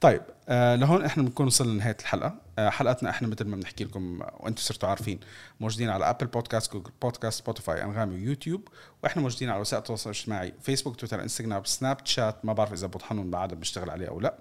طيب 0.00 0.22
آه 0.48 0.74
لهون 0.76 1.04
إحنا 1.04 1.22
بنكون 1.22 1.46
وصلنا 1.46 1.72
لنهاية 1.72 1.96
الحلقة. 2.00 2.34
آه 2.58 2.70
حلقتنا 2.70 3.10
إحنا 3.10 3.28
مثل 3.28 3.44
ما 3.44 3.56
بنحكي 3.56 3.84
لكم 3.84 4.20
وأنتم 4.20 4.62
صرتوا 4.62 4.88
عارفين 4.88 5.20
موجودين 5.60 5.90
على 5.90 6.10
Apple 6.10 6.26
Podcast 6.26 6.72
Google 6.72 6.90
Podcast 7.02 7.38
Spotify 7.38 7.84
انغامي 7.84 8.14
ويوتيوب 8.14 8.68
وإحنا 9.02 9.22
موجودين 9.22 9.50
على 9.50 9.60
وسائل 9.60 9.82
التواصل 9.82 10.10
الاجتماعي 10.10 10.54
فيسبوك 10.62 10.96
تويتر 10.96 11.22
انستغرام 11.22 11.64
سناب 11.64 11.96
شات 12.04 12.44
ما 12.44 12.52
بعرف 12.52 12.72
إذا 12.72 12.86
ابو 12.86 12.98
حنون 12.98 13.30
بعد 13.30 13.54
بيشتغل 13.54 13.90
عليه 13.90 14.08
أو 14.08 14.20
لا. 14.20 14.38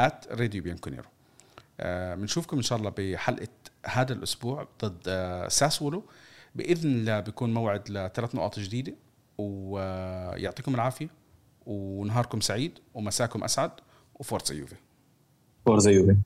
ات 0.00 0.24
راديو 0.30 0.62
بيانكونيرو 0.62 1.08
آه 1.80 2.14
بنشوفكم 2.14 2.56
إن 2.56 2.62
شاء 2.62 2.78
الله 2.78 2.92
بحلقة 2.98 3.48
هذا 3.86 4.12
الأسبوع 4.12 4.68
ضد 4.84 5.02
آه 5.08 5.48
ساسولو 5.48 6.04
بإذن 6.54 6.90
الله 6.90 7.20
بيكون 7.20 7.54
موعد 7.54 7.90
لثلاث 7.90 8.34
نقاط 8.34 8.58
جديدة. 8.58 8.94
ويعطيكم 9.38 10.74
العافية 10.74 11.08
ونهاركم 11.66 12.40
سعيد 12.40 12.78
ومساكم 12.94 13.44
أسعد 13.44 13.70
و 14.14 14.21
Forza 14.21 14.54
Juve. 14.54 14.76
Forza 15.66 15.90
Juve. 15.90 16.16